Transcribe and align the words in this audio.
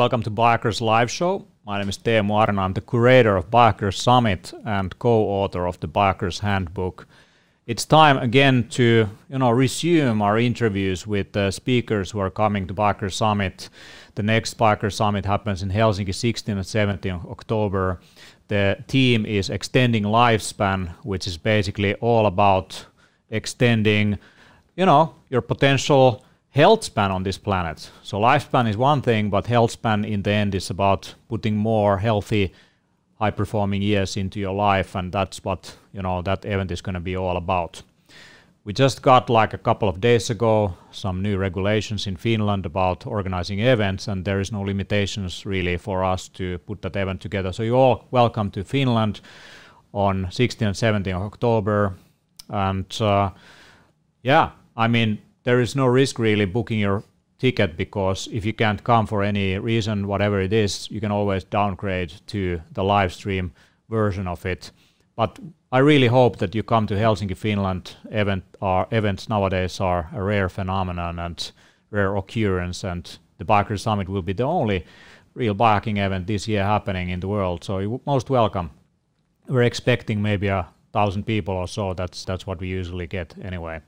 Welcome 0.00 0.22
to 0.22 0.30
Biohackers 0.30 0.80
Live 0.80 1.10
Show. 1.10 1.46
My 1.66 1.78
name 1.78 1.90
is 1.90 1.98
Teemu 1.98 2.30
Arina. 2.30 2.62
I'm 2.62 2.72
the 2.72 2.80
curator 2.80 3.36
of 3.36 3.50
Biohackers 3.50 3.98
Summit 3.98 4.50
and 4.64 4.98
co-author 4.98 5.66
of 5.66 5.78
the 5.80 5.88
Biohackers 5.88 6.40
Handbook. 6.40 7.06
It's 7.66 7.84
time 7.84 8.16
again 8.16 8.66
to 8.70 9.10
you 9.28 9.38
know 9.38 9.50
resume 9.50 10.22
our 10.22 10.38
interviews 10.38 11.06
with 11.06 11.32
the 11.32 11.50
speakers 11.50 12.10
who 12.10 12.18
are 12.18 12.30
coming 12.30 12.66
to 12.68 12.72
Biohackers 12.72 13.12
Summit. 13.12 13.68
The 14.14 14.22
next 14.22 14.56
Biohackers 14.56 14.94
Summit 14.94 15.26
happens 15.26 15.62
in 15.62 15.68
Helsinki 15.68 16.14
16 16.14 16.56
and 16.56 16.66
17 16.66 17.20
October. 17.28 18.00
The 18.48 18.82
theme 18.88 19.26
is 19.26 19.50
extending 19.50 20.04
lifespan, 20.04 20.94
which 21.02 21.26
is 21.26 21.36
basically 21.36 21.92
all 21.96 22.24
about 22.24 22.86
extending 23.28 24.18
you 24.76 24.86
know 24.86 25.14
your 25.28 25.42
potential 25.42 26.24
health 26.50 26.84
span 26.84 27.10
on 27.10 27.22
this 27.22 27.38
planet. 27.38 27.90
So 28.02 28.18
lifespan 28.20 28.68
is 28.68 28.76
one 28.76 29.02
thing, 29.02 29.30
but 29.30 29.46
health 29.46 29.70
span 29.70 30.04
in 30.04 30.22
the 30.22 30.32
end 30.32 30.54
is 30.54 30.70
about 30.70 31.14
putting 31.28 31.56
more 31.56 31.98
healthy, 31.98 32.52
high 33.18 33.30
performing 33.30 33.82
years 33.82 34.16
into 34.16 34.40
your 34.40 34.54
life, 34.54 34.94
and 34.94 35.12
that's 35.12 35.44
what 35.44 35.76
you 35.92 36.02
know 36.02 36.22
that 36.22 36.44
event 36.44 36.70
is 36.70 36.82
going 36.82 36.94
to 36.94 37.00
be 37.00 37.16
all 37.16 37.36
about. 37.36 37.82
We 38.62 38.74
just 38.74 39.00
got 39.00 39.30
like 39.30 39.54
a 39.54 39.58
couple 39.58 39.88
of 39.88 40.00
days 40.00 40.28
ago 40.28 40.74
some 40.90 41.22
new 41.22 41.38
regulations 41.38 42.06
in 42.06 42.16
Finland 42.16 42.66
about 42.66 43.06
organizing 43.06 43.60
events, 43.60 44.08
and 44.08 44.24
there 44.24 44.40
is 44.40 44.52
no 44.52 44.62
limitations 44.62 45.46
really 45.46 45.76
for 45.78 46.04
us 46.04 46.28
to 46.28 46.58
put 46.58 46.82
that 46.82 46.96
event 46.96 47.20
together. 47.20 47.52
So 47.52 47.62
you're 47.62 47.76
all 47.76 48.04
welcome 48.10 48.50
to 48.50 48.64
Finland 48.64 49.20
on 49.92 50.28
16 50.30 50.68
and 50.68 50.76
17 50.76 51.14
October, 51.14 51.94
and 52.48 53.00
uh, 53.00 53.30
yeah, 54.22 54.50
I 54.76 54.88
mean 54.88 55.18
there 55.44 55.60
is 55.60 55.76
no 55.76 55.86
risk 55.86 56.18
really 56.18 56.44
booking 56.44 56.80
your 56.80 57.02
ticket 57.38 57.76
because 57.76 58.28
if 58.32 58.44
you 58.44 58.52
can't 58.52 58.84
come 58.84 59.06
for 59.06 59.22
any 59.22 59.58
reason, 59.58 60.06
whatever 60.06 60.40
it 60.40 60.52
is, 60.52 60.90
you 60.90 61.00
can 61.00 61.10
always 61.10 61.44
downgrade 61.44 62.12
to 62.26 62.60
the 62.72 62.84
live 62.84 63.12
stream 63.12 63.52
version 63.88 64.26
of 64.26 64.44
it. 64.46 64.70
But 65.16 65.38
I 65.72 65.78
really 65.78 66.06
hope 66.08 66.38
that 66.38 66.54
you 66.54 66.62
come 66.62 66.86
to 66.86 66.94
Helsinki, 66.94 67.36
Finland. 67.36 67.96
Event 68.10 68.44
are, 68.60 68.86
events 68.90 69.28
nowadays 69.28 69.80
are 69.80 70.08
a 70.14 70.22
rare 70.22 70.48
phenomenon 70.48 71.18
and 71.18 71.52
rare 71.90 72.16
occurrence, 72.16 72.84
and 72.84 73.18
the 73.38 73.44
Biohacker 73.44 73.78
Summit 73.78 74.08
will 74.08 74.22
be 74.22 74.32
the 74.32 74.44
only 74.44 74.84
real 75.34 75.54
biohacking 75.54 75.98
event 75.98 76.26
this 76.26 76.48
year 76.48 76.64
happening 76.64 77.08
in 77.10 77.20
the 77.20 77.28
world. 77.28 77.64
So 77.64 77.78
you're 77.78 78.00
most 78.06 78.30
welcome. 78.30 78.70
We're 79.48 79.62
expecting 79.62 80.22
maybe 80.22 80.48
a 80.48 80.66
thousand 80.92 81.24
people 81.24 81.54
or 81.54 81.68
so. 81.68 81.94
That's 81.94 82.24
that's 82.24 82.46
what 82.46 82.60
we 82.60 82.68
usually 82.68 83.06
get 83.06 83.34
anyway. 83.42 83.80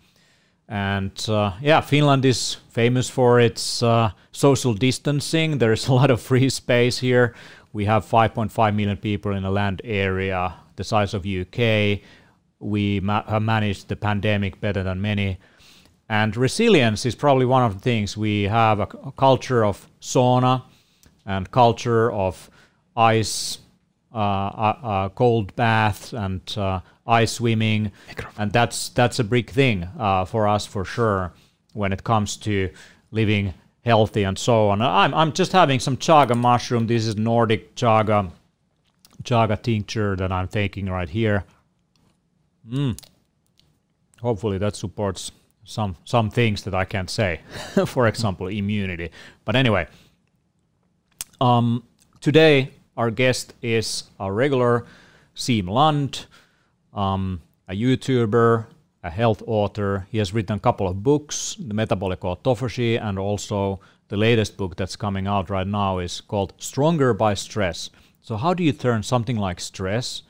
And 0.73 1.13
uh, 1.29 1.53
yeah, 1.61 1.83
Finland 1.83 2.25
is 2.25 2.57
famous 2.71 3.11
for 3.11 3.39
its 3.39 3.83
uh, 3.83 4.13
social 4.33 4.73
distancing. 4.73 5.59
There 5.59 5.73
is 5.73 5.87
a 5.87 5.93
lot 5.93 6.11
of 6.11 6.19
free 6.19 6.49
space 6.49 6.99
here. 6.99 7.35
We 7.75 7.85
have 7.85 8.07
5.5 8.07 8.75
million 8.75 8.97
people 8.97 9.37
in 9.37 9.45
a 9.45 9.51
land 9.51 9.83
area 9.85 10.55
the 10.77 10.85
size 10.85 11.13
of 11.13 11.27
UK. 11.27 12.01
We 12.59 13.01
ma- 13.01 13.39
managed 13.39 13.89
the 13.89 13.97
pandemic 13.97 14.61
better 14.63 14.83
than 14.83 15.03
many. 15.03 15.39
And 16.09 16.35
resilience 16.37 17.05
is 17.05 17.15
probably 17.15 17.45
one 17.45 17.65
of 17.65 17.75
the 17.75 17.81
things. 17.81 18.17
We 18.17 18.45
have 18.45 18.81
a, 18.81 18.89
a 19.05 19.13
culture 19.13 19.67
of 19.67 19.87
sauna 20.01 20.63
and 21.27 21.51
culture 21.51 22.11
of 22.11 22.51
ice, 22.97 23.59
cold 24.13 25.55
baths, 25.57 26.13
and 26.13 26.43
uh, 26.57 26.81
ice 27.07 27.33
swimming, 27.33 27.93
and 28.39 28.53
that's 28.53 28.91
that's 28.91 29.19
a 29.19 29.25
big 29.25 29.51
thing 29.51 29.89
uh, 29.99 30.25
for 30.25 30.47
us 30.49 30.67
for 30.67 30.85
sure 30.85 31.33
when 31.73 31.93
it 31.93 32.05
comes 32.05 32.37
to 32.37 32.71
living 33.11 33.55
healthy 33.85 34.23
and 34.25 34.39
so 34.39 34.69
on. 34.69 34.83
I'm 34.83 35.15
I'm 35.15 35.33
just 35.33 35.53
having 35.53 35.81
some 35.81 35.97
chaga 35.97 36.37
mushroom. 36.37 36.87
This 36.87 37.07
is 37.07 37.17
Nordic 37.17 37.75
chaga 37.75 38.31
chaga 39.23 39.61
tincture 39.61 40.17
that 40.17 40.33
I'm 40.33 40.49
taking 40.49 40.87
right 40.87 41.09
here. 41.09 41.45
Mm. 42.69 42.99
Hopefully 44.21 44.59
that 44.59 44.77
supports 44.77 45.33
some 45.65 45.97
some 46.05 46.31
things 46.31 46.63
that 46.65 46.75
I 46.75 46.85
can't 46.85 47.11
say. 47.11 47.41
for 47.87 48.07
example, 48.07 48.47
immunity. 48.49 49.11
But 49.45 49.57
anyway, 49.57 49.89
um, 51.41 51.85
today 52.21 52.71
our 52.97 53.11
guest 53.11 53.55
is 53.63 54.05
a 54.21 54.31
regular 54.33 54.87
Siim 55.35 55.69
Land, 55.69 56.27
um, 56.93 57.41
a 57.69 57.75
YouTuber, 57.75 58.67
a 59.03 59.11
health 59.11 59.43
author. 59.47 60.07
He 60.11 60.19
has 60.19 60.33
written 60.33 60.57
a 60.57 60.61
couple 60.61 60.87
of 60.87 61.03
books, 61.03 61.57
The 61.59 61.75
Metabolic 61.75 62.21
Autophagy, 62.21 63.03
and 63.03 63.19
also 63.19 63.81
the 64.09 64.17
latest 64.17 64.57
book 64.57 64.77
that's 64.77 64.97
coming 64.97 65.27
out 65.27 65.49
right 65.49 65.67
now 65.67 65.99
is 65.99 66.21
called 66.21 66.53
Stronger 66.59 67.15
by 67.15 67.35
Stress. 67.35 67.91
So, 68.21 68.37
how 68.37 68.55
do 68.55 68.63
you 68.63 68.73
turn 68.73 69.03
something 69.03 69.37
like 69.37 69.59
stress, 69.59 70.23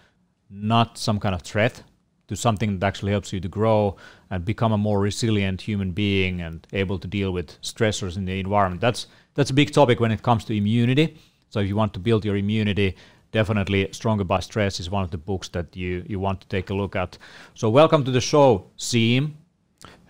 not 0.48 0.96
some 0.96 1.18
kind 1.18 1.34
of 1.34 1.42
threat, 1.42 1.82
to 2.28 2.36
something 2.36 2.78
that 2.78 2.86
actually 2.86 3.12
helps 3.12 3.32
you 3.32 3.40
to 3.40 3.48
grow 3.48 3.96
and 4.30 4.44
become 4.44 4.72
a 4.72 4.78
more 4.78 5.00
resilient 5.00 5.62
human 5.62 5.90
being 5.90 6.40
and 6.40 6.66
able 6.72 6.98
to 6.98 7.08
deal 7.08 7.32
with 7.32 7.60
stressors 7.60 8.16
in 8.16 8.24
the 8.24 8.38
environment? 8.40 8.80
That's 8.80 9.08
that's 9.34 9.50
a 9.50 9.54
big 9.54 9.72
topic 9.72 9.98
when 10.00 10.12
it 10.12 10.22
comes 10.22 10.44
to 10.44 10.54
immunity. 10.54 11.18
So, 11.52 11.60
if 11.60 11.68
you 11.68 11.76
want 11.76 11.92
to 11.92 12.00
build 12.00 12.24
your 12.24 12.36
immunity, 12.36 12.96
definitely 13.30 13.86
Stronger 13.92 14.24
by 14.24 14.40
Stress 14.40 14.80
is 14.80 14.88
one 14.88 15.04
of 15.04 15.10
the 15.10 15.18
books 15.18 15.48
that 15.48 15.76
you, 15.76 16.02
you 16.08 16.18
want 16.18 16.40
to 16.40 16.48
take 16.48 16.70
a 16.70 16.74
look 16.74 16.96
at. 16.96 17.18
So 17.52 17.68
welcome 17.68 18.04
to 18.04 18.10
the 18.10 18.22
show, 18.22 18.70
Siim. 18.78 19.32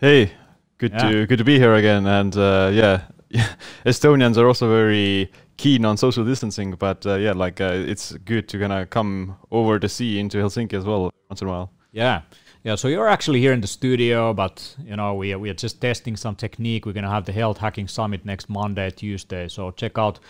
Hey, 0.01 0.31
good 0.79 0.93
yeah. 0.93 1.11
to 1.11 1.27
good 1.27 1.39
to 1.39 1.45
be 1.45 1.59
here 1.59 1.75
again. 1.75 2.07
And 2.07 2.37
uh, 2.37 2.71
yeah, 2.73 3.03
Estonians 3.85 4.37
are 4.37 4.47
also 4.47 4.69
very 4.69 5.33
keen 5.57 5.85
on 5.85 5.97
social 5.97 6.25
distancing, 6.25 6.77
but 6.79 7.05
uh, 7.07 7.15
yeah, 7.15 7.33
like 7.33 7.61
uh, 7.61 7.73
it's 7.75 8.13
good 8.13 8.49
to 8.51 8.61
kind 8.61 8.73
of 8.73 8.91
come 8.91 9.37
over 9.51 9.81
the 9.81 9.89
sea 9.89 10.21
into 10.21 10.39
Helsinki 10.39 10.75
as 10.75 10.85
well 10.85 11.11
once 11.29 11.43
in 11.43 11.49
a 11.49 11.51
while. 11.51 11.73
Yeah. 11.91 12.23
Yeah, 12.65 12.77
so 12.77 12.87
you're 12.87 13.09
actually 13.09 13.41
here 13.41 13.53
in 13.53 13.61
the 13.61 13.67
studio, 13.67 14.33
but 14.33 14.77
you 14.79 14.95
know 14.95 15.15
we 15.15 15.33
are, 15.33 15.39
we 15.41 15.51
are 15.51 15.55
just 15.55 15.81
testing 15.81 16.17
some 16.17 16.37
technique. 16.37 16.87
We're 16.87 16.93
gonna 16.93 17.11
have 17.11 17.25
the 17.25 17.33
Health 17.33 17.59
Hacking 17.59 17.89
Summit 17.89 18.25
next 18.25 18.49
Monday, 18.49 18.89
Tuesday. 18.91 19.49
So 19.49 19.73
check 19.73 19.99
out 19.99 20.21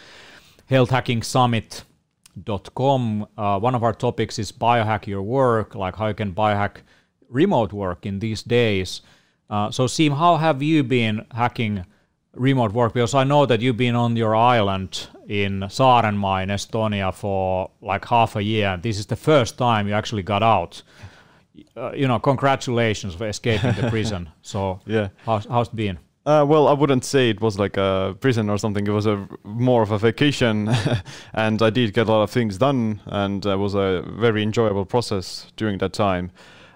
Health 0.67 0.91
Hacking 0.91 1.23
Summit 1.23 1.85
com. 2.75 3.27
Uh, 3.37 3.59
one 3.59 3.75
of 3.75 3.83
our 3.83 3.93
topics 3.93 4.39
is 4.39 4.53
biohack 4.53 5.07
your 5.07 5.23
work, 5.23 5.75
like 5.75 5.97
how 5.97 6.09
you 6.09 6.15
can 6.15 6.33
biohack 6.33 6.83
remote 7.29 7.73
work 7.73 8.07
in 8.07 8.19
these 8.19 8.43
days. 8.43 9.03
Uh, 9.51 9.71
so, 9.71 9.87
Siim, 9.87 10.17
how 10.17 10.37
have 10.37 10.63
you 10.63 10.83
been 10.83 11.27
hacking 11.33 11.85
remote 12.35 12.73
work? 12.73 12.95
Because 12.95 13.15
I 13.15 13.25
know 13.25 13.47
that 13.47 13.61
you've 13.61 13.77
been 13.77 13.95
on 13.95 14.17
your 14.17 14.35
island 14.35 15.09
in 15.29 15.61
Saarenmaa 15.61 16.43
in 16.43 16.49
Estonia 16.49 17.13
for 17.13 17.71
like 17.81 18.05
half 18.07 18.37
a 18.37 18.43
year. 18.43 18.79
This 18.83 18.99
is 18.99 19.07
the 19.07 19.17
first 19.17 19.59
time 19.59 19.89
you 19.89 19.95
actually 19.95 20.23
got 20.23 20.43
out. 20.43 20.83
Uh, 21.77 21.93
you 21.93 22.09
know, 22.09 22.19
congratulations 22.19 23.15
for 23.15 23.29
escaping 23.29 23.75
the 23.75 23.89
prison. 23.91 24.31
So, 24.41 24.81
yeah, 24.87 25.09
how's, 25.27 25.45
how's 25.45 25.69
it 25.69 25.77
been? 25.77 25.99
Uh, 26.25 26.45
well, 26.49 26.69
I 26.69 26.73
wouldn't 26.73 27.05
say 27.05 27.31
it 27.31 27.41
was 27.41 27.59
like 27.59 27.77
a 27.77 28.17
prison 28.21 28.49
or 28.49 28.57
something. 28.57 28.87
It 28.87 28.91
was 28.91 29.07
a 29.07 29.29
more 29.43 29.83
of 29.83 29.91
a 29.91 29.99
vacation, 29.99 30.71
and 31.35 31.61
I 31.61 31.71
did 31.71 31.95
get 31.95 32.09
a 32.09 32.13
lot 32.13 32.23
of 32.23 32.31
things 32.31 32.59
done, 32.59 33.01
and 33.07 33.45
it 33.45 33.57
was 33.57 33.75
a 33.75 34.05
very 34.07 34.43
enjoyable 34.45 34.85
process 34.85 35.51
during 35.57 35.79
that 35.79 35.93
time. 35.93 36.31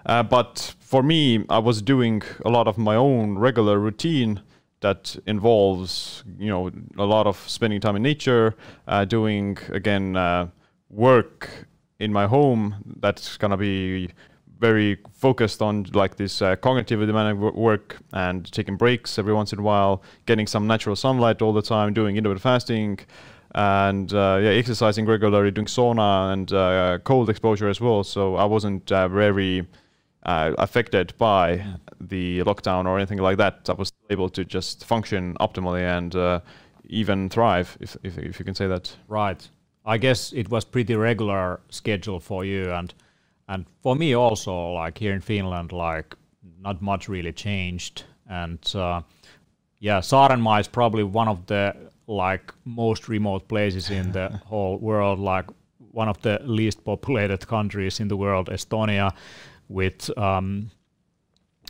Uh, 0.05 0.23
but 0.23 0.75
for 0.79 1.01
me, 1.01 1.45
I 1.49 1.59
was 1.59 1.81
doing 1.81 2.23
a 2.45 2.49
lot 2.49 2.67
of 2.67 2.77
my 2.77 2.95
own 2.95 3.37
regular 3.37 3.79
routine 3.79 4.41
that 4.81 5.15
involves, 5.25 6.25
you 6.37 6.49
know, 6.49 6.69
a 6.97 7.05
lot 7.05 7.25
of 7.25 7.37
spending 7.49 7.79
time 7.79 7.95
in 7.95 8.03
nature, 8.03 8.53
uh, 8.87 9.05
doing 9.05 9.57
again 9.69 10.17
uh, 10.17 10.47
work 10.89 11.67
in 11.99 12.11
my 12.11 12.27
home. 12.27 12.75
That's 12.99 13.37
gonna 13.37 13.57
be 13.57 14.09
very 14.59 14.97
focused 15.13 15.61
on 15.61 15.85
like 15.93 16.15
this 16.15 16.41
uh, 16.41 16.55
cognitive 16.55 16.99
demanding 17.05 17.39
work 17.55 17.97
and 18.13 18.51
taking 18.51 18.75
breaks 18.75 19.17
every 19.19 19.33
once 19.33 19.53
in 19.53 19.59
a 19.59 19.61
while, 19.61 20.01
getting 20.25 20.47
some 20.47 20.67
natural 20.67 20.95
sunlight 20.95 21.41
all 21.41 21.53
the 21.53 21.61
time, 21.61 21.93
doing 21.93 22.17
intermittent 22.17 22.41
fasting, 22.41 22.99
and 23.55 24.13
uh, 24.13 24.39
yeah, 24.41 24.49
exercising 24.49 25.05
regularly, 25.05 25.51
doing 25.51 25.67
sauna 25.67 26.33
and 26.33 26.53
uh, 26.53 26.99
cold 27.03 27.29
exposure 27.29 27.69
as 27.69 27.79
well. 27.81 28.03
So 28.03 28.35
I 28.35 28.45
wasn't 28.45 28.91
uh, 28.91 29.07
very 29.07 29.67
uh, 30.23 30.53
affected 30.57 31.13
by 31.17 31.63
the 31.99 32.39
lockdown 32.43 32.85
or 32.85 32.97
anything 32.97 33.19
like 33.19 33.37
that. 33.37 33.69
I 33.69 33.73
was 33.73 33.91
able 34.09 34.29
to 34.29 34.45
just 34.45 34.85
function 34.85 35.35
optimally 35.39 35.81
and 35.81 36.15
uh, 36.15 36.39
even 36.85 37.29
thrive, 37.29 37.77
if, 37.79 37.97
if 38.03 38.17
if 38.17 38.39
you 38.39 38.45
can 38.45 38.55
say 38.55 38.67
that. 38.67 38.95
Right. 39.07 39.47
I 39.85 39.97
guess 39.97 40.33
it 40.33 40.49
was 40.49 40.65
pretty 40.65 40.95
regular 40.95 41.61
schedule 41.69 42.19
for 42.19 42.43
you 42.43 42.71
and 42.71 42.93
and 43.47 43.65
for 43.81 43.95
me 43.95 44.13
also 44.13 44.71
like 44.73 44.97
here 44.97 45.13
in 45.13 45.21
finland 45.21 45.71
like 45.71 46.15
not 46.61 46.81
much 46.81 47.07
really 47.07 47.31
changed 47.31 48.03
and 48.29 48.75
uh, 48.75 49.01
yeah, 49.79 49.99
Saarenmaa 49.99 50.59
is 50.59 50.67
probably 50.67 51.03
one 51.03 51.27
of 51.27 51.45
the 51.45 51.75
like 52.07 52.53
most 52.65 53.09
remote 53.09 53.47
places 53.47 53.89
in 53.89 54.11
the 54.11 54.29
whole 54.45 54.77
world, 54.77 55.19
like 55.19 55.45
one 55.91 56.09
of 56.09 56.21
the 56.21 56.39
least 56.43 56.83
populated 56.83 57.47
countries 57.47 57.99
in 57.99 58.07
the 58.07 58.17
world, 58.17 58.49
Estonia, 58.49 59.11
with 59.67 60.17
um, 60.17 60.71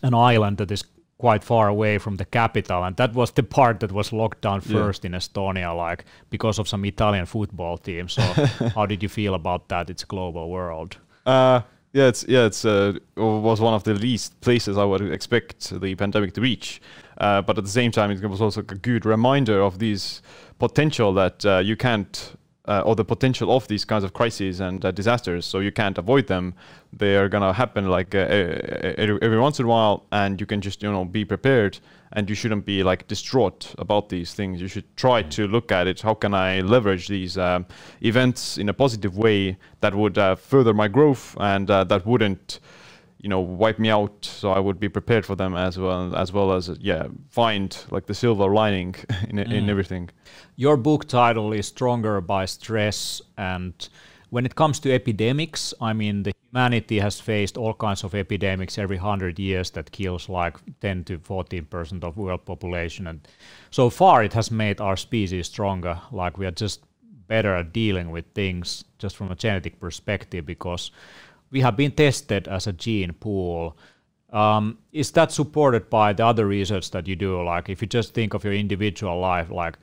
an 0.03 0.13
island 0.13 0.57
that 0.57 0.71
is 0.71 0.83
quite 1.17 1.43
far 1.43 1.67
away 1.67 1.97
from 1.97 2.15
the 2.17 2.25
capital, 2.25 2.83
and 2.83 2.95
that 2.97 3.13
was 3.13 3.31
the 3.31 3.43
part 3.43 3.79
that 3.79 3.91
was 3.91 4.13
locked 4.13 4.41
down 4.41 4.61
first 4.61 5.03
yeah. 5.03 5.07
in 5.09 5.13
Estonia, 5.13 5.75
like 5.75 6.05
because 6.29 6.59
of 6.59 6.67
some 6.67 6.85
Italian 6.85 7.25
football 7.25 7.77
team. 7.77 8.07
So, 8.07 8.21
how 8.75 8.85
did 8.85 9.01
you 9.01 9.09
feel 9.09 9.33
about 9.33 9.67
that? 9.69 9.89
It's 9.89 10.03
a 10.03 10.05
global 10.05 10.49
world. 10.49 10.97
Uh, 11.27 11.61
yeah, 11.91 12.07
it's 12.07 12.25
yeah, 12.27 12.45
it's 12.45 12.63
uh, 12.63 12.93
was 13.15 13.59
one 13.59 13.73
of 13.73 13.83
the 13.83 13.93
least 13.93 14.39
places 14.41 14.77
I 14.77 14.85
would 14.85 15.01
expect 15.01 15.69
the 15.81 15.95
pandemic 15.95 16.33
to 16.33 16.41
reach. 16.41 16.81
Uh, 17.17 17.41
but 17.41 17.57
at 17.57 17.63
the 17.63 17.69
same 17.69 17.91
time, 17.91 18.11
it 18.11 18.25
was 18.25 18.41
also 18.41 18.61
a 18.61 18.63
good 18.63 19.05
reminder 19.05 19.61
of 19.61 19.79
these 19.79 20.21
potential 20.57 21.13
that 21.13 21.45
uh, 21.45 21.57
you 21.57 21.75
can't 21.75 22.37
uh, 22.67 22.81
or 22.85 22.95
the 22.95 23.03
potential 23.03 23.51
of 23.51 23.67
these 23.67 23.83
kinds 23.83 24.03
of 24.03 24.13
crises 24.13 24.59
and 24.59 24.85
uh, 24.85 24.91
disasters. 24.91 25.45
So 25.45 25.59
you 25.59 25.71
can't 25.71 25.97
avoid 25.97 26.27
them. 26.27 26.53
They 26.93 27.17
are 27.17 27.27
gonna 27.27 27.53
happen 27.53 27.89
like 27.89 28.15
uh, 28.15 28.27
every, 28.97 29.19
every, 29.21 29.39
once 29.39 29.59
in 29.59 29.65
a 29.65 29.69
while, 29.69 30.05
and 30.11 30.39
you 30.39 30.45
can 30.45 30.61
just 30.61 30.83
you 30.83 30.91
know 30.91 31.03
be 31.03 31.25
prepared. 31.25 31.79
And 32.13 32.29
you 32.29 32.35
shouldn't 32.35 32.65
be 32.65 32.83
like 32.83 33.07
distraught 33.07 33.75
about 33.77 34.09
these 34.09 34.33
things. 34.33 34.61
You 34.61 34.67
should 34.67 34.95
try 34.95 35.23
to 35.23 35.47
look 35.47 35.71
at 35.71 35.87
it. 35.87 36.01
How 36.01 36.13
can 36.13 36.33
I 36.33 36.61
leverage 36.61 37.07
these 37.07 37.37
um, 37.37 37.65
events 38.01 38.57
in 38.57 38.69
a 38.69 38.73
positive 38.73 39.17
way 39.17 39.57
that 39.81 39.93
would 39.93 40.17
uh, 40.17 40.35
further 40.35 40.73
my 40.73 40.87
growth 40.87 41.35
and 41.39 41.69
uh, 41.69 41.83
that 41.85 42.05
wouldn't 42.05 42.59
you 43.19 43.29
know 43.29 43.39
wipe 43.39 43.79
me 43.79 43.89
out 43.89 44.23
so 44.23 44.51
i 44.51 44.59
would 44.59 44.79
be 44.79 44.87
prepared 44.87 45.25
for 45.25 45.35
them 45.35 45.55
as 45.55 45.77
well 45.77 46.15
as 46.15 46.31
well 46.31 46.51
as 46.51 46.69
yeah 46.79 47.07
find 47.29 47.85
like 47.89 48.05
the 48.05 48.13
silver 48.13 48.47
lining 48.53 48.93
in, 49.29 49.37
mm. 49.37 49.51
in 49.51 49.69
everything 49.69 50.09
your 50.55 50.77
book 50.77 51.07
title 51.07 51.51
is 51.51 51.67
stronger 51.67 52.21
by 52.21 52.45
stress 52.45 53.21
and 53.37 53.89
when 54.29 54.45
it 54.45 54.55
comes 54.55 54.79
to 54.79 54.93
epidemics 54.93 55.73
i 55.81 55.93
mean 55.93 56.23
the 56.23 56.33
humanity 56.49 56.99
has 56.99 57.19
faced 57.19 57.57
all 57.57 57.73
kinds 57.73 58.03
of 58.03 58.15
epidemics 58.15 58.77
every 58.77 58.97
100 58.97 59.39
years 59.39 59.71
that 59.71 59.91
kills 59.91 60.29
like 60.29 60.57
10 60.81 61.03
to 61.03 61.17
14 61.19 61.65
percent 61.65 62.03
of 62.03 62.17
world 62.17 62.45
population 62.45 63.07
and 63.07 63.27
so 63.71 63.89
far 63.89 64.23
it 64.23 64.33
has 64.33 64.51
made 64.51 64.81
our 64.81 64.97
species 64.97 65.47
stronger 65.47 65.99
like 66.11 66.37
we 66.37 66.45
are 66.45 66.51
just 66.51 66.83
better 67.27 67.55
at 67.55 67.73
dealing 67.73 68.09
with 68.09 68.25
things 68.33 68.85
just 68.97 69.15
from 69.15 69.31
a 69.31 69.35
genetic 69.35 69.79
perspective 69.79 70.45
because 70.45 70.91
we 71.51 71.61
have 71.61 71.77
been 71.77 71.91
tested 71.91 72.47
as 72.47 72.67
a 72.67 72.73
gene 72.73 73.13
pool. 73.13 73.77
Um, 74.31 74.79
is 74.91 75.11
that 75.11 75.31
supported 75.31 75.89
by 75.89 76.13
the 76.13 76.25
other 76.25 76.45
research 76.45 76.91
that 76.91 77.07
you 77.07 77.15
do? 77.15 77.41
Like, 77.43 77.69
if 77.69 77.81
you 77.81 77.87
just 77.87 78.13
think 78.13 78.33
of 78.33 78.43
your 78.43 78.53
individual 78.53 79.19
life, 79.19 79.49
like, 79.49 79.77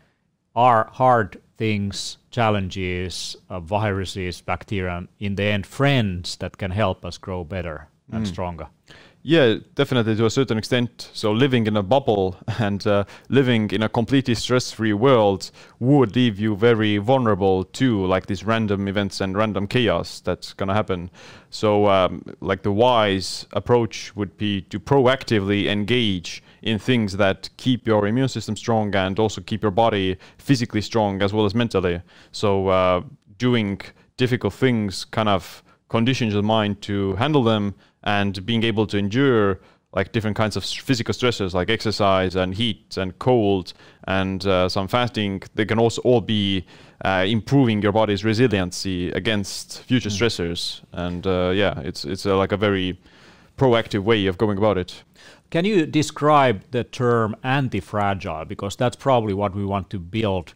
are 0.54 0.88
hard 0.92 1.40
things, 1.56 2.18
challenges, 2.30 3.36
uh, 3.48 3.60
viruses, 3.60 4.40
bacteria, 4.40 5.06
in 5.18 5.36
the 5.36 5.44
end, 5.44 5.66
friends 5.66 6.36
that 6.36 6.58
can 6.58 6.70
help 6.70 7.04
us 7.04 7.18
grow 7.18 7.44
better 7.44 7.88
and 8.10 8.24
mm. 8.24 8.28
stronger? 8.28 8.68
Yeah, 9.26 9.56
definitely 9.74 10.16
to 10.16 10.26
a 10.26 10.30
certain 10.30 10.58
extent. 10.58 11.08
So 11.14 11.32
living 11.32 11.66
in 11.66 11.78
a 11.78 11.82
bubble 11.82 12.36
and 12.58 12.86
uh, 12.86 13.04
living 13.30 13.70
in 13.70 13.82
a 13.82 13.88
completely 13.88 14.34
stress-free 14.34 14.92
world 14.92 15.50
would 15.78 16.14
leave 16.14 16.38
you 16.38 16.54
very 16.54 16.98
vulnerable 16.98 17.64
to 17.64 18.04
like 18.04 18.26
these 18.26 18.44
random 18.44 18.86
events 18.86 19.22
and 19.22 19.34
random 19.34 19.66
chaos 19.66 20.20
that's 20.20 20.52
gonna 20.52 20.74
happen. 20.74 21.10
So 21.48 21.86
um, 21.86 22.22
like 22.40 22.64
the 22.64 22.72
wise 22.72 23.46
approach 23.54 24.14
would 24.14 24.36
be 24.36 24.60
to 24.60 24.78
proactively 24.78 25.68
engage 25.68 26.42
in 26.64 26.78
things 26.78 27.16
that 27.18 27.50
keep 27.58 27.86
your 27.86 28.06
immune 28.06 28.28
system 28.28 28.56
strong 28.56 28.94
and 28.96 29.18
also 29.18 29.40
keep 29.42 29.62
your 29.62 29.70
body 29.70 30.16
physically 30.38 30.80
strong 30.80 31.22
as 31.22 31.32
well 31.32 31.44
as 31.44 31.54
mentally. 31.54 32.00
So 32.32 32.68
uh, 32.68 33.02
doing 33.36 33.80
difficult 34.16 34.54
things 34.54 35.04
kind 35.04 35.28
of 35.28 35.62
conditions 35.90 36.32
the 36.32 36.42
mind 36.42 36.80
to 36.80 37.14
handle 37.16 37.44
them 37.44 37.74
and 38.02 38.44
being 38.46 38.64
able 38.64 38.86
to 38.86 38.96
endure 38.96 39.60
like 39.92 40.10
different 40.12 40.36
kinds 40.36 40.56
of 40.56 40.64
physical 40.64 41.12
stresses 41.12 41.54
like 41.54 41.68
exercise 41.70 42.34
and 42.34 42.54
heat 42.54 42.96
and 42.96 43.16
cold 43.18 43.74
and 44.08 44.46
uh, 44.46 44.68
some 44.68 44.88
fasting 44.88 45.42
they 45.54 45.66
can 45.66 45.78
also 45.78 46.00
all 46.02 46.20
be 46.20 46.64
uh, 47.04 47.24
improving 47.28 47.82
your 47.82 47.92
body's 47.92 48.24
resiliency 48.24 49.10
against 49.10 49.82
future 49.82 50.08
mm. 50.08 50.16
stressors 50.18 50.80
and 50.92 51.26
uh, 51.26 51.52
yeah 51.54 51.78
it's 51.80 52.04
it's 52.04 52.24
like 52.24 52.52
a 52.52 52.56
very 52.56 52.98
proactive 53.56 54.02
way 54.02 54.26
of 54.26 54.36
going 54.38 54.58
about 54.58 54.78
it 54.78 55.04
can 55.54 55.64
you 55.64 55.86
describe 55.86 56.64
the 56.72 56.82
term 56.82 57.36
anti-fragile 57.44 58.44
because 58.44 58.74
that's 58.74 58.96
probably 58.96 59.32
what 59.32 59.54
we 59.54 59.64
want 59.64 59.88
to 59.88 60.00
build 60.00 60.52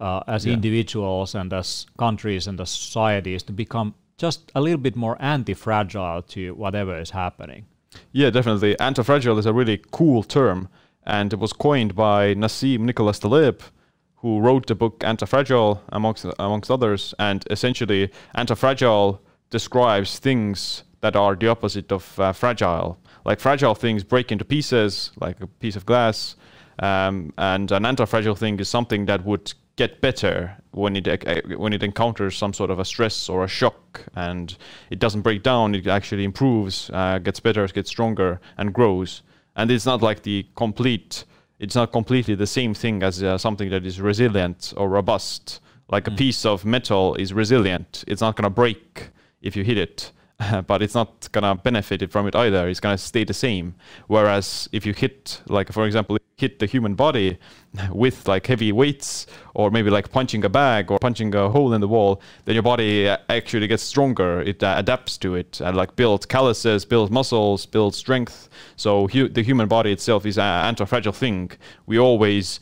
uh, 0.00 0.22
as 0.26 0.46
yeah. 0.46 0.54
individuals 0.54 1.34
and 1.34 1.52
as 1.52 1.84
countries 1.98 2.46
and 2.46 2.58
as 2.58 2.70
societies 2.70 3.42
to 3.42 3.52
become 3.52 3.94
just 4.16 4.50
a 4.54 4.60
little 4.62 4.80
bit 4.80 4.96
more 4.96 5.18
anti-fragile 5.20 6.22
to 6.22 6.54
whatever 6.54 6.98
is 6.98 7.10
happening. 7.10 7.66
Yeah, 8.12 8.30
definitely. 8.30 8.78
Anti-fragile 8.78 9.38
is 9.38 9.44
a 9.44 9.52
really 9.52 9.82
cool 9.90 10.22
term, 10.22 10.70
and 11.04 11.34
it 11.34 11.38
was 11.38 11.52
coined 11.52 11.94
by 11.94 12.34
Nassim 12.34 12.80
Nicholas 12.80 13.18
Taleb, 13.18 13.60
who 14.22 14.40
wrote 14.40 14.68
the 14.68 14.74
book 14.74 15.04
Anti-Fragile, 15.04 15.82
amongst 15.90 16.24
amongst 16.38 16.70
others. 16.70 17.14
And 17.18 17.44
essentially, 17.50 18.10
anti-fragile 18.34 19.20
describes 19.50 20.18
things 20.18 20.84
that 21.02 21.14
are 21.14 21.36
the 21.36 21.48
opposite 21.48 21.92
of 21.92 22.18
uh, 22.18 22.32
fragile. 22.32 22.98
Like 23.30 23.38
fragile 23.38 23.76
things 23.76 24.02
break 24.02 24.32
into 24.32 24.44
pieces, 24.44 25.12
like 25.20 25.40
a 25.40 25.46
piece 25.46 25.76
of 25.76 25.86
glass, 25.86 26.34
um, 26.80 27.32
and 27.38 27.70
an 27.70 27.86
anti-fragile 27.86 28.34
thing 28.34 28.58
is 28.58 28.68
something 28.68 29.06
that 29.06 29.24
would 29.24 29.54
get 29.76 30.00
better 30.00 30.56
when 30.72 30.96
it 30.96 31.06
uh, 31.06 31.40
when 31.56 31.72
it 31.72 31.84
encounters 31.84 32.36
some 32.36 32.52
sort 32.52 32.72
of 32.72 32.80
a 32.80 32.84
stress 32.84 33.28
or 33.28 33.44
a 33.44 33.46
shock, 33.46 34.02
and 34.16 34.56
it 34.90 34.98
doesn't 34.98 35.20
break 35.20 35.44
down. 35.44 35.76
It 35.76 35.86
actually 35.86 36.24
improves, 36.24 36.90
uh, 36.92 37.18
gets 37.18 37.38
better, 37.38 37.64
gets 37.68 37.88
stronger, 37.88 38.40
and 38.58 38.74
grows. 38.74 39.22
And 39.54 39.70
it's 39.70 39.86
not 39.86 40.02
like 40.02 40.24
the 40.24 40.44
complete. 40.56 41.24
It's 41.60 41.76
not 41.76 41.92
completely 41.92 42.34
the 42.34 42.48
same 42.48 42.74
thing 42.74 43.04
as 43.04 43.22
uh, 43.22 43.38
something 43.38 43.70
that 43.70 43.86
is 43.86 44.00
resilient 44.00 44.74
or 44.76 44.88
robust. 44.88 45.60
Like 45.88 46.06
mm. 46.06 46.14
a 46.14 46.16
piece 46.16 46.44
of 46.44 46.64
metal 46.64 47.14
is 47.14 47.32
resilient. 47.32 48.02
It's 48.08 48.22
not 48.22 48.34
gonna 48.34 48.50
break 48.50 49.10
if 49.40 49.54
you 49.54 49.62
hit 49.62 49.78
it. 49.78 50.10
but 50.66 50.82
it's 50.82 50.94
not 50.94 51.30
gonna 51.32 51.54
benefit 51.54 52.10
from 52.10 52.26
it 52.26 52.34
either. 52.34 52.68
It's 52.68 52.80
gonna 52.80 52.98
stay 52.98 53.24
the 53.24 53.34
same. 53.34 53.74
Whereas 54.06 54.68
if 54.72 54.86
you 54.86 54.94
hit, 54.94 55.42
like 55.46 55.70
for 55.72 55.84
example, 55.86 56.16
hit 56.36 56.58
the 56.58 56.66
human 56.66 56.94
body 56.94 57.38
with 57.90 58.26
like 58.26 58.46
heavy 58.46 58.72
weights, 58.72 59.26
or 59.54 59.70
maybe 59.70 59.90
like 59.90 60.10
punching 60.10 60.44
a 60.44 60.48
bag 60.48 60.90
or 60.90 60.98
punching 60.98 61.34
a 61.34 61.50
hole 61.50 61.74
in 61.74 61.80
the 61.80 61.88
wall, 61.88 62.22
then 62.44 62.54
your 62.54 62.62
body 62.62 63.08
actually 63.28 63.66
gets 63.66 63.82
stronger. 63.82 64.40
It 64.40 64.62
uh, 64.62 64.74
adapts 64.78 65.18
to 65.18 65.34
it 65.34 65.60
and 65.60 65.76
like 65.76 65.96
builds 65.96 66.24
calluses, 66.24 66.84
builds 66.84 67.10
muscles, 67.10 67.66
builds 67.66 67.98
strength. 67.98 68.48
So 68.76 69.08
hu- 69.08 69.28
the 69.28 69.42
human 69.42 69.68
body 69.68 69.92
itself 69.92 70.24
is 70.24 70.38
an 70.38 70.64
anti-fragile 70.64 71.12
thing. 71.12 71.50
We 71.86 71.98
always 71.98 72.60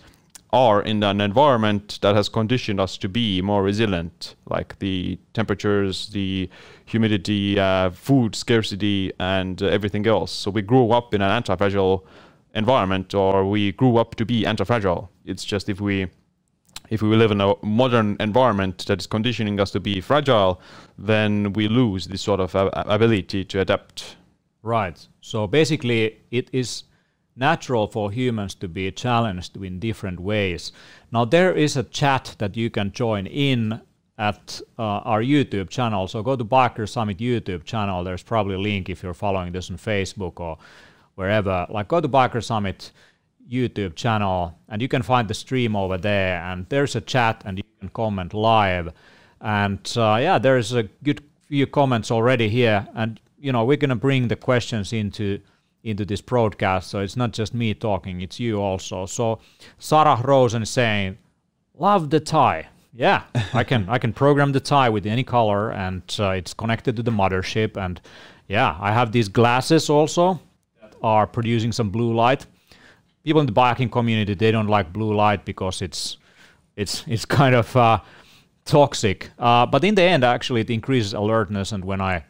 are 0.50 0.80
in 0.82 1.02
an 1.02 1.20
environment 1.20 1.98
that 2.00 2.14
has 2.14 2.28
conditioned 2.28 2.80
us 2.80 2.96
to 2.96 3.08
be 3.08 3.42
more 3.42 3.62
resilient, 3.62 4.34
like 4.48 4.78
the 4.78 5.18
temperatures, 5.34 6.08
the 6.08 6.48
humidity, 6.86 7.58
uh, 7.58 7.90
food 7.90 8.34
scarcity, 8.34 9.12
and 9.18 9.62
uh, 9.62 9.66
everything 9.66 10.06
else. 10.06 10.32
So 10.32 10.50
we 10.50 10.62
grew 10.62 10.90
up 10.90 11.12
in 11.12 11.20
an 11.20 11.30
anti-fragile 11.30 12.06
environment, 12.54 13.14
or 13.14 13.48
we 13.48 13.72
grew 13.72 13.98
up 13.98 14.14
to 14.14 14.24
be 14.24 14.46
anti-fragile. 14.46 15.10
It's 15.26 15.44
just 15.44 15.68
if 15.68 15.80
we 15.80 16.08
if 16.90 17.02
we 17.02 17.14
live 17.16 17.30
in 17.30 17.40
a 17.42 17.54
modern 17.62 18.16
environment 18.18 18.86
that 18.86 18.98
is 18.98 19.06
conditioning 19.06 19.60
us 19.60 19.70
to 19.72 19.80
be 19.80 20.00
fragile, 20.00 20.58
then 20.96 21.52
we 21.52 21.68
lose 21.68 22.06
this 22.06 22.22
sort 22.22 22.40
of 22.40 22.56
uh, 22.56 22.70
ability 22.86 23.44
to 23.44 23.60
adapt. 23.60 24.16
Right. 24.62 25.06
So 25.20 25.46
basically, 25.46 26.18
it 26.30 26.48
is 26.52 26.84
natural 27.38 27.86
for 27.86 28.10
humans 28.10 28.54
to 28.56 28.68
be 28.68 28.90
challenged 28.90 29.56
in 29.56 29.78
different 29.78 30.20
ways. 30.20 30.72
Now, 31.12 31.24
there 31.24 31.52
is 31.52 31.76
a 31.76 31.84
chat 31.84 32.34
that 32.38 32.56
you 32.56 32.70
can 32.70 32.92
join 32.92 33.26
in 33.26 33.80
at 34.18 34.60
uh, 34.78 34.82
our 34.82 35.22
YouTube 35.22 35.70
channel. 35.70 36.08
So 36.08 36.22
go 36.22 36.34
to 36.34 36.44
Biohacker 36.44 36.88
Summit 36.88 37.18
YouTube 37.18 37.64
channel. 37.64 38.02
There's 38.02 38.22
probably 38.22 38.56
a 38.56 38.58
link 38.58 38.88
if 38.88 39.02
you're 39.02 39.14
following 39.14 39.52
this 39.52 39.70
on 39.70 39.76
Facebook 39.76 40.40
or 40.40 40.58
wherever. 41.14 41.66
Like 41.70 41.88
go 41.88 42.00
to 42.00 42.08
Biohacker 42.08 42.44
Summit 42.44 42.90
YouTube 43.48 43.94
channel 43.94 44.58
and 44.68 44.82
you 44.82 44.88
can 44.88 45.02
find 45.02 45.28
the 45.28 45.34
stream 45.34 45.76
over 45.76 45.96
there. 45.96 46.42
And 46.42 46.66
there's 46.68 46.96
a 46.96 47.00
chat 47.00 47.42
and 47.46 47.58
you 47.58 47.64
can 47.78 47.88
comment 47.90 48.34
live. 48.34 48.92
And 49.40 49.80
uh, 49.96 50.18
yeah, 50.20 50.38
there's 50.38 50.72
a 50.74 50.82
good 51.04 51.22
few 51.46 51.68
comments 51.68 52.10
already 52.10 52.48
here. 52.48 52.88
And 52.94 53.20
you 53.40 53.52
know 53.52 53.64
we're 53.64 53.76
gonna 53.76 53.96
bring 53.96 54.26
the 54.26 54.36
questions 54.36 54.92
into 54.92 55.40
into 55.82 56.04
this 56.04 56.20
broadcast. 56.20 56.90
So 56.90 57.00
it's 57.00 57.16
not 57.16 57.32
just 57.32 57.54
me 57.54 57.74
talking, 57.74 58.20
it's 58.20 58.38
you 58.40 58.60
also. 58.60 59.06
So 59.06 59.38
Sarah 59.78 60.20
Rosen 60.24 60.66
saying, 60.66 61.18
love 61.74 62.10
the 62.10 62.20
tie. 62.20 62.68
Yeah, 62.92 63.22
I 63.54 63.64
can 63.64 63.88
I 63.88 63.98
can 63.98 64.12
program 64.12 64.52
the 64.52 64.60
tie 64.60 64.88
with 64.88 65.06
any 65.06 65.22
color 65.22 65.70
and 65.70 66.02
uh, 66.18 66.30
it's 66.30 66.54
connected 66.54 66.96
to 66.96 67.02
the 67.02 67.12
mothership. 67.12 67.76
And 67.76 68.00
yeah, 68.48 68.76
I 68.80 68.92
have 68.92 69.12
these 69.12 69.28
glasses 69.28 69.88
also 69.90 70.40
that 70.80 70.94
are 71.02 71.26
producing 71.26 71.72
some 71.72 71.90
blue 71.90 72.14
light. 72.14 72.46
people 73.24 73.40
in 73.40 73.46
the 73.46 73.52
biohacking 73.52 73.92
community 73.92 74.34
they 74.34 74.50
don't 74.50 74.68
like 74.68 74.92
blue 74.92 75.14
light 75.14 75.44
because 75.44 75.82
it's 75.82 76.16
it's 76.76 77.04
it's 77.06 77.24
kind 77.24 77.54
of 77.54 77.76
uh, 77.76 78.00
toxic. 78.64 79.30
Uh, 79.38 79.66
but 79.66 79.84
in 79.84 79.94
the 79.94 80.02
end, 80.02 80.24
actually, 80.24 80.60
it 80.60 80.70
increases 80.70 81.12
alertness. 81.14 81.72
And 81.72 81.84
when 81.84 82.00
I, 82.00 82.24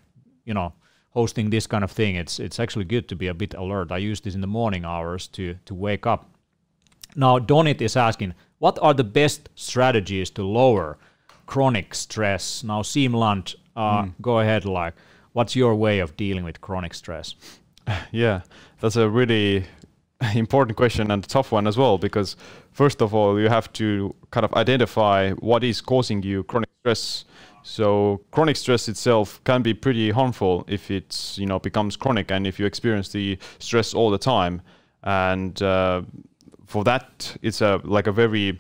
you 0.44 0.54
know, 0.54 0.72
hosting 1.18 1.50
this 1.50 1.66
kind 1.66 1.84
of 1.84 1.90
thing, 1.90 2.16
it's 2.22 2.38
it's 2.46 2.60
actually 2.60 2.87
good 2.94 3.08
to 3.08 3.16
be 3.16 3.28
a 3.28 3.34
bit 3.34 3.54
alert. 3.54 3.90
I 3.90 4.10
use 4.10 4.20
this 4.20 4.34
in 4.34 4.40
the 4.40 4.52
morning 4.60 4.84
hours 4.84 5.28
to 5.28 5.42
to 5.64 5.75
wake 5.75 6.06
up. 6.12 6.22
Now, 7.16 7.38
Donit 7.40 7.80
is 7.80 7.96
asking, 7.96 8.34
what 8.58 8.78
are 8.80 8.94
the 8.94 9.08
best 9.20 9.48
strategies 9.54 10.30
to 10.30 10.42
lower 10.42 10.96
chronic 11.46 11.94
stress? 11.94 12.62
Now, 12.62 12.82
Siim 12.82 13.14
Land, 13.14 13.56
uh, 13.75 14.02
mm. 14.02 14.12
go 14.20 14.38
ahead. 14.40 14.64
Like, 14.64 14.94
what's 15.32 15.56
your 15.56 15.75
way 15.75 16.00
of 16.00 16.16
dealing 16.16 16.44
with 16.44 16.60
chronic 16.60 16.94
stress? 16.94 17.34
Yeah, 18.12 18.42
that's 18.80 18.96
a 18.96 19.08
really 19.08 19.64
important 20.34 20.76
question 20.76 21.10
and 21.10 21.25
a 21.25 21.26
tough 21.26 21.52
one 21.52 21.66
as 21.66 21.76
well 21.76 21.98
because 21.98 22.37
first 22.72 23.02
of 23.02 23.14
all 23.14 23.40
you 23.40 23.48
have 23.48 23.72
to 23.72 24.14
kind 24.30 24.44
of 24.44 24.52
identify 24.54 25.32
what 25.40 25.64
is 25.64 25.80
causing 25.80 26.22
you 26.22 26.44
chronic 26.44 26.70
stress 26.80 27.25
so 27.68 28.22
chronic 28.30 28.56
stress 28.56 28.88
itself 28.88 29.44
can 29.44 29.60
be 29.60 29.75
pretty 29.75 30.10
harmful 30.10 30.64
if 30.68 30.90
it's 30.90 31.37
you 31.37 31.44
know 31.44 31.58
becomes 31.58 31.96
chronic 31.96 32.30
and 32.30 32.46
if 32.46 32.58
you 32.58 32.64
experience 32.64 33.10
the 33.10 33.38
stress 33.58 33.92
all 33.92 34.10
the 34.10 34.18
time. 34.18 34.62
And 35.02 35.60
uh, 35.62 36.02
for 36.64 36.82
that 36.84 37.37
it's 37.42 37.60
a 37.60 37.78
like 37.84 38.06
a 38.06 38.12
very 38.12 38.58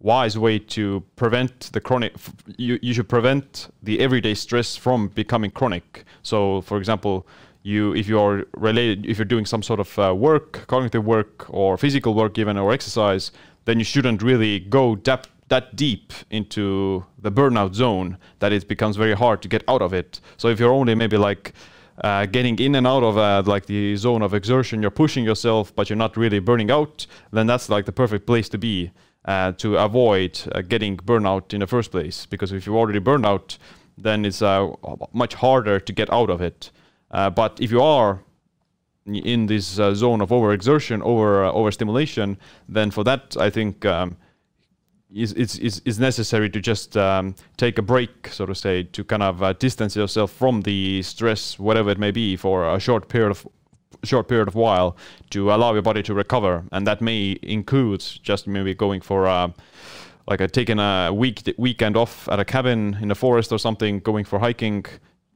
wise 0.00 0.36
way 0.36 0.58
to 0.58 1.02
prevent 1.16 1.72
the 1.72 1.80
chronic 1.80 2.12
you, 2.58 2.78
you 2.82 2.92
should 2.92 3.08
prevent 3.08 3.72
the 3.82 3.98
everyday 3.98 4.34
stress 4.34 4.76
from 4.76 5.08
becoming 5.08 5.50
chronic. 5.50 6.04
So 6.22 6.60
for 6.60 6.76
example 6.76 7.26
you 7.62 7.94
if 7.94 8.08
you're 8.08 8.44
related 8.58 9.06
if 9.06 9.16
you're 9.16 9.24
doing 9.24 9.46
some 9.46 9.62
sort 9.62 9.80
of 9.80 9.98
uh, 9.98 10.14
work 10.14 10.66
cognitive 10.66 11.06
work 11.06 11.46
or 11.48 11.78
physical 11.78 12.12
work 12.12 12.38
even 12.38 12.58
or 12.58 12.72
exercise 12.72 13.32
then 13.64 13.78
you 13.78 13.84
shouldn't 13.84 14.22
really 14.22 14.60
go 14.60 14.96
that 15.04 15.26
that 15.50 15.76
deep 15.76 16.12
into 16.30 17.04
the 17.18 17.30
burnout 17.30 17.74
zone 17.74 18.16
that 18.38 18.52
it 18.52 18.66
becomes 18.66 18.96
very 18.96 19.14
hard 19.14 19.42
to 19.42 19.48
get 19.48 19.62
out 19.68 19.82
of 19.82 19.92
it. 19.92 20.20
So 20.36 20.48
if 20.48 20.58
you're 20.58 20.72
only 20.72 20.94
maybe 20.94 21.16
like 21.16 21.52
uh, 22.02 22.26
getting 22.26 22.58
in 22.58 22.76
and 22.76 22.86
out 22.86 23.02
of 23.02 23.18
uh, 23.18 23.42
like 23.44 23.66
the 23.66 23.94
zone 23.96 24.22
of 24.22 24.32
exertion 24.32 24.80
you're 24.80 24.90
pushing 24.90 25.22
yourself 25.22 25.74
but 25.74 25.90
you're 25.90 25.98
not 25.98 26.16
really 26.16 26.38
burning 26.38 26.70
out 26.70 27.06
then 27.30 27.46
that's 27.46 27.68
like 27.68 27.84
the 27.84 27.92
perfect 27.92 28.26
place 28.26 28.48
to 28.48 28.56
be 28.56 28.90
uh, 29.26 29.52
to 29.52 29.76
avoid 29.76 30.40
uh, 30.52 30.62
getting 30.62 30.96
burnout 30.96 31.52
in 31.52 31.60
the 31.60 31.66
first 31.66 31.90
place. 31.90 32.24
Because 32.24 32.52
if 32.52 32.64
you're 32.64 32.78
already 32.78 33.00
burned 33.00 33.26
out 33.26 33.58
then 33.98 34.24
it's 34.24 34.40
uh, 34.40 34.70
much 35.12 35.34
harder 35.34 35.78
to 35.78 35.92
get 35.92 36.10
out 36.10 36.30
of 36.30 36.40
it. 36.40 36.70
Uh, 37.10 37.28
but 37.28 37.60
if 37.60 37.70
you 37.70 37.82
are 37.82 38.22
in 39.04 39.46
this 39.46 39.66
zone 39.66 40.20
of 40.22 40.30
overexertion, 40.30 41.02
over 41.02 41.44
overstimulation, 41.44 42.38
then 42.68 42.90
for 42.90 43.04
that 43.04 43.36
I 43.38 43.50
think 43.50 43.84
um, 43.84 44.16
is 45.14 45.32
it's, 45.32 45.56
it's, 45.58 45.80
it's 45.84 45.98
necessary 45.98 46.48
to 46.50 46.60
just 46.60 46.96
um, 46.96 47.34
take 47.56 47.78
a 47.78 47.82
break, 47.82 48.28
so 48.28 48.46
to 48.46 48.54
say, 48.54 48.84
to 48.84 49.04
kind 49.04 49.22
of 49.22 49.42
uh, 49.42 49.52
distance 49.54 49.96
yourself 49.96 50.30
from 50.32 50.62
the 50.62 51.02
stress, 51.02 51.58
whatever 51.58 51.90
it 51.90 51.98
may 51.98 52.10
be, 52.10 52.36
for 52.36 52.74
a 52.74 52.78
short 52.78 53.08
period 53.08 53.30
of 53.30 53.46
short 54.02 54.28
period 54.28 54.48
of 54.48 54.54
while 54.54 54.96
to 55.28 55.52
allow 55.52 55.72
your 55.74 55.82
body 55.82 56.02
to 56.02 56.14
recover, 56.14 56.64
and 56.72 56.86
that 56.86 57.00
may 57.00 57.38
include 57.42 58.00
just 58.22 58.46
maybe 58.46 58.74
going 58.74 59.00
for. 59.00 59.26
Uh, 59.26 59.50
like 60.28 60.40
a, 60.40 60.46
taking 60.46 60.78
a 60.78 61.10
week 61.12 61.42
weekend 61.58 61.96
off 61.96 62.28
at 62.28 62.38
a 62.38 62.44
cabin 62.44 62.96
in 63.00 63.08
the 63.08 63.16
forest 63.16 63.50
or 63.50 63.58
something, 63.58 63.98
going 63.98 64.24
for 64.24 64.38
hiking, 64.38 64.84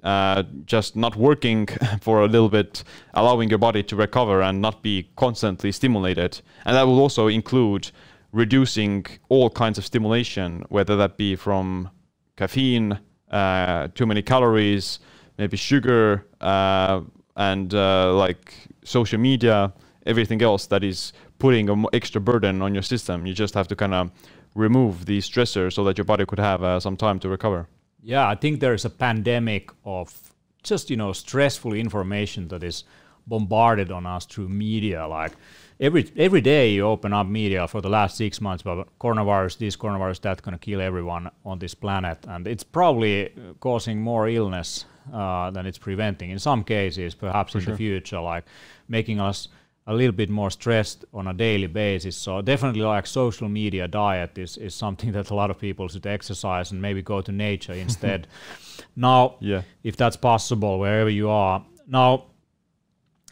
uh, 0.05 0.45
just 0.67 0.95
not 0.95 1.17
working 1.17 1.67
for 2.01 2.23
a 2.23 2.29
little 2.29 2.49
bit, 2.49 2.85
allowing 3.15 3.49
your 3.49 3.59
body 3.59 3.83
to 3.83 3.97
recover 3.97 4.41
and 4.41 4.61
not 4.61 4.83
be 4.83 5.09
constantly 5.17 5.73
stimulated. 5.73 6.41
And 6.65 6.77
that 6.77 6.83
will 6.87 7.01
also 7.01 7.27
include 7.27 7.91
reducing 8.35 9.07
all 9.29 9.49
kinds 9.49 9.79
of 9.79 9.87
stimulation, 9.87 10.65
whether 10.69 10.97
that 10.97 11.17
be 11.17 11.37
from 11.37 11.89
caffeine, 12.37 12.99
uh, 13.31 13.89
too 13.95 14.07
many 14.07 14.23
calories, 14.23 14.99
maybe 15.39 15.57
sugar, 15.57 16.27
uh, 16.41 17.01
and 17.37 17.75
uh, 17.75 18.13
like 18.13 18.55
social 18.85 19.19
media, 19.19 19.73
everything 20.05 20.43
else 20.43 20.67
that 20.67 20.83
is 20.83 21.13
putting 21.39 21.71
an 21.71 21.87
extra 21.93 22.21
burden 22.21 22.61
on 22.61 22.75
your 22.75 22.83
system. 22.83 23.25
You 23.25 23.35
just 23.35 23.55
have 23.55 23.69
to 23.69 23.77
kind 23.77 23.95
of 23.95 24.11
remove 24.55 25.07
these 25.07 25.29
stressors 25.29 25.75
so 25.75 25.85
that 25.85 25.97
your 25.97 26.05
body 26.05 26.27
could 26.27 26.41
have 26.41 26.63
uh, 26.63 26.81
some 26.81 26.97
time 26.97 27.21
to 27.21 27.29
recover. 27.29 27.69
Yeah, 28.03 28.29
I 28.29 28.35
think 28.35 28.61
there's 28.61 28.85
a 28.85 28.91
pandemic 28.91 29.71
of 29.85 30.35
just 30.63 30.91
you 30.91 30.97
know 30.97 31.13
stressful 31.13 31.73
information 31.73 32.49
that 32.49 32.65
is 32.65 32.85
bombarded 33.27 33.91
on 33.93 34.07
us 34.07 34.27
through 34.27 34.49
media. 34.49 35.07
Like 35.07 35.33
every 35.81 36.11
every 36.17 36.41
day 36.41 36.71
you 36.71 36.87
open 36.87 37.13
up 37.13 37.27
media 37.27 37.67
for 37.69 37.81
the 37.81 37.89
last 37.89 38.17
six 38.17 38.41
months 38.41 38.63
about 38.63 38.89
coronavirus, 38.99 39.59
this 39.59 39.77
coronavirus, 39.77 40.21
that 40.23 40.43
going 40.43 40.57
to 40.57 40.59
kill 40.59 40.81
everyone 40.81 41.31
on 41.45 41.59
this 41.59 41.75
planet, 41.75 42.19
and 42.29 42.47
it's 42.47 42.65
probably 42.65 43.33
causing 43.61 44.01
more 44.01 44.29
illness 44.29 44.87
uh, 45.13 45.51
than 45.51 45.67
it's 45.67 45.79
preventing. 45.79 46.31
In 46.31 46.39
some 46.39 46.65
cases, 46.65 47.15
perhaps 47.15 47.53
for 47.53 47.59
in 47.59 47.65
sure. 47.65 47.73
the 47.73 47.79
future, 47.79 48.21
like 48.21 48.45
making 48.89 49.21
us 49.21 49.49
a 49.87 49.95
little 49.95 50.13
bit 50.13 50.31
more 50.31 50.51
stressed 50.51 51.05
on 51.13 51.27
a 51.27 51.35
daily 51.35 51.67
basis. 51.67 52.17
So 52.17 52.41
definitely 52.41 52.81
like 52.81 53.07
social 53.07 53.49
media 53.49 53.87
diet 53.87 54.39
is, 54.39 54.57
is 54.57 54.75
something 54.75 55.13
that 55.17 55.31
a 55.31 55.35
lot 55.35 55.51
of 55.51 55.59
people 55.59 55.89
should 55.89 56.07
exercise 56.07 56.73
and 56.73 56.81
maybe 56.81 57.03
go 57.03 57.21
to 57.21 57.33
nature 57.33 57.75
instead. 57.75 58.27
now, 58.97 59.37
yeah. 59.41 59.63
if 59.83 59.97
that's 59.97 60.17
possible, 60.17 60.79
wherever 60.79 61.11
you 61.11 61.29
are. 61.29 61.65
Now, 61.87 62.27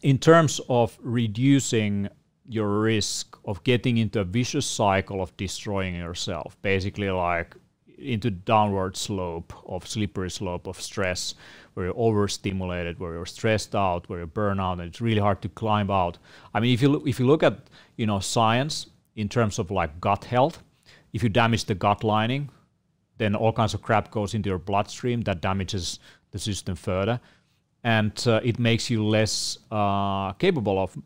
in 0.03 0.19
terms 0.19 0.61
of 0.69 0.99
reducing 1.01 2.09
your 2.49 2.81
risk 2.81 3.37
of 3.45 3.63
getting 3.65 3.99
into 3.99 4.21
a 4.21 4.25
vicious 4.25 4.67
cycle 4.67 5.23
of 5.23 5.37
destroying 5.37 5.95
yourself, 5.95 6.57
basically 6.63 7.11
like 7.11 7.55
into 7.99 8.31
downward 8.31 8.97
slope 8.97 9.53
of 9.67 9.87
slippery 9.87 10.31
slope 10.31 10.67
of 10.67 10.81
stress, 10.81 11.35
where 11.75 11.87
you're 11.87 11.97
overstimulated, 11.97 12.99
where 12.99 13.15
you're 13.15 13.27
stressed 13.27 13.75
out, 13.75 14.09
where 14.09 14.21
you 14.21 14.27
burn 14.27 14.61
out, 14.61 14.73
and 14.73 14.83
it's 14.83 15.01
really 15.01 15.21
hard 15.21 15.41
to 15.43 15.49
climb 15.49 15.91
out. 15.91 16.19
I 16.53 16.61
mean, 16.61 16.75
if 16.75 16.83
you 16.83 16.89
look, 16.89 17.07
if 17.07 17.21
you 17.21 17.27
look 17.27 17.43
at 17.43 17.59
you 17.97 18.07
know 18.07 18.21
science 18.21 18.87
in 19.17 19.29
terms 19.29 19.59
of 19.59 19.71
like 19.71 20.01
gut 20.01 20.25
health, 20.25 20.63
if 21.13 21.23
you 21.23 21.29
damage 21.29 21.65
the 21.65 21.75
gut 21.75 22.03
lining, 22.03 22.51
then 23.19 23.35
all 23.35 23.53
kinds 23.53 23.75
of 23.75 23.83
crap 23.83 24.11
goes 24.11 24.35
into 24.35 24.49
your 24.49 24.59
bloodstream 24.59 25.23
that 25.23 25.41
damages 25.41 26.01
the 26.33 26.39
system 26.39 26.75
further, 26.75 27.21
and 27.85 28.25
uh, 28.27 28.41
it 28.43 28.59
makes 28.59 28.91
you 28.91 29.05
less 29.05 29.59
uh, 29.71 30.33
capable 30.33 30.79
of 30.83 30.97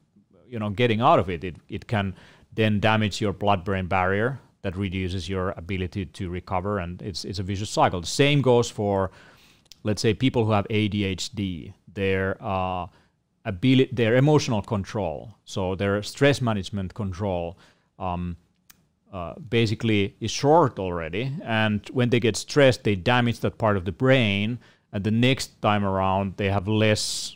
you 0.49 0.59
know 0.59 0.71
getting 0.71 1.01
out 1.01 1.19
of 1.19 1.31
it. 1.31 1.45
It 1.45 1.57
it 1.69 1.87
can 1.87 2.15
then 2.55 2.81
damage 2.81 3.21
your 3.21 3.33
blood-brain 3.33 3.87
barrier 3.87 4.41
that 4.63 4.77
reduces 4.77 5.29
your 5.29 5.51
ability 5.57 6.07
to 6.07 6.29
recover, 6.29 6.79
and 6.79 7.03
it's 7.03 7.25
it's 7.25 7.39
a 7.39 7.43
vicious 7.43 7.71
cycle. 7.71 8.01
The 8.01 8.07
same 8.07 8.43
goes 8.43 8.71
for 8.71 9.11
let's 9.87 10.03
say 10.03 10.13
people 10.13 10.45
who 10.45 10.51
have 10.53 10.67
ADHD, 10.69 11.73
their 11.95 12.37
uh, 12.43 12.87
ability, 13.45 13.91
their 13.93 14.17
emotional 14.17 14.61
control, 14.61 15.35
so 15.45 15.77
their 15.77 16.03
stress 16.03 16.41
management 16.41 16.93
control, 16.95 17.57
um, 17.99 18.37
uh, 19.13 19.35
basically 19.49 20.17
is 20.21 20.31
short 20.31 20.79
already. 20.79 21.33
And 21.45 21.89
when 21.93 22.11
they 22.11 22.21
get 22.21 22.37
stressed, 22.37 22.83
they 22.83 22.97
damage 22.97 23.41
that 23.41 23.59
part 23.59 23.77
of 23.77 23.85
the 23.85 23.93
brain. 23.93 24.59
And 24.93 25.05
the 25.05 25.13
next 25.13 25.63
time 25.63 25.85
around, 25.85 26.37
they 26.37 26.51
have 26.51 26.67
less 26.67 27.36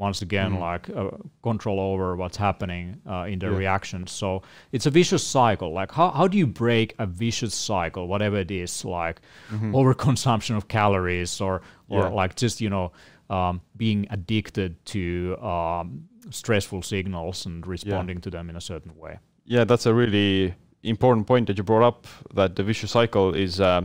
once 0.00 0.22
again 0.22 0.52
mm. 0.54 0.60
like 0.60 0.88
uh, 0.90 1.10
control 1.42 1.78
over 1.78 2.16
what's 2.16 2.38
happening 2.38 3.00
uh, 3.08 3.26
in 3.28 3.38
their 3.38 3.52
yeah. 3.52 3.58
reactions 3.58 4.10
so 4.10 4.42
it's 4.72 4.86
a 4.86 4.90
vicious 4.90 5.22
cycle 5.22 5.72
like 5.72 5.92
how, 5.92 6.10
how 6.10 6.26
do 6.26 6.38
you 6.38 6.46
break 6.46 6.94
a 6.98 7.06
vicious 7.06 7.54
cycle 7.54 8.08
whatever 8.08 8.38
it 8.38 8.50
is 8.50 8.84
like 8.84 9.20
mm-hmm. 9.50 9.74
overconsumption 9.76 10.56
of 10.56 10.66
calories 10.68 11.40
or 11.40 11.60
or 11.90 12.02
yeah. 12.02 12.08
like 12.08 12.34
just 12.34 12.60
you 12.60 12.70
know 12.70 12.90
um, 13.28 13.60
being 13.76 14.06
addicted 14.10 14.74
to 14.86 15.36
um, 15.42 16.08
stressful 16.30 16.82
signals 16.82 17.46
and 17.46 17.66
responding 17.66 18.16
yeah. 18.16 18.22
to 18.22 18.30
them 18.30 18.48
in 18.48 18.56
a 18.56 18.60
certain 18.60 18.96
way 18.96 19.18
yeah 19.44 19.64
that's 19.64 19.84
a 19.84 19.92
really 19.92 20.54
important 20.82 21.26
point 21.26 21.46
that 21.46 21.58
you 21.58 21.62
brought 21.62 21.86
up 21.86 22.06
that 22.34 22.56
the 22.56 22.62
vicious 22.62 22.90
cycle 22.90 23.34
is 23.34 23.60
uh, 23.60 23.82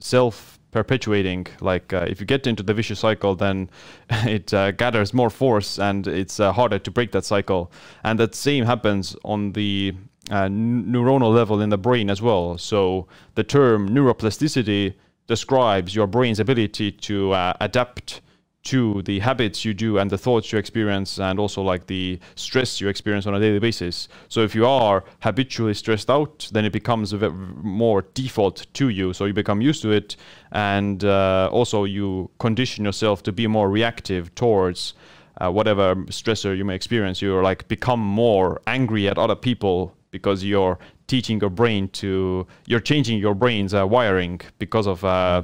self 0.00 0.58
perpetuating. 0.72 1.46
Like 1.60 1.92
uh, 1.92 2.06
if 2.08 2.18
you 2.18 2.26
get 2.26 2.46
into 2.46 2.64
the 2.64 2.74
vicious 2.74 2.98
cycle, 2.98 3.36
then 3.36 3.70
it 4.10 4.52
uh, 4.52 4.72
gathers 4.72 5.14
more 5.14 5.30
force 5.30 5.78
and 5.78 6.06
it's 6.08 6.40
uh, 6.40 6.52
harder 6.52 6.80
to 6.80 6.90
break 6.90 7.12
that 7.12 7.24
cycle. 7.24 7.70
And 8.02 8.18
that 8.18 8.34
same 8.34 8.64
happens 8.64 9.14
on 9.24 9.52
the 9.52 9.94
uh, 10.30 10.46
neuronal 10.46 11.32
level 11.32 11.60
in 11.60 11.68
the 11.68 11.78
brain 11.78 12.10
as 12.10 12.20
well. 12.20 12.58
So 12.58 13.06
the 13.36 13.44
term 13.44 13.88
neuroplasticity 13.88 14.94
describes 15.28 15.94
your 15.94 16.06
brain's 16.06 16.40
ability 16.40 16.92
to 16.92 17.32
uh, 17.32 17.52
adapt 17.60 18.20
to 18.64 19.02
the 19.02 19.18
habits 19.18 19.64
you 19.64 19.74
do 19.74 19.98
and 19.98 20.10
the 20.10 20.18
thoughts 20.18 20.52
you 20.52 20.58
experience 20.58 21.18
and 21.18 21.38
also 21.38 21.62
like 21.62 21.86
the 21.86 22.18
stress 22.34 22.80
you 22.80 22.88
experience 22.88 23.26
on 23.26 23.34
a 23.34 23.40
daily 23.40 23.58
basis. 23.58 24.08
So 24.28 24.42
if 24.42 24.54
you 24.54 24.66
are 24.66 25.04
habitually 25.20 25.74
stressed 25.74 26.10
out 26.10 26.48
then 26.52 26.64
it 26.64 26.72
becomes 26.72 27.12
more 27.14 28.02
default 28.14 28.66
to 28.74 28.88
you. 28.88 29.12
So 29.12 29.24
you 29.24 29.32
become 29.32 29.60
used 29.60 29.82
to 29.82 29.90
it 29.90 30.16
and 30.52 31.04
uh, 31.04 31.48
also 31.52 31.84
you 31.84 32.30
condition 32.38 32.84
yourself 32.84 33.22
to 33.24 33.32
be 33.32 33.46
more 33.46 33.68
reactive 33.68 34.34
towards 34.34 34.94
uh, 35.40 35.50
whatever 35.50 35.96
stressor 36.06 36.56
you 36.56 36.64
may 36.64 36.74
experience, 36.74 37.22
you're 37.22 37.42
like 37.42 37.66
become 37.68 38.00
more 38.00 38.60
angry 38.66 39.08
at 39.08 39.18
other 39.18 39.34
people 39.34 39.94
because 40.10 40.44
you're 40.44 40.78
teaching 41.06 41.40
your 41.40 41.50
brain 41.50 41.88
to 41.88 42.46
you're 42.66 42.80
changing 42.80 43.18
your 43.18 43.34
brain's 43.34 43.74
uh, 43.74 43.86
wiring 43.86 44.40
because 44.58 44.86
of 44.86 45.04
uh, 45.04 45.42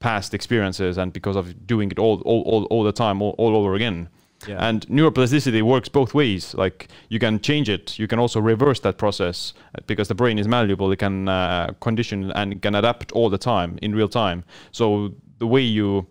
past 0.00 0.34
experiences 0.34 0.98
and 0.98 1.12
because 1.12 1.36
of 1.36 1.66
doing 1.66 1.90
it 1.90 1.98
all 1.98 2.20
all, 2.22 2.42
all, 2.42 2.64
all 2.64 2.82
the 2.82 2.92
time 2.92 3.22
all, 3.22 3.34
all 3.38 3.54
over 3.54 3.74
again. 3.74 4.08
Yeah. 4.48 4.56
and 4.68 4.86
neuroplasticity 4.88 5.60
works 5.60 5.90
both 5.90 6.14
ways. 6.14 6.54
Like 6.54 6.88
you 7.10 7.18
can 7.18 7.40
change 7.40 7.68
it. 7.68 7.98
You 7.98 8.08
can 8.08 8.18
also 8.18 8.40
reverse 8.40 8.80
that 8.80 8.96
process 8.96 9.52
uh, 9.74 9.82
because 9.86 10.08
the 10.08 10.14
brain 10.14 10.38
is 10.38 10.48
malleable. 10.48 10.90
It 10.90 10.96
can 10.96 11.28
uh, 11.28 11.74
condition 11.80 12.32
and 12.32 12.62
can 12.62 12.74
adapt 12.74 13.12
all 13.12 13.28
the 13.28 13.36
time 13.36 13.78
in 13.82 13.94
real 13.94 14.08
time. 14.08 14.44
So 14.72 15.12
the 15.40 15.46
way 15.46 15.60
you 15.60 16.06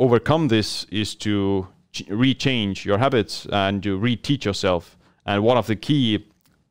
overcome 0.00 0.48
this 0.48 0.84
is 0.90 1.14
to 1.14 1.68
ch- 1.92 2.04
rechange 2.08 2.84
your 2.84 2.98
habits 2.98 3.46
and 3.52 3.80
to 3.84 3.96
reteach 3.96 4.44
yourself. 4.44 4.98
And 5.24 5.44
one 5.44 5.56
of 5.56 5.68
the 5.68 5.76
key 5.76 6.26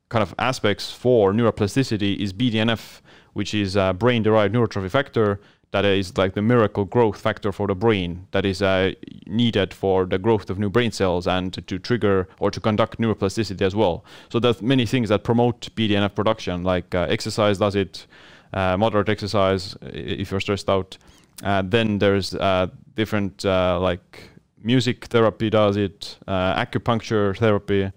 kind 0.09 0.21
of 0.21 0.35
aspects 0.37 0.91
for 0.91 1.31
neuroplasticity 1.31 2.17
is 2.17 2.33
BDNF, 2.33 2.99
which 3.31 3.53
is 3.53 3.77
a 3.77 3.95
brain-derived 3.97 4.53
neurotrophic 4.53 4.91
factor 4.91 5.39
that 5.71 5.85
is 5.85 6.17
like 6.17 6.33
the 6.33 6.41
miracle 6.41 6.85
growth 6.85 7.19
factor 7.19 7.51
for 7.51 7.67
the 7.67 7.75
brain 7.75 8.27
that 8.31 8.45
is 8.45 8.61
uh, 8.61 8.91
needed 9.25 9.73
for 9.73 10.05
the 10.05 10.17
growth 10.17 10.49
of 10.49 10.59
new 10.59 10.69
brain 10.69 10.91
cells 10.91 11.27
and 11.27 11.53
to, 11.53 11.61
to, 11.61 11.79
trigger 11.79 12.27
or 12.39 12.51
to 12.51 12.59
conduct 12.59 12.99
neuroplasticity 12.99 13.61
as 13.61 13.75
well. 13.75 14.03
So 14.29 14.39
there's 14.39 14.61
many 14.61 14.85
things 14.85 15.09
that 15.09 15.23
promote 15.23 15.73
BDNF 15.75 16.13
production, 16.13 16.63
like 16.63 16.93
uh, 16.93 17.07
exercise 17.09 17.57
does 17.57 17.75
it, 17.75 18.05
uh, 18.53 18.75
moderate 18.77 19.07
exercise 19.07 19.77
if 19.81 20.31
you're 20.31 20.41
stressed 20.41 20.69
out. 20.69 20.97
Uh, 21.41 21.63
then 21.65 21.99
there's 21.99 22.35
uh, 22.35 22.67
different 22.95 23.45
uh, 23.45 23.79
like 23.79 24.29
music 24.61 25.05
therapy 25.05 25.49
does 25.49 25.77
it, 25.77 26.17
acupuncture 26.27 27.35
therapy 27.37 27.91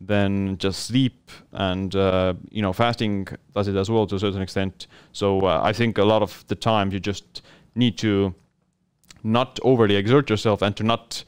then 0.00 0.56
just 0.58 0.86
sleep 0.86 1.30
and 1.52 1.94
uh, 1.96 2.34
you 2.50 2.62
know 2.62 2.72
fasting 2.72 3.26
does 3.54 3.68
it 3.68 3.76
as 3.76 3.90
well 3.90 4.06
to 4.06 4.16
a 4.16 4.20
certain 4.20 4.42
extent. 4.42 4.86
So 5.12 5.40
uh, 5.40 5.60
I 5.62 5.72
think 5.72 5.98
a 5.98 6.04
lot 6.04 6.22
of 6.22 6.44
the 6.48 6.54
time 6.54 6.92
you 6.92 7.00
just 7.00 7.42
need 7.74 7.98
to 7.98 8.34
not 9.24 9.58
overly 9.62 9.96
exert 9.96 10.30
yourself 10.30 10.62
and 10.62 10.76
to 10.76 10.84
not 10.84 11.24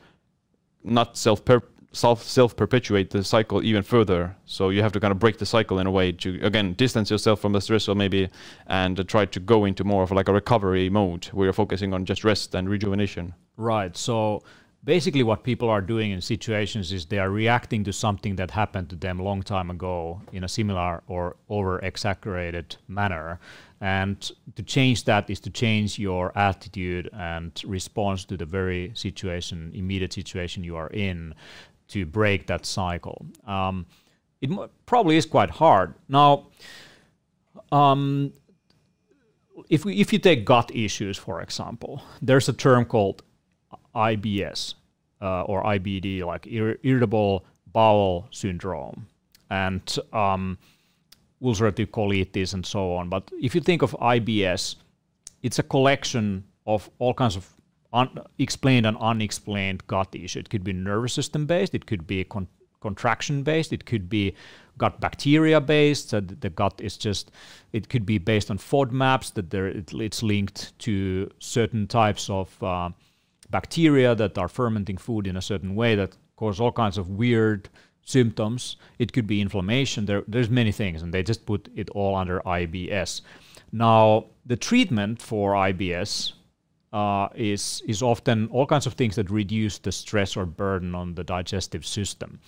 not 0.84 1.16
self 1.16 1.42
self 1.92 2.22
self 2.22 2.56
perpetuate 2.56 3.10
the 3.10 3.24
cycle 3.24 3.62
even 3.62 3.82
further. 3.82 4.36
So 4.46 4.70
you 4.70 4.82
have 4.82 4.92
to 4.92 5.00
kind 5.00 5.12
of 5.12 5.18
break 5.18 5.38
the 5.38 5.46
cycle 5.46 5.78
in 5.78 5.86
a 5.86 5.90
way 5.90 6.12
to 6.12 6.38
again 6.42 6.74
distance 6.74 7.10
yourself 7.10 7.40
from 7.40 7.52
the 7.52 7.58
stressor 7.58 7.96
maybe 7.96 8.28
and 8.66 8.98
uh, 8.98 9.02
try 9.02 9.26
to 9.26 9.40
go 9.40 9.64
into 9.64 9.84
more 9.84 10.02
of 10.02 10.12
like 10.12 10.28
a 10.28 10.32
recovery 10.32 10.88
mode 10.88 11.26
where 11.26 11.46
you're 11.46 11.52
focusing 11.52 11.92
on 11.92 12.04
just 12.04 12.24
rest 12.24 12.54
and 12.54 12.68
rejuvenation. 12.68 13.34
Right. 13.56 13.96
So 13.96 14.42
basically 14.84 15.22
what 15.22 15.42
people 15.42 15.68
are 15.68 15.82
doing 15.82 16.10
in 16.10 16.20
situations 16.20 16.92
is 16.92 17.06
they 17.06 17.18
are 17.18 17.30
reacting 17.30 17.84
to 17.84 17.92
something 17.92 18.36
that 18.36 18.50
happened 18.50 18.88
to 18.88 18.96
them 18.96 19.18
long 19.18 19.42
time 19.42 19.70
ago 19.70 20.20
in 20.32 20.44
a 20.44 20.48
similar 20.48 21.02
or 21.06 21.36
over 21.48 21.78
exaggerated 21.80 22.76
manner. 22.88 23.38
And 23.80 24.20
to 24.56 24.62
change 24.62 25.04
that 25.04 25.28
is 25.28 25.40
to 25.40 25.50
change 25.50 25.98
your 25.98 26.36
attitude 26.36 27.10
and 27.12 27.52
response 27.66 28.24
to 28.26 28.36
the 28.36 28.46
very 28.46 28.92
situation 28.94 29.72
immediate 29.74 30.12
situation 30.12 30.64
you 30.64 30.76
are 30.76 30.88
in 30.88 31.34
to 31.88 32.06
break 32.06 32.46
that 32.46 32.64
cycle. 32.64 33.26
Um, 33.46 33.86
it 34.40 34.50
probably 34.86 35.16
is 35.16 35.26
quite 35.26 35.50
hard. 35.50 35.94
Now 36.08 36.46
um, 37.70 38.32
if, 39.68 39.84
we, 39.84 40.00
if 40.00 40.12
you 40.12 40.18
take 40.18 40.46
gut 40.46 40.74
issues 40.74 41.18
for 41.18 41.42
example 41.42 42.02
there's 42.22 42.48
a 42.48 42.52
term 42.52 42.86
called 42.86 43.22
IBS 43.94 44.74
uh, 45.20 45.42
or 45.42 45.62
IBD, 45.64 46.24
like 46.24 46.46
ir- 46.46 46.78
irritable 46.82 47.44
bowel 47.72 48.26
syndrome 48.30 49.06
and 49.50 49.98
um, 50.12 50.58
ulcerative 51.42 51.88
colitis 51.88 52.54
and 52.54 52.64
so 52.64 52.94
on. 52.94 53.08
But 53.08 53.30
if 53.40 53.54
you 53.54 53.60
think 53.60 53.82
of 53.82 53.92
IBS, 54.00 54.76
it's 55.42 55.58
a 55.58 55.62
collection 55.62 56.44
of 56.66 56.90
all 56.98 57.14
kinds 57.14 57.36
of 57.36 57.48
explained 58.38 58.86
and 58.86 58.96
unexplained 58.98 59.86
gut 59.86 60.08
issues. 60.14 60.36
It 60.36 60.50
could 60.50 60.64
be 60.64 60.72
nervous 60.72 61.12
system 61.12 61.46
based, 61.46 61.74
it 61.74 61.86
could 61.86 62.06
be 62.06 62.24
con- 62.24 62.48
contraction 62.80 63.42
based, 63.42 63.72
it 63.72 63.84
could 63.84 64.08
be 64.08 64.34
gut 64.78 65.00
bacteria 65.00 65.60
based. 65.60 66.10
The 66.10 66.50
gut 66.50 66.80
is 66.80 66.96
just, 66.96 67.30
it 67.72 67.88
could 67.88 68.06
be 68.06 68.18
based 68.18 68.50
on 68.50 68.58
FODMAPs 68.58 69.34
that 69.34 69.50
there 69.50 69.66
it, 69.66 69.92
it's 69.92 70.22
linked 70.22 70.78
to 70.80 71.30
certain 71.38 71.86
types 71.86 72.30
of 72.30 72.62
uh, 72.62 72.90
bacteria 73.50 74.14
that 74.14 74.38
are 74.38 74.48
fermenting 74.48 74.96
food 74.96 75.26
in 75.26 75.36
a 75.36 75.42
certain 75.42 75.74
way 75.74 75.94
that 75.94 76.16
cause 76.36 76.60
all 76.60 76.72
kinds 76.72 76.98
of 76.98 77.10
weird 77.10 77.68
symptoms. 78.02 78.76
It 78.98 79.12
could 79.12 79.26
be 79.26 79.40
inflammation. 79.40 80.06
There, 80.06 80.22
there's 80.26 80.50
many 80.50 80.72
things, 80.72 81.02
and 81.02 81.12
they 81.12 81.22
just 81.22 81.46
put 81.46 81.68
it 81.74 81.90
all 81.90 82.16
under 82.16 82.40
IBS. 82.40 83.22
Now, 83.72 84.26
the 84.46 84.56
treatment 84.56 85.22
for 85.22 85.52
IBS 85.52 86.32
uh, 86.92 87.28
is 87.34 87.82
is 87.86 88.02
often 88.02 88.48
all 88.50 88.66
kinds 88.66 88.86
of 88.86 88.94
things 88.94 89.14
that 89.16 89.30
reduce 89.30 89.78
the 89.78 89.92
stress 89.92 90.36
or 90.36 90.44
burden 90.44 90.94
on 90.94 91.14
the 91.14 91.22
digestive 91.22 91.86
system. 91.86 92.40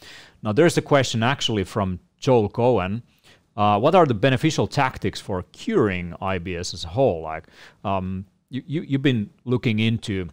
Now, 0.43 0.53
there's 0.53 0.77
a 0.77 0.83
question 0.83 1.23
actually 1.23 1.65
from 1.65 2.01
Joel 2.19 2.49
Cohen. 2.49 3.03
Uh, 3.57 3.79
what 3.79 3.95
are 3.95 4.07
the 4.07 4.15
beneficial 4.15 4.67
tactics 4.67 5.21
for 5.21 5.45
curing 5.53 6.15
IBS 6.23 6.75
as 6.75 6.85
a 6.85 6.89
whole? 6.89 7.23
Like, 7.23 7.45
um, 7.85 8.25
you, 8.51 8.63
you 8.67 8.83
you've 8.83 9.03
been 9.03 9.31
looking 9.45 9.79
into 9.79 10.29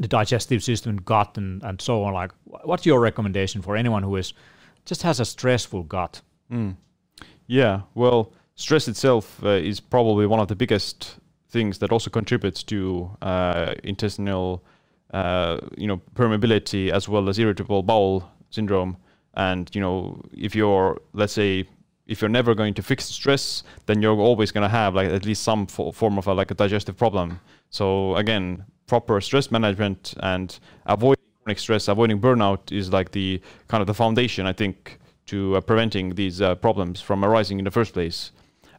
the 0.00 0.08
digestive 0.08 0.64
system, 0.64 0.96
gut, 0.96 1.36
and, 1.36 1.62
and 1.62 1.80
so 1.80 2.02
on. 2.02 2.14
Like, 2.14 2.32
what's 2.64 2.86
your 2.86 3.00
recommendation 3.00 3.60
for 3.60 3.76
anyone 3.76 4.02
who 4.02 4.16
is 4.16 4.32
just 4.86 5.02
has 5.02 5.20
a 5.20 5.24
stressful 5.24 5.84
gut? 5.84 6.22
Mm. 6.50 6.76
Yeah, 7.46 7.82
well, 7.94 8.32
stress 8.54 8.88
itself 8.88 9.44
uh, 9.44 9.50
is 9.50 9.78
probably 9.78 10.26
one 10.26 10.40
of 10.40 10.48
the 10.48 10.56
biggest 10.56 11.16
things 11.50 11.78
that 11.78 11.92
also 11.92 12.10
contributes 12.10 12.62
to 12.62 13.10
uh, 13.20 13.74
intestinal, 13.84 14.64
uh, 15.12 15.58
you 15.76 15.86
know, 15.86 16.00
permeability 16.14 16.90
as 16.90 17.08
well 17.08 17.28
as 17.28 17.38
irritable 17.38 17.82
bowel 17.82 18.30
syndrome. 18.48 18.96
And 19.34 19.70
you 19.74 19.80
know, 19.82 20.22
if 20.32 20.54
you're, 20.54 21.00
let's 21.12 21.34
say, 21.34 21.68
if 22.06 22.20
you're 22.22 22.30
never 22.30 22.54
going 22.54 22.74
to 22.74 22.82
fix 22.82 23.04
stress, 23.04 23.62
then 23.86 24.00
you're 24.00 24.16
always 24.18 24.50
going 24.50 24.62
to 24.62 24.68
have 24.68 24.94
like 24.94 25.10
at 25.10 25.26
least 25.26 25.42
some 25.42 25.66
form 25.66 26.18
of 26.18 26.26
a, 26.26 26.34
like 26.34 26.50
a 26.50 26.54
digestive 26.54 26.96
problem. 26.96 27.38
So 27.68 28.16
again, 28.16 28.64
proper 28.90 29.20
stress 29.20 29.52
management 29.52 30.14
and 30.20 30.58
avoiding 30.86 31.24
chronic 31.44 31.60
stress, 31.60 31.86
avoiding 31.86 32.20
burnout 32.20 32.72
is 32.72 32.92
like 32.92 33.12
the 33.12 33.40
kind 33.68 33.80
of 33.80 33.86
the 33.86 33.94
foundation, 33.94 34.46
I 34.46 34.52
think, 34.52 34.98
to 35.26 35.56
uh, 35.56 35.60
preventing 35.60 36.16
these 36.16 36.42
uh, 36.42 36.56
problems 36.56 37.00
from 37.00 37.24
arising 37.24 37.60
in 37.60 37.64
the 37.64 37.70
first 37.70 37.92
place. 37.92 38.32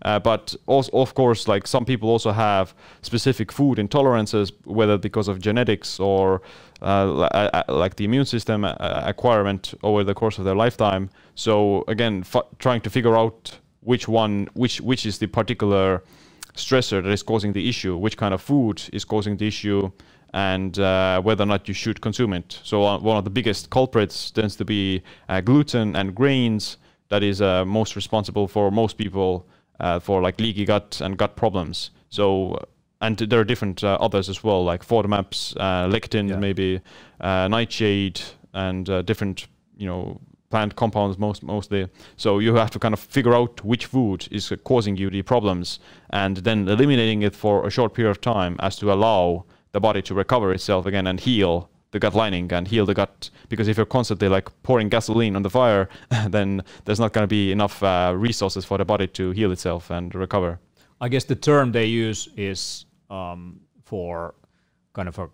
Uh, 0.04 0.20
but 0.20 0.54
also, 0.66 0.92
of 0.98 1.14
course, 1.14 1.48
like 1.48 1.66
some 1.66 1.86
people 1.86 2.10
also 2.10 2.32
have 2.32 2.74
specific 3.02 3.54
food 3.54 3.78
intolerances, 3.78 4.52
whether 4.66 4.98
because 4.98 5.30
of 5.30 5.40
genetics 5.40 6.00
or 6.00 6.42
uh, 6.82 7.62
like 7.70 7.96
the 7.96 8.04
immune 8.04 8.26
system 8.26 8.66
uh, 8.66 8.76
acquirement 9.14 9.74
over 9.82 10.04
the 10.04 10.14
course 10.14 10.40
of 10.40 10.44
their 10.44 10.56
lifetime. 10.56 11.10
So 11.36 11.86
again, 11.88 12.26
trying 12.60 12.82
to 12.82 12.90
figure 12.90 13.16
out 13.16 13.60
which 13.82 14.10
one, 14.10 14.50
which 14.56 14.82
which 14.82 15.06
is 15.06 15.20
the 15.20 15.28
particular 15.28 16.04
stressor 16.56 17.04
that 17.04 17.12
is 17.12 17.24
causing 17.24 17.54
the 17.54 17.68
issue, 17.68 17.98
which 17.98 18.18
kind 18.18 18.34
of 18.34 18.42
food 18.42 18.82
is 18.94 19.06
causing 19.06 19.38
the 19.38 19.48
issue, 19.48 19.92
and 20.34 20.80
uh, 20.80 21.22
whether 21.22 21.44
or 21.44 21.48
not 21.48 21.68
you 21.68 21.74
should 21.74 22.02
consume 22.02 22.34
it. 22.34 22.60
So 22.64 22.86
uh, 22.86 23.00
one 23.00 23.18
of 23.18 23.24
the 23.24 23.30
biggest 23.30 23.70
culprits 23.70 24.32
tends 24.32 24.56
to 24.58 24.66
be 24.66 25.04
uh, 25.30 25.42
gluten 25.42 25.96
and 25.96 26.16
grains. 26.16 26.78
That 27.10 27.24
is 27.24 27.42
uh, 27.42 27.66
most 27.66 27.96
responsible 27.96 28.48
for 28.48 28.72
most 28.72 28.98
people 28.98 29.46
uh, 29.80 30.00
for 30.00 30.22
like 30.22 30.40
leaky 30.40 30.66
gut 30.66 31.02
and 31.02 31.18
gut 31.18 31.36
problems. 31.36 31.92
So 32.10 32.58
and 33.02 33.18
there 33.18 33.40
are 33.40 33.44
different 33.44 33.84
uh, 33.84 33.98
others 34.00 34.30
as 34.30 34.44
well, 34.44 34.64
like 34.64 34.86
FODMAPs, 34.86 35.56
lectin, 35.90 36.30
yeah. 36.30 36.36
maybe 36.36 36.82
nightshade, 37.20 38.22
and 38.54 38.86
different 39.06 39.48
you 39.76 39.88
know 39.88 40.22
plant 40.52 40.76
compounds 40.76 41.18
most 41.18 41.42
mostly. 41.44 41.88
So 42.18 42.40
you 42.40 42.56
have 42.56 42.72
to 42.72 42.80
kind 42.80 42.94
of 42.94 43.00
figure 43.00 43.34
out 43.34 43.64
which 43.64 43.86
food 43.88 44.28
is 44.32 44.54
causing 44.64 44.98
you 44.98 45.10
the 45.10 45.22
problems, 45.22 45.80
and 46.10 46.38
then 46.38 46.68
eliminating 46.68 47.24
it 47.24 47.36
for 47.36 47.66
a 47.66 47.72
short 47.72 47.94
period 47.94 48.12
of 48.12 48.22
time 48.22 48.58
as 48.60 48.76
to 48.78 48.92
allow 48.92 49.46
the 49.72 49.80
body 49.80 50.02
to 50.04 50.14
recover 50.14 50.52
itself 50.52 50.86
again 50.86 51.08
and 51.08 51.22
heal 51.22 51.70
the 51.92 52.00
gut 52.00 52.16
lining 52.16 52.52
and 52.54 52.68
heal 52.68 52.86
the 52.86 52.94
gut. 52.94 53.30
Because 53.50 53.68
if 53.68 53.78
you're 53.78 53.86
constantly 53.86 54.28
like 54.28 54.50
pouring 54.64 54.90
gasoline 54.90 55.36
on 55.36 55.44
the 55.44 55.50
fire, 55.50 55.90
then 56.30 56.64
there's 56.86 57.00
not 57.00 57.14
going 57.14 57.24
to 57.24 57.28
be 57.28 57.52
enough 57.52 57.82
uh, 57.84 58.14
resources 58.16 58.66
for 58.66 58.78
the 58.78 58.86
body 58.86 59.08
to 59.08 59.32
heal 59.32 59.52
itself 59.52 59.90
and 59.90 60.14
recover. 60.16 60.60
I 61.00 61.10
guess 61.10 61.24
the 61.24 61.36
term 61.36 61.72
they 61.72 61.86
use 61.86 62.30
is 62.38 62.86
um, 63.10 63.62
for 63.84 64.36
kind 64.94 65.08
of 65.08 65.18
a 65.20 65.30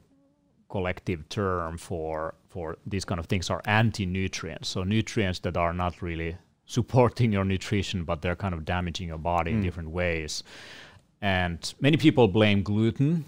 collective 0.69 1.27
term 1.29 1.77
for 1.77 2.35
for 2.57 2.75
these 2.87 3.05
kind 3.05 3.19
of 3.19 3.27
things 3.27 3.51
are 3.51 3.61
anti-nutrients. 3.65 4.67
So 4.69 4.83
nutrients 4.83 5.37
that 5.41 5.55
are 5.57 5.73
not 5.73 6.01
really 6.01 6.37
supporting 6.65 7.31
your 7.31 7.45
nutrition, 7.45 8.03
but 8.03 8.23
they're 8.23 8.35
kind 8.35 8.55
of 8.55 8.65
damaging 8.65 9.09
your 9.09 9.19
body 9.19 9.51
mm. 9.51 9.55
in 9.55 9.61
different 9.61 9.91
ways. 9.91 10.41
And 11.21 11.59
many 11.79 11.97
people 11.97 12.27
blame 12.27 12.63
gluten, 12.63 13.25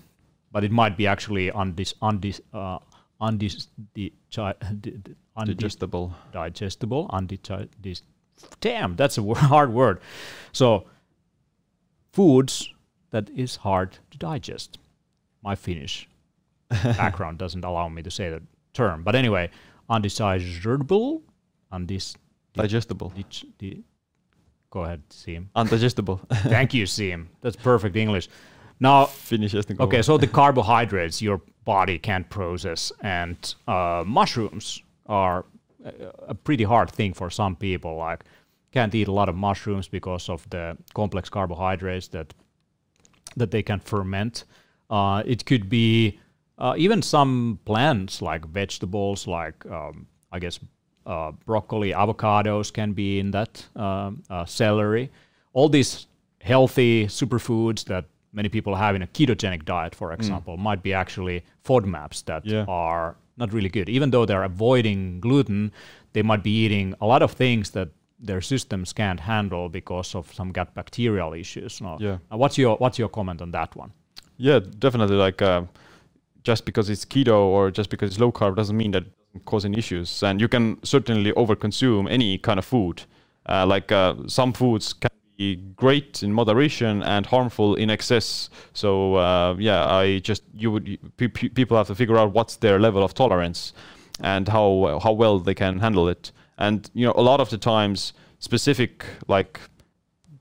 but 0.51 0.63
it 0.63 0.71
might 0.71 0.97
be 0.97 1.05
actually 1.05 1.51
undis, 1.51 1.93
undis, 2.01 2.41
uh, 2.55 2.79
undis, 3.21 3.67
di, 3.93 4.11
di, 4.31 4.53
di- 4.81 5.15
undi- 5.37 5.53
Digestible. 5.53 6.11
digestible, 6.31 7.07
undigi- 7.09 8.01
damn, 8.61 8.95
that's 8.95 9.19
a 9.19 9.33
hard 9.53 9.71
word. 9.71 10.01
So, 10.53 10.87
foods 12.13 12.73
that 13.11 13.29
is 13.29 13.57
hard 13.57 13.99
to 14.09 14.17
digest. 14.17 14.79
My 15.43 15.53
Finnish 15.53 16.09
background 16.71 17.37
doesn't 17.37 17.63
allow 17.63 17.89
me 17.89 18.01
to 18.01 18.09
say 18.09 18.31
the 18.31 18.41
term, 18.79 19.03
but 19.03 19.15
anyway, 19.15 19.45
undesirable, 19.89 21.21
undis, 21.71 22.15
Digestible. 22.53 23.09
dig, 23.15 23.31
di, 23.59 23.83
go 24.69 24.83
ahead, 24.85 25.01
Siim. 25.09 25.43
Undigestible. 25.55 26.19
Thank 26.55 26.73
you, 26.73 26.85
Siim. 26.85 27.27
That's 27.41 27.55
perfect 27.55 27.95
English. 27.95 28.29
Now, 28.79 29.05
Finnish 29.05 29.51
just 29.51 29.71
Okay, 29.79 30.01
so 30.01 30.17
the 30.17 30.27
carbohydrates 30.27 31.21
your 31.21 31.41
body 31.65 31.99
can't 31.99 32.29
process, 32.29 32.91
and 33.01 33.37
uh, 33.67 34.03
mushrooms 34.05 34.81
are 35.07 35.45
a, 35.83 35.91
a 36.29 36.35
pretty 36.35 36.63
hard 36.63 36.89
thing 36.89 37.13
for 37.13 37.29
some 37.29 37.55
people. 37.55 37.97
Like, 37.97 38.23
can't 38.71 38.95
eat 38.95 39.07
a 39.07 39.11
lot 39.11 39.29
of 39.29 39.35
mushrooms 39.35 39.89
because 39.89 40.29
of 40.29 40.49
the 40.49 40.77
complex 40.93 41.29
carbohydrates 41.29 42.07
that 42.09 42.33
that 43.35 43.51
they 43.51 43.63
can 43.63 43.79
ferment. 43.79 44.45
Uh, 44.89 45.21
it 45.25 45.45
could 45.45 45.69
be 45.69 46.19
uh, 46.59 46.73
even 46.77 47.01
some 47.01 47.59
plants 47.65 48.21
like 48.21 48.45
vegetables, 48.45 49.27
like 49.27 49.65
um, 49.71 50.05
I 50.31 50.39
guess 50.39 50.59
uh, 51.05 51.31
broccoli, 51.45 51.91
avocados 51.91 52.71
can 52.71 52.93
be 52.93 53.19
in 53.19 53.31
that, 53.31 53.65
um, 53.75 54.21
uh, 54.29 54.45
celery. 54.45 55.09
All 55.53 55.69
these 55.69 56.07
healthy 56.41 57.05
superfoods 57.07 57.85
that 57.85 58.05
many 58.33 58.49
people 58.49 58.75
have 58.75 58.95
in 58.95 59.01
a 59.01 59.07
ketogenic 59.07 59.65
diet, 59.65 59.95
for 59.95 60.13
example, 60.13 60.55
might 60.57 60.83
be 60.83 60.93
actually 60.93 61.43
FODMAPs 61.65 62.25
that 62.25 62.45
Yeah. 62.45 62.65
are 62.67 63.15
not 63.37 63.53
really 63.53 63.69
good. 63.69 63.89
Even 63.89 64.11
though 64.11 64.25
they're 64.25 64.43
avoiding 64.43 65.19
gluten, 65.19 65.71
they 66.13 66.21
might 66.21 66.43
be 66.43 66.51
eating 66.65 66.93
a 67.01 67.07
lot 67.07 67.21
of 67.23 67.31
things 67.31 67.71
that 67.71 67.89
their 68.19 68.41
systems 68.41 68.93
can't 68.93 69.19
handle 69.21 69.69
because 69.69 70.13
of 70.13 70.31
some 70.33 70.51
gut 70.51 70.75
bacterial 70.75 71.33
issues. 71.33 71.81
No. 71.81 71.97
Yeah. 71.99 72.17
Uh, 72.31 72.37
what's 72.37 72.57
your 72.57 72.75
What's 72.77 72.99
your 72.99 73.09
comment 73.09 73.41
on 73.41 73.51
that 73.51 73.75
one? 73.75 73.91
Yeah, 74.37 74.59
definitely. 74.79 75.15
Like, 75.15 75.41
uh, 75.41 75.63
just 76.49 76.65
because 76.65 76.89
it's 76.89 77.05
keto 77.05 77.39
or 77.55 77.69
just 77.69 77.91
because 77.91 78.09
it's 78.09 78.19
low 78.19 78.31
carb 78.31 78.55
doesn't 78.55 78.75
mean 78.75 78.89
that 78.89 79.03
it 79.03 79.13
doesn't 79.27 79.45
cause 79.45 79.65
any 79.65 79.77
issues. 79.77 80.23
And 80.23 80.41
you 80.41 80.47
can 80.47 80.83
certainly 80.83 81.31
overconsume 81.33 82.09
any 82.09 82.39
kind 82.39 82.57
of 82.57 82.65
food. 82.65 83.03
Uh, 83.47 83.67
like 83.67 83.91
uh, 83.91 84.15
some 84.25 84.51
foods 84.53 84.93
can 84.93 85.11
be 85.37 85.57
great 85.75 86.23
in 86.23 86.33
moderation 86.33 87.03
and 87.03 87.27
harmful 87.27 87.75
in 87.75 87.91
excess. 87.91 88.49
So 88.73 89.13
uh, 89.13 89.57
yeah, 89.59 89.85
I 89.85 90.19
just 90.29 90.41
you 90.55 90.71
would 90.71 90.85
pe- 91.17 91.27
pe- 91.27 91.49
people 91.49 91.77
have 91.77 91.85
to 91.87 91.95
figure 91.95 92.17
out 92.17 92.33
what's 92.33 92.55
their 92.57 92.79
level 92.79 93.03
of 93.03 93.13
tolerance 93.13 93.73
and 94.21 94.47
how 94.47 94.99
how 95.03 95.13
well 95.13 95.37
they 95.37 95.53
can 95.53 95.77
handle 95.77 96.09
it. 96.09 96.31
And 96.57 96.89
you 96.95 97.05
know, 97.05 97.13
a 97.15 97.21
lot 97.21 97.39
of 97.39 97.49
the 97.51 97.59
times, 97.59 98.13
specific 98.39 99.05
like 99.27 99.59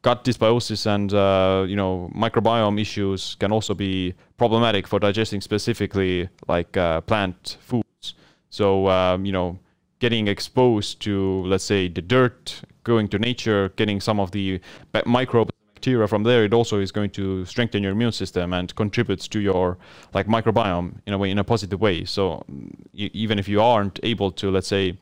gut 0.01 0.25
dysbiosis 0.25 0.87
and 0.87 1.12
uh, 1.12 1.66
you 1.68 1.77
know 1.77 2.11
microbiome 2.14 2.81
issues 2.81 3.37
can 3.40 3.53
also 3.53 3.75
be 3.75 4.14
problematic 4.38 4.87
for 4.87 4.98
digesting 4.98 5.40
specifically 5.40 6.29
like 6.46 6.77
uh, 6.77 7.01
plant 7.03 7.59
foods. 7.61 8.14
So 8.51 8.88
um, 8.88 9.27
you 9.27 9.33
know, 9.33 9.59
getting 9.98 10.29
exposed 10.29 11.01
to 11.03 11.44
let's 11.44 11.64
say 11.64 11.88
the 11.88 12.01
dirt, 12.01 12.62
going 12.85 13.09
to 13.09 13.18
nature, 13.18 13.68
getting 13.77 14.01
some 14.01 14.18
of 14.18 14.31
the 14.31 14.61
microbes 15.05 15.53
bacteria 15.79 16.09
from 16.09 16.24
there 16.24 16.42
it 16.44 16.53
also 16.53 16.81
is 16.81 16.90
going 16.90 17.09
to 17.09 17.44
strengthen 17.44 17.85
your 17.85 17.92
immune 17.92 18.11
system 18.11 18.53
and 18.53 18.74
contributes 18.74 19.29
to 19.29 19.38
your 19.38 19.79
like 20.12 20.27
microbiome 20.27 20.94
in 21.07 21.12
a 21.12 21.18
way 21.18 21.31
in 21.31 21.38
a 21.38 21.44
positive 21.44 21.81
way 21.81 22.05
so 22.05 22.42
mm, 22.51 22.68
even 22.94 23.38
if 23.38 23.46
you 23.48 23.61
aren't 23.62 24.01
able 24.03 24.33
to 24.33 24.51
let's 24.51 24.66
say 24.66 24.98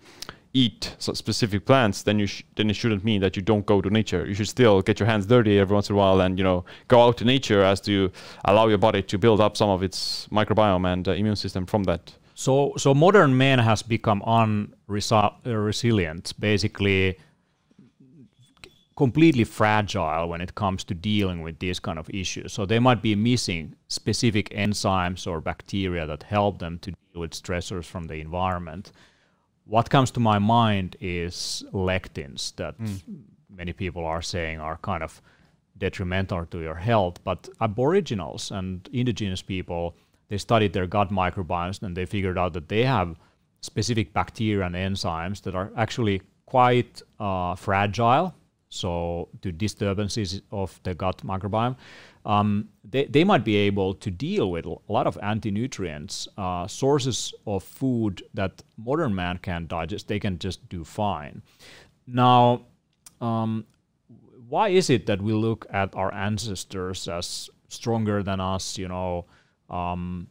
eat 0.63 0.95
specific 0.99 1.63
plants 1.71 2.03
then 2.07 2.19
you 2.19 2.29
then 2.57 2.71
it 2.71 2.77
shouldn't 2.81 3.05
mean 3.11 3.21
that 3.21 3.37
you 3.37 3.43
don't 3.43 3.67
go 3.67 3.81
to 3.81 3.91
nature 3.91 4.23
you 4.27 4.35
should 4.39 4.49
still 4.49 4.81
get 4.89 4.99
your 5.01 5.09
hands 5.13 5.27
dirty 5.27 5.59
every 5.59 5.75
once 5.75 5.89
in 5.91 5.97
a 5.97 5.99
while 5.99 6.19
and 6.25 6.39
you 6.39 6.45
know 6.45 6.65
go 6.89 6.99
out 7.05 7.17
to 7.21 7.25
nature 7.25 7.63
as 7.63 7.81
to 7.81 8.11
allow 8.47 8.67
your 8.73 8.79
body 8.79 9.03
to 9.03 9.19
build 9.19 9.41
up 9.41 9.57
some 9.57 9.71
of 9.77 9.83
its 9.83 10.29
microbiome 10.31 10.87
and 10.93 11.09
uh, 11.09 11.13
immune 11.13 11.37
system 11.37 11.67
from 11.67 11.85
that 11.85 12.15
So, 12.39 12.75
so 12.77 12.93
modern 12.93 13.39
man 13.39 13.61
has 13.61 13.83
become 13.83 14.21
unresilient, 14.27 16.35
basically 16.39 17.19
completely 18.95 19.45
fragile 19.45 20.29
when 20.29 20.43
it 20.43 20.55
comes 20.55 20.85
to 20.85 20.95
dealing 20.95 21.41
with 21.41 21.59
these 21.61 21.81
kind 21.81 21.99
of 21.99 22.11
issues. 22.11 22.53
So 22.53 22.67
they 22.67 22.79
might 22.79 23.01
be 23.01 23.15
missing 23.15 23.75
specific 23.89 24.51
enzymes 24.51 25.27
or 25.27 25.41
bacteria 25.41 26.07
that 26.07 26.25
help 26.25 26.59
them 26.59 26.79
to 26.81 26.91
deal 26.91 27.23
with 27.23 27.31
stressors 27.31 27.87
from 27.87 28.07
the 28.07 28.17
environment. 28.17 28.93
What 29.67 29.91
comes 29.91 30.11
to 30.13 30.21
my 30.21 30.39
mind 30.39 30.97
is 31.01 31.65
lectins 31.73 32.55
that 32.57 32.77
many 33.51 33.73
people 33.73 34.05
are 34.05 34.23
saying 34.23 34.61
are 34.61 34.79
kind 34.79 35.03
of 35.03 35.21
detrimental 35.79 36.47
to 36.47 36.61
your 36.61 36.77
health. 36.77 37.23
But 37.25 37.49
Aboriginals 37.61 38.51
and 38.51 38.89
indigenous 38.93 39.43
people, 39.43 39.97
they 40.29 40.39
studied 40.39 40.73
their 40.73 40.87
gut 40.87 41.11
microbiomes 41.11 41.83
and 41.83 41.97
they 41.97 42.07
figured 42.07 42.39
out 42.39 42.53
that 42.55 42.69
they 42.69 42.85
have 42.85 43.17
specific 43.61 44.13
bacteria 44.13 44.65
and 44.65 44.75
enzymes 44.75 45.43
that 45.43 45.55
are 45.55 45.71
actually 45.77 46.23
quite 46.47 47.03
uh, 47.19 47.55
fragile. 47.57 48.35
So, 48.69 49.29
to 49.43 49.53
disturbances 49.53 50.43
of 50.51 50.81
the 50.83 50.95
gut 50.95 51.19
microbiome, 51.25 51.77
um, 52.27 52.69
they, 52.85 53.05
they 53.05 53.23
might 53.23 53.45
be 53.45 53.55
able 53.55 53.95
to 53.95 54.11
deal 54.11 54.51
with 54.51 54.67
a 54.67 54.77
lot 54.89 55.07
of 55.07 55.17
anti 55.23 55.53
nutrients, 55.53 56.27
uh, 56.37 56.67
sources 56.67 57.33
of 57.47 57.63
food 57.63 58.23
that 58.35 58.65
modern 58.77 59.15
man 59.15 59.39
can 59.39 59.67
digest, 59.69 60.09
they 60.09 60.19
can 60.19 60.39
just 60.39 60.69
do 60.69 60.85
fine. 60.85 61.41
Now, 62.07 62.63
um, 63.21 63.65
why 64.49 64.69
is 64.69 64.91
it 64.91 65.07
that 65.07 65.23
we 65.23 65.33
look 65.33 65.67
at 65.71 65.95
our 65.95 66.13
ancestors 66.13 67.07
as 67.07 67.49
stronger 67.69 68.25
than 68.25 68.41
us? 68.41 68.77
You 68.77 68.89
know, 68.89 69.27
um, 69.71 70.27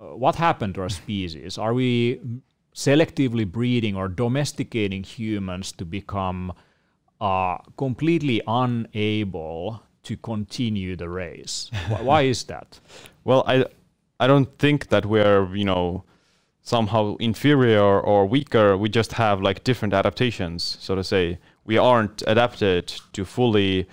uh, 0.00 0.14
what 0.14 0.36
happened 0.36 0.74
to 0.74 0.82
our 0.82 0.90
species? 0.90 1.56
Are 1.56 1.72
we 1.72 2.20
selectively 2.74 3.50
breeding 3.50 3.96
or 3.96 4.08
domesticating 4.08 5.02
humans 5.02 5.72
to 5.72 5.86
become 5.86 6.52
uh, 7.22 7.56
completely 7.78 8.42
unable 8.46 9.82
to 10.04 10.16
continue 10.16 10.96
the 10.96 11.08
race? 11.08 11.70
Wh- 11.88 12.04
why 12.04 12.22
is 12.22 12.44
that? 12.44 12.80
Well, 13.24 13.44
I 13.46 13.66
I 14.18 14.26
don't 14.26 14.58
think 14.58 14.88
that 14.88 15.06
we're 15.06 15.54
you 15.54 15.64
know 15.64 16.02
somehow 16.62 17.16
inferior 17.16 18.00
or 18.00 18.26
weaker. 18.26 18.76
We 18.76 18.88
just 18.88 19.12
have 19.12 19.40
like 19.40 19.62
different 19.64 19.94
adaptations, 19.94 20.76
so 20.80 20.94
to 20.94 21.04
say. 21.04 21.38
We 21.64 21.78
aren't 21.78 22.22
adapted 22.26 22.88
to 23.12 23.24
fully 23.24 23.86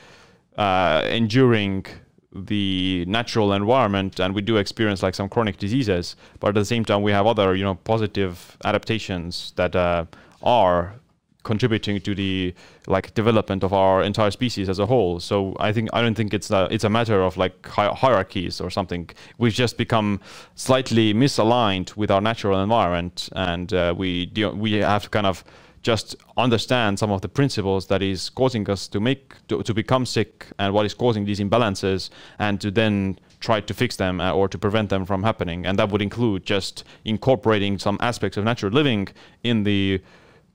uh, 0.58 1.04
enduring 1.08 1.86
the 2.34 3.06
natural 3.08 3.54
environment, 3.54 4.19
and 4.19 4.34
we 4.34 4.41
do 4.41 4.58
experience 4.58 5.04
like 5.04 5.15
some 5.15 5.30
chronic 5.30 5.58
diseases. 5.58 6.15
But 6.39 6.50
at 6.50 6.56
the 6.56 6.65
same 6.65 6.86
time, 6.86 7.02
we 7.04 7.12
have 7.12 7.28
other 7.28 7.56
you 7.56 7.63
know 7.63 7.76
positive 7.76 8.58
adaptations 8.63 9.54
that 9.56 9.76
uh, 9.76 10.06
are 10.41 10.98
contributing 11.43 12.02
to 12.02 12.13
the 12.13 12.54
like 12.88 13.13
development 13.13 13.63
of 13.63 13.71
our 13.73 14.04
entire 14.04 14.32
species 14.32 14.67
as 14.69 14.80
a 14.80 14.86
whole. 14.86 15.19
So 15.19 15.56
I 15.60 15.71
think 15.71 15.89
I 15.93 16.02
don't 16.02 16.15
think 16.15 16.34
it's 16.34 16.52
a 16.52 16.67
it's 16.71 16.84
a 16.84 16.89
matter 16.89 17.21
of 17.21 17.38
like 17.38 17.65
hi- 17.65 17.93
hierarchies 17.93 18.60
or 18.60 18.69
something. 18.69 19.10
We've 19.38 19.54
just 19.54 19.78
become 19.78 20.19
slightly 20.56 21.13
misaligned 21.13 21.95
with 21.95 22.12
our 22.12 22.21
natural 22.21 22.62
environment, 22.62 23.30
and 23.34 23.73
uh, 23.73 23.93
we 23.97 24.32
we 24.56 24.73
have 24.73 25.04
to 25.04 25.10
kind 25.10 25.25
of 25.28 25.43
just 25.82 26.15
understand 26.36 26.99
some 26.99 27.12
of 27.12 27.21
the 27.21 27.30
principles 27.30 27.88
that 27.88 28.02
is 28.02 28.30
causing 28.30 28.69
us 28.69 28.88
to 28.88 28.99
make 28.99 29.34
to, 29.47 29.63
to 29.63 29.73
become 29.73 30.06
sick 30.06 30.47
and 30.58 30.73
what 30.73 30.86
is 30.86 30.93
causing 30.93 31.25
these 31.25 31.39
imbalances 31.39 32.10
and 32.38 32.60
to 32.60 32.69
then 32.69 33.17
try 33.39 33.62
to 33.62 33.73
fix 33.73 33.95
them 33.95 34.19
uh, 34.19 34.34
or 34.34 34.49
to 34.49 34.58
prevent 34.58 34.89
them 34.89 35.06
from 35.06 35.23
happening 35.23 35.65
and 35.65 35.80
that 35.80 35.89
would 35.89 36.02
include 36.02 36.45
just 36.45 36.84
incorporating 37.06 37.80
some 37.80 37.97
aspects 38.02 38.36
of 38.38 38.43
natural 38.43 38.73
living 38.73 39.08
in 39.43 39.63
the 39.63 40.02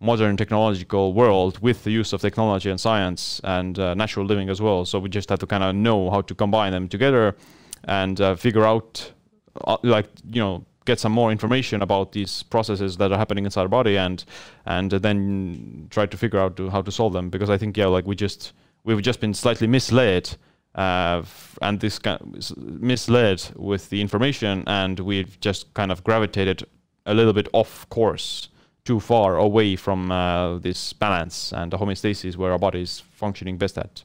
modern 0.01 0.37
technological 0.37 1.13
world 1.13 1.59
with 1.61 1.85
the 1.85 1.91
use 1.91 2.13
of 2.13 2.21
technology 2.21 2.71
and 2.71 2.81
science 2.81 3.41
and 3.45 3.79
uh, 3.79 3.95
natural 3.95 4.27
living 4.27 4.49
as 4.49 4.61
well. 4.61 4.85
So 4.85 4.99
we 4.99 5.09
just 5.09 5.29
have 5.31 5.39
to 5.41 5.47
kind 5.47 5.63
of 5.63 5.75
know 5.75 6.11
how 6.11 6.21
to 6.23 6.35
combine 6.35 6.73
them 6.73 6.89
together 6.89 7.37
and 7.85 8.21
uh, 8.21 8.35
figure 8.35 8.65
out, 8.65 9.13
uh, 9.65 9.77
like 9.83 10.07
you 10.31 10.41
know, 10.41 10.65
get 10.85 11.01
some 11.01 11.13
more 11.13 11.33
information 11.33 11.83
about 11.83 12.13
these 12.13 12.43
processes 12.43 12.97
that 12.99 13.11
are 13.13 13.19
happening 13.19 13.45
inside 13.45 13.63
our 13.63 13.69
body 13.69 13.97
and 13.97 14.25
and 14.67 14.91
then 14.91 15.87
try 15.91 16.07
to 16.07 16.17
figure 16.17 16.39
out 16.39 16.57
to, 16.57 16.71
how 16.71 16.83
to 16.83 16.93
solve 16.93 17.13
them. 17.13 17.31
Because 17.31 17.51
I 17.51 17.59
think 17.59 17.77
yeah, 17.77 17.87
like 17.87 18.07
we 18.07 18.15
just 18.15 18.53
we've 18.85 19.03
just 19.03 19.21
been 19.21 19.35
slightly 19.35 19.67
misled. 19.67 20.37
Uh, 20.75 21.23
and 21.63 21.79
this 21.79 22.01
kind 22.01 22.35
s- 22.37 22.53
misled 22.57 23.41
with 23.55 23.91
the 23.91 24.01
information, 24.01 24.65
and 24.67 24.99
we've 24.99 25.39
just 25.39 25.73
kind 25.73 25.93
of 25.93 26.03
gravitated 26.03 26.65
a 27.07 27.15
little 27.15 27.33
bit 27.33 27.49
off 27.53 27.89
course 27.91 28.49
too 28.85 29.01
far 29.01 29.37
away 29.37 29.77
from 29.77 30.11
uh, 30.11 30.59
this 30.59 30.93
balance 30.93 31.53
and 31.53 31.73
the 31.73 31.79
homeostasis 31.79 32.37
where 32.37 32.53
our 32.53 32.59
body 32.59 32.83
is 32.83 33.01
functioning 33.13 33.57
best 33.57 33.79
at. 33.79 34.05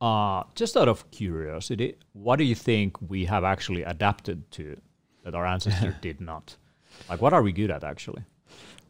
Uh, 0.00 0.42
just 0.54 0.76
out 0.76 0.88
of 0.88 1.10
curiosity, 1.10 1.96
what 2.12 2.36
do 2.36 2.44
you 2.44 2.54
think 2.54 2.96
we 3.10 3.24
have 3.24 3.44
actually 3.44 3.82
adapted 3.82 4.50
to 4.52 4.76
that 5.24 5.34
our 5.34 5.46
ancestors 5.46 5.94
did 6.00 6.20
not? 6.20 6.56
Like, 7.08 7.20
what 7.20 7.32
are 7.32 7.42
we 7.42 7.52
good 7.52 7.70
at 7.70 7.82
actually? 7.82 8.22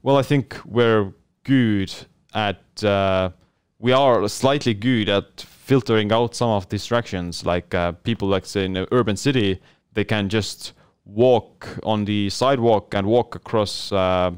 Well, 0.02 0.16
I 0.16 0.22
think 0.22 0.56
we're 0.64 1.12
good 1.44 1.92
at. 2.34 2.84
Uh, 2.84 3.30
we 3.78 3.92
are 3.92 4.28
slightly 4.28 4.74
good 4.74 5.08
at 5.08 5.40
filtering 5.40 6.12
out 6.12 6.34
some 6.34 6.50
of 6.50 6.68
distractions. 6.68 7.44
Like 7.44 7.74
uh, 7.74 7.92
people, 7.92 8.28
like 8.28 8.46
say 8.46 8.64
in 8.64 8.76
an 8.76 8.86
urban 8.92 9.16
city, 9.16 9.60
they 9.92 10.04
can 10.04 10.28
just 10.28 10.72
walk 11.06 11.78
on 11.82 12.04
the 12.04 12.28
sidewalk 12.30 12.94
and 12.94 13.06
walk 13.06 13.34
across 13.34 13.92
uh, 13.92 14.30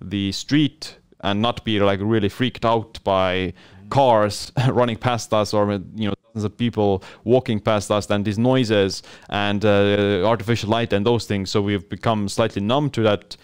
the 0.00 0.32
street 0.32 0.96
and 1.20 1.40
not 1.40 1.64
be 1.64 1.78
like 1.80 2.00
really 2.02 2.28
freaked 2.28 2.64
out 2.64 2.98
by 3.04 3.52
cars 3.90 4.50
running 4.68 4.96
past 4.96 5.32
us 5.32 5.54
or 5.54 5.72
you 5.94 6.08
know 6.08 6.14
thousands 6.24 6.44
of 6.44 6.56
people 6.56 7.02
walking 7.24 7.60
past 7.60 7.90
us 7.90 8.10
and 8.10 8.24
these 8.24 8.38
noises 8.38 9.02
and 9.28 9.64
uh, 9.64 10.22
artificial 10.24 10.70
light 10.70 10.92
and 10.92 11.06
those 11.06 11.26
things. 11.26 11.50
So 11.50 11.62
we've 11.62 11.88
become 11.88 12.28
slightly 12.28 12.62
numb 12.62 12.90
to 12.90 13.02
that. 13.02 13.36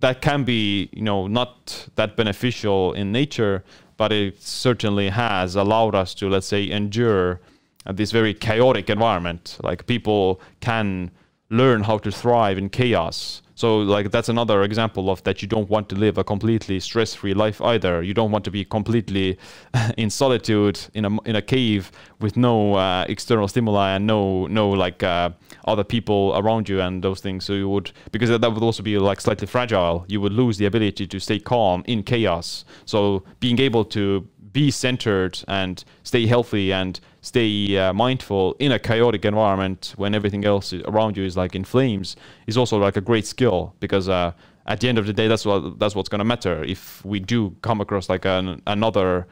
That 0.00 0.20
can 0.20 0.44
be 0.44 0.88
you 0.92 1.02
know 1.02 1.26
not 1.26 1.88
that 1.96 2.16
beneficial 2.16 2.92
in 2.92 3.12
nature 3.12 3.64
but 3.96 4.12
it 4.12 4.40
certainly 4.40 5.08
has 5.08 5.56
allowed 5.56 5.94
us 5.94 6.14
to 6.14 6.28
let's 6.28 6.46
say 6.46 6.70
endure 6.70 7.40
this 7.84 8.12
very 8.12 8.32
chaotic 8.34 8.88
environment. 8.90 9.58
Like 9.62 9.86
people 9.86 10.40
can 10.60 11.10
learn 11.50 11.82
how 11.82 11.98
to 11.98 12.10
thrive 12.10 12.58
in 12.58 12.68
chaos 12.68 13.42
so 13.58 13.78
like 13.78 14.12
that's 14.12 14.28
another 14.28 14.62
example 14.62 15.10
of 15.10 15.24
that 15.24 15.42
you 15.42 15.48
don't 15.48 15.68
want 15.68 15.88
to 15.88 15.96
live 15.96 16.16
a 16.16 16.22
completely 16.22 16.78
stress-free 16.78 17.34
life 17.34 17.60
either. 17.60 18.04
You 18.04 18.14
don't 18.14 18.30
want 18.30 18.44
to 18.44 18.52
be 18.52 18.64
completely 18.64 19.36
in 19.96 20.10
solitude 20.10 20.78
in 20.94 21.04
a 21.04 21.10
in 21.24 21.34
a 21.34 21.42
cave 21.42 21.90
with 22.20 22.36
no 22.36 22.74
uh, 22.74 23.04
external 23.08 23.48
stimuli 23.48 23.96
and 23.96 24.06
no 24.06 24.46
no 24.46 24.70
like 24.70 25.02
uh, 25.02 25.30
other 25.64 25.82
people 25.82 26.34
around 26.36 26.68
you 26.68 26.80
and 26.80 27.02
those 27.02 27.20
things. 27.20 27.44
So 27.44 27.52
you 27.54 27.68
would 27.68 27.90
because 28.12 28.30
that 28.30 28.40
would 28.40 28.62
also 28.62 28.84
be 28.84 28.96
like 28.96 29.20
slightly 29.20 29.48
fragile. 29.48 30.04
You 30.06 30.20
would 30.20 30.32
lose 30.32 30.58
the 30.58 30.66
ability 30.66 31.08
to 31.08 31.18
stay 31.18 31.40
calm 31.40 31.82
in 31.88 32.04
chaos. 32.04 32.64
So 32.84 33.24
being 33.40 33.58
able 33.58 33.84
to 33.86 34.24
be 34.52 34.70
centered 34.70 35.38
and 35.48 35.84
stay 36.02 36.26
healthy 36.26 36.72
and 36.72 37.00
stay 37.20 37.76
uh, 37.76 37.92
mindful 37.92 38.56
in 38.58 38.72
a 38.72 38.78
chaotic 38.78 39.24
environment 39.24 39.94
when 39.96 40.14
everything 40.14 40.44
else 40.44 40.72
around 40.72 41.16
you 41.16 41.24
is 41.24 41.36
like 41.36 41.54
in 41.54 41.64
flames 41.64 42.16
is 42.46 42.56
also 42.56 42.78
like 42.78 42.96
a 42.96 43.00
great 43.00 43.26
skill 43.26 43.74
because 43.80 44.08
uh, 44.08 44.32
at 44.66 44.80
the 44.80 44.88
end 44.88 44.98
of 44.98 45.06
the 45.06 45.12
day 45.12 45.28
that's 45.28 45.44
what 45.44 45.78
that's 45.78 45.94
what's 45.94 46.08
going 46.08 46.20
to 46.20 46.24
matter 46.24 46.62
if 46.64 47.04
we 47.04 47.18
do 47.18 47.54
come 47.62 47.80
across 47.80 48.08
like 48.08 48.24
an, 48.24 48.62
another 48.66 49.26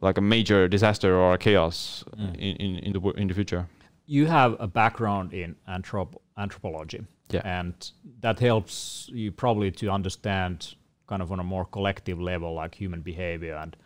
like 0.00 0.18
a 0.18 0.20
major 0.20 0.68
disaster 0.68 1.14
or 1.16 1.34
a 1.34 1.38
chaos 1.38 2.04
mm. 2.16 2.34
in, 2.36 2.56
in, 2.56 2.78
in 2.78 2.92
the 2.92 3.00
in 3.10 3.28
the 3.28 3.34
future 3.34 3.66
you 4.06 4.26
have 4.26 4.56
a 4.58 4.66
background 4.66 5.32
in 5.32 5.54
anthrop- 5.68 6.16
anthropology 6.36 7.04
yeah. 7.30 7.42
and 7.44 7.92
that 8.20 8.38
helps 8.40 9.08
you 9.12 9.30
probably 9.30 9.70
to 9.70 9.90
understand 9.90 10.74
kind 11.06 11.22
of 11.22 11.30
on 11.32 11.40
a 11.40 11.44
more 11.44 11.64
collective 11.64 12.20
level 12.20 12.54
like 12.54 12.74
human 12.74 13.00
behavior 13.00 13.56
and 13.56 13.76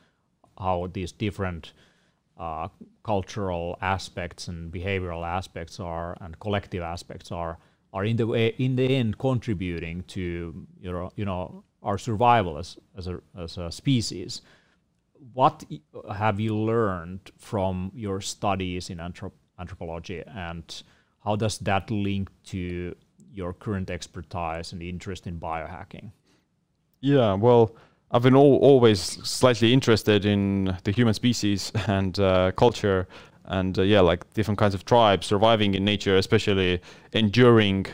how 0.59 0.88
these 0.93 1.12
different 1.12 1.73
uh, 2.38 2.69
cultural 3.05 3.79
aspects 3.81 4.49
and 4.49 4.73
behavioral 4.73 5.27
aspects 5.27 5.79
are 5.79 6.17
and 6.21 6.38
collective 6.41 6.83
aspects 6.83 7.31
are 7.31 7.59
are 7.93 8.05
in 8.05 8.17
the 8.17 8.27
way 8.27 8.55
in 8.59 8.77
the 8.77 8.97
end 8.97 9.19
contributing 9.19 10.03
to 10.09 10.67
you 10.81 10.93
know 10.93 11.12
you 11.17 11.25
know 11.25 11.62
our 11.83 11.99
survival 11.99 12.59
as 12.59 12.79
as 12.97 13.07
a 13.07 13.21
as 13.38 13.59
a 13.59 13.71
species. 13.71 14.43
What 15.35 15.65
have 16.12 16.41
you 16.41 16.57
learned 16.57 17.31
from 17.38 17.93
your 17.95 18.21
studies 18.21 18.91
in 18.91 18.99
anthrop- 18.99 19.38
anthropology, 19.59 20.23
and 20.27 20.83
how 21.25 21.37
does 21.37 21.59
that 21.59 21.91
link 21.91 22.29
to 22.47 22.97
your 23.33 23.53
current 23.53 23.91
expertise 23.91 24.73
and 24.73 24.83
interest 24.83 25.27
in 25.27 25.38
biohacking? 25.38 26.11
Yeah, 27.01 27.35
well, 27.35 27.75
I've 28.14 28.22
been 28.22 28.37
al- 28.37 28.57
always 28.57 29.01
slightly 29.01 29.72
interested 29.72 30.27
in 30.27 30.77
the 30.85 30.90
human 30.90 31.14
species 31.14 31.72
and 31.87 32.18
uh, 32.20 32.53
culture, 32.53 33.09
and 33.46 33.79
uh, 33.79 33.83
yeah, 33.83 34.01
like 34.01 34.33
different 34.35 34.59
kinds 34.59 34.75
of 34.75 34.85
tribes 34.85 35.27
surviving 35.27 35.75
in 35.75 35.85
nature, 35.85 36.18
especially 36.18 36.83
enduring 37.14 37.87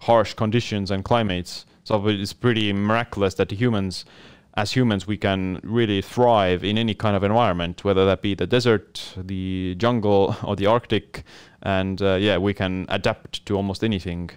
harsh 0.00 0.34
conditions 0.34 0.90
and 0.90 1.02
climates. 1.02 1.64
So 1.84 2.06
it's 2.08 2.34
pretty 2.34 2.74
miraculous 2.74 3.34
that 3.34 3.48
the 3.48 3.56
humans, 3.56 4.04
as 4.54 4.72
humans, 4.72 5.06
we 5.06 5.16
can 5.16 5.60
really 5.62 6.02
thrive 6.02 6.62
in 6.62 6.76
any 6.76 6.94
kind 6.94 7.16
of 7.16 7.24
environment, 7.24 7.84
whether 7.84 8.04
that 8.04 8.20
be 8.20 8.34
the 8.34 8.46
desert, 8.46 9.14
the 9.16 9.76
jungle, 9.76 10.36
or 10.44 10.56
the 10.56 10.66
Arctic, 10.66 11.24
and 11.62 12.02
uh, 12.02 12.16
yeah, 12.16 12.36
we 12.36 12.52
can 12.52 12.84
adapt 12.90 13.46
to 13.46 13.56
almost 13.56 13.82
anything. 13.82 14.28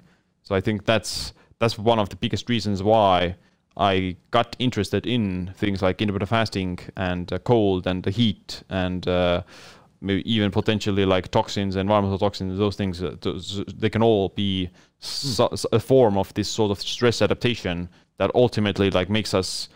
So 0.44 0.56
I 0.56 0.62
think 0.62 0.86
that's 0.86 1.34
that's 1.60 1.78
one 1.78 2.00
of 2.00 2.08
the 2.08 2.16
biggest 2.16 2.48
reasons 2.48 2.82
why 2.82 3.36
I 3.78 4.16
got 4.32 4.56
interested 4.60 5.06
in 5.06 5.54
things 5.56 5.82
like 5.82 6.02
intermittent 6.02 6.30
fasting 6.30 6.80
and 6.96 7.32
uh, 7.32 7.38
cold 7.40 7.86
and 7.86 8.04
the 8.04 8.12
heat 8.12 8.64
and 8.70 9.08
uh, 9.08 9.44
maybe 10.02 10.30
even 10.32 10.52
potentially 10.52 11.06
like 11.06 11.30
toxins, 11.30 11.76
environmental 11.76 12.18
toxins, 12.18 12.58
those 12.58 12.76
things. 12.76 13.04
Uh, 13.04 13.16
those, 13.22 13.64
they 13.76 13.90
can 13.90 14.02
all 14.02 14.30
be 14.30 14.70
so, 15.00 15.50
a 15.72 15.80
form 15.80 16.18
of 16.18 16.34
this 16.34 16.50
sort 16.50 16.72
of 16.72 16.82
stress 16.82 17.22
adaptation 17.22 17.90
that 18.18 18.32
ultimately 18.34 18.90
like 18.90 19.10
makes 19.10 19.34
us, 19.34 19.70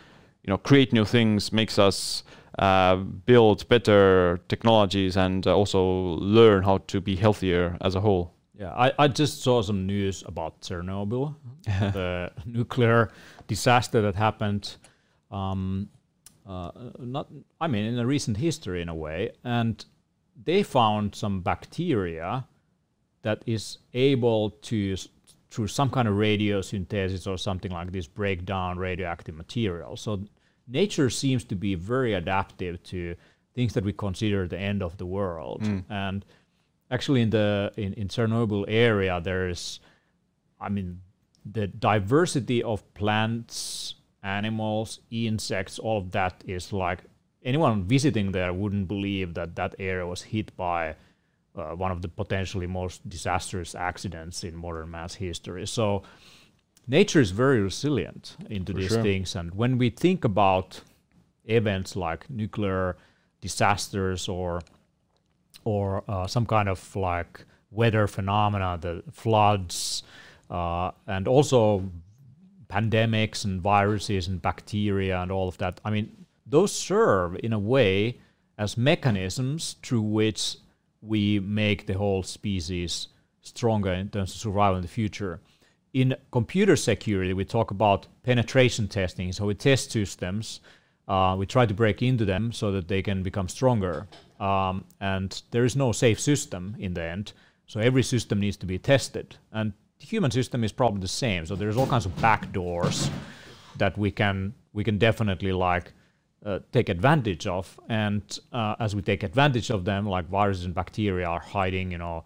you 0.43 0.51
know, 0.51 0.57
create 0.57 0.93
new 0.93 1.05
things, 1.05 1.51
makes 1.51 1.77
us 1.77 2.23
uh, 2.57 2.95
build 2.95 3.67
better 3.69 4.39
technologies, 4.47 5.15
and 5.15 5.45
uh, 5.45 5.55
also 5.55 5.81
learn 6.19 6.63
how 6.63 6.79
to 6.79 6.99
be 6.99 7.15
healthier 7.15 7.77
as 7.81 7.95
a 7.95 8.01
whole. 8.01 8.33
Yeah, 8.61 8.73
I, 8.73 8.91
I 8.99 9.07
just 9.07 9.41
saw 9.41 9.63
some 9.63 9.87
news 9.87 10.23
about 10.27 10.61
Chernobyl, 10.61 11.33
the 11.65 12.31
nuclear 12.45 13.09
disaster 13.47 14.03
that 14.03 14.13
happened. 14.13 14.75
Um, 15.31 15.89
uh, 16.47 16.69
not, 16.99 17.27
I 17.59 17.67
mean, 17.67 17.85
in 17.85 17.97
a 17.97 18.05
recent 18.05 18.37
history 18.37 18.83
in 18.83 18.89
a 18.89 18.93
way, 18.93 19.31
and 19.43 19.83
they 20.43 20.61
found 20.61 21.15
some 21.15 21.41
bacteria 21.41 22.45
that 23.23 23.41
is 23.47 23.79
able 23.95 24.51
to, 24.51 24.95
through 25.49 25.67
some 25.67 25.89
kind 25.89 26.07
of 26.07 26.13
radiosynthesis 26.13 27.25
or 27.25 27.39
something 27.39 27.71
like 27.71 27.91
this, 27.91 28.05
break 28.05 28.45
down 28.45 28.77
radioactive 28.77 29.33
material. 29.33 29.97
So 29.97 30.23
nature 30.67 31.09
seems 31.09 31.43
to 31.45 31.55
be 31.55 31.73
very 31.73 32.13
adaptive 32.13 32.83
to 32.83 33.15
things 33.55 33.73
that 33.73 33.83
we 33.83 33.91
consider 33.91 34.47
the 34.47 34.59
end 34.59 34.83
of 34.83 34.97
the 34.97 35.05
world, 35.07 35.63
mm. 35.63 35.83
and 35.89 36.23
actually 36.91 37.21
in 37.21 37.29
the 37.31 37.71
in, 37.77 37.93
in 37.93 38.07
Chernobyl 38.07 38.65
area 38.67 39.19
there's 39.23 39.79
I 40.59 40.69
mean 40.69 41.01
the 41.43 41.65
diversity 41.67 42.61
of 42.61 42.93
plants, 42.93 43.95
animals, 44.21 44.99
insects, 45.09 45.79
all 45.79 45.97
of 45.97 46.11
that 46.11 46.43
is 46.45 46.71
like 46.71 46.99
anyone 47.43 47.83
visiting 47.83 48.31
there 48.31 48.53
wouldn't 48.53 48.87
believe 48.87 49.33
that 49.33 49.55
that 49.55 49.73
area 49.79 50.05
was 50.05 50.21
hit 50.21 50.55
by 50.55 50.95
uh, 51.55 51.71
one 51.75 51.91
of 51.91 52.01
the 52.01 52.07
potentially 52.07 52.67
most 52.67 53.07
disastrous 53.09 53.73
accidents 53.73 54.43
in 54.43 54.55
modern 54.55 54.91
mass 54.91 55.15
history. 55.15 55.65
So 55.65 56.03
nature 56.87 57.19
is 57.19 57.31
very 57.31 57.59
resilient 57.59 58.37
into 58.49 58.73
For 58.73 58.79
these 58.79 58.89
sure. 58.89 59.01
things, 59.01 59.35
and 59.35 59.53
when 59.55 59.77
we 59.77 59.89
think 59.89 60.23
about 60.23 60.81
events 61.45 61.95
like 61.95 62.29
nuclear 62.29 62.97
disasters 63.41 64.29
or 64.29 64.61
or 65.63 66.03
uh, 66.07 66.27
some 66.27 66.45
kind 66.45 66.69
of 66.69 66.95
like 66.95 67.45
weather 67.71 68.07
phenomena, 68.07 68.77
the 68.79 69.03
floods, 69.11 70.03
uh, 70.49 70.91
and 71.07 71.27
also 71.27 71.83
pandemics 72.69 73.45
and 73.45 73.61
viruses 73.61 74.27
and 74.27 74.41
bacteria 74.41 75.21
and 75.21 75.31
all 75.31 75.47
of 75.47 75.57
that. 75.57 75.79
I 75.83 75.89
mean, 75.91 76.25
those 76.45 76.71
serve 76.71 77.37
in 77.43 77.53
a 77.53 77.59
way 77.59 78.19
as 78.57 78.77
mechanisms 78.77 79.75
through 79.81 80.01
which 80.01 80.57
we 81.01 81.39
make 81.39 81.87
the 81.87 81.93
whole 81.93 82.23
species 82.23 83.07
stronger 83.41 83.91
in 83.91 84.09
terms 84.09 84.33
of 84.33 84.39
survival 84.39 84.77
in 84.77 84.81
the 84.83 84.87
future. 84.87 85.39
In 85.93 86.15
computer 86.31 86.75
security, 86.75 87.33
we 87.33 87.43
talk 87.43 87.71
about 87.71 88.07
penetration 88.23 88.87
testing. 88.87 89.31
So 89.33 89.45
we 89.45 89.55
test 89.55 89.91
systems, 89.91 90.61
uh, 91.07 91.35
we 91.37 91.45
try 91.45 91.65
to 91.65 91.73
break 91.73 92.01
into 92.01 92.23
them 92.23 92.51
so 92.51 92.71
that 92.71 92.87
they 92.87 93.01
can 93.01 93.23
become 93.23 93.49
stronger. 93.49 94.07
Um, 94.41 94.85
and 94.99 95.41
there 95.51 95.63
is 95.63 95.75
no 95.75 95.91
safe 95.91 96.19
system 96.19 96.75
in 96.79 96.95
the 96.95 97.03
end. 97.03 97.33
So 97.67 97.79
every 97.79 98.03
system 98.03 98.39
needs 98.39 98.57
to 98.57 98.65
be 98.65 98.79
tested. 98.79 99.37
And 99.51 99.71
the 99.99 100.07
human 100.07 100.31
system 100.31 100.63
is 100.63 100.71
probably 100.71 100.99
the 100.99 101.07
same. 101.07 101.45
So 101.45 101.55
there's 101.55 101.77
all 101.77 101.87
kinds 101.87 102.07
of 102.07 102.15
backdoors 102.17 103.09
that 103.77 103.97
we 103.97 104.11
can 104.11 104.53
we 104.73 104.83
can 104.83 104.97
definitely 104.97 105.51
like 105.51 105.93
uh, 106.45 106.59
take 106.71 106.89
advantage 106.89 107.45
of. 107.45 107.79
And 107.87 108.23
uh, 108.51 108.75
as 108.79 108.95
we 108.95 109.01
take 109.03 109.21
advantage 109.23 109.69
of 109.69 109.85
them, 109.85 110.07
like 110.07 110.27
viruses 110.27 110.65
and 110.65 110.73
bacteria 110.73 111.27
are 111.27 111.39
hiding, 111.39 111.91
you 111.91 111.99
know, 111.99 112.25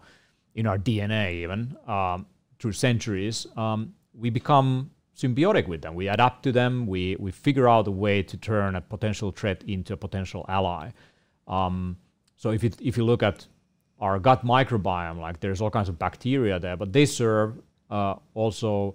in 0.54 0.66
our 0.66 0.78
DNA 0.78 1.34
even 1.34 1.76
um, 1.86 2.26
through 2.58 2.72
centuries, 2.72 3.46
um, 3.58 3.92
we 4.14 4.30
become 4.30 4.90
symbiotic 5.14 5.68
with 5.68 5.82
them. 5.82 5.94
We 5.94 6.08
adapt 6.08 6.44
to 6.44 6.52
them. 6.52 6.86
We 6.86 7.16
we 7.18 7.30
figure 7.30 7.68
out 7.68 7.86
a 7.86 7.90
way 7.90 8.22
to 8.22 8.36
turn 8.38 8.74
a 8.74 8.80
potential 8.80 9.32
threat 9.32 9.62
into 9.66 9.92
a 9.92 9.96
potential 9.98 10.46
ally. 10.48 10.92
Um, 11.46 11.98
so 12.36 12.50
if 12.50 12.64
it, 12.64 12.76
if 12.80 12.96
you 12.96 13.04
look 13.04 13.22
at 13.22 13.46
our 13.98 14.18
gut 14.18 14.44
microbiome, 14.44 15.18
like 15.18 15.40
there's 15.40 15.60
all 15.60 15.70
kinds 15.70 15.88
of 15.88 15.98
bacteria 15.98 16.58
there, 16.58 16.76
but 16.76 16.92
they 16.92 17.06
serve 17.06 17.58
uh, 17.90 18.16
also 18.34 18.94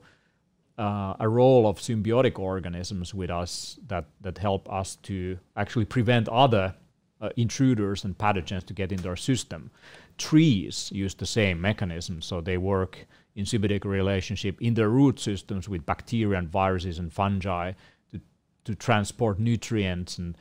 uh, 0.78 1.16
a 1.20 1.28
role 1.28 1.68
of 1.68 1.78
symbiotic 1.80 2.40
organisms 2.40 3.14
with 3.14 3.30
us 3.30 3.80
that 3.88 4.06
that 4.22 4.38
help 4.38 4.72
us 4.72 4.96
to 4.98 5.38
actually 5.56 5.86
prevent 5.86 6.30
other 6.30 6.76
uh, 7.20 7.30
intruders 7.36 8.04
and 8.04 8.18
pathogens 8.18 8.66
to 8.66 8.74
get 8.74 8.92
into 8.92 9.08
our 9.08 9.16
system. 9.16 9.72
Trees 10.18 10.92
use 10.94 11.16
the 11.16 11.26
same 11.26 11.60
mechanism, 11.60 12.22
so 12.22 12.42
they 12.42 12.58
work 12.58 13.06
in 13.36 13.46
symbiotic 13.46 13.86
relationship 13.86 14.62
in 14.62 14.74
their 14.74 14.90
root 14.90 15.20
systems 15.20 15.68
with 15.68 15.86
bacteria 15.86 16.38
and 16.38 16.50
viruses 16.50 17.00
and 17.00 17.12
fungi 17.12 17.74
to 18.12 18.20
to 18.66 18.76
transport 18.76 19.40
nutrients 19.40 20.18
and 20.20 20.38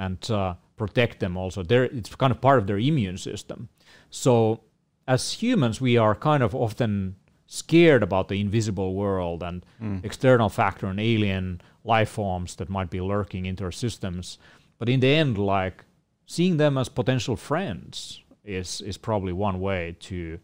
and 0.00 0.30
uh, 0.30 0.54
protect 0.76 1.20
them. 1.20 1.36
Also, 1.36 1.62
they 1.62 1.76
it's 1.98 2.14
kind 2.16 2.32
of 2.32 2.40
part 2.40 2.58
of 2.58 2.66
their 2.66 2.78
immune 2.78 3.18
system. 3.18 3.68
So 4.10 4.60
as 5.06 5.32
humans, 5.42 5.80
we 5.80 5.98
are 5.98 6.14
kind 6.14 6.42
of 6.42 6.54
often 6.54 7.16
scared 7.46 8.02
about 8.02 8.28
the 8.28 8.40
invisible 8.40 8.94
world 8.94 9.42
and 9.42 9.66
mm. 9.82 10.04
external 10.04 10.48
factor 10.48 10.86
and 10.86 11.00
alien 11.00 11.60
life 11.84 12.10
forms 12.10 12.56
that 12.56 12.68
might 12.68 12.90
be 12.90 13.00
lurking 13.00 13.46
into 13.46 13.64
our 13.64 13.72
systems. 13.72 14.38
But 14.78 14.88
in 14.88 15.00
the 15.00 15.14
end, 15.14 15.36
like 15.36 15.84
seeing 16.26 16.56
them 16.56 16.78
as 16.78 16.88
potential 16.88 17.36
friends 17.36 18.22
is 18.44 18.80
is 18.80 18.96
probably 18.98 19.32
one 19.32 19.60
way 19.60 19.96
to 20.00 20.38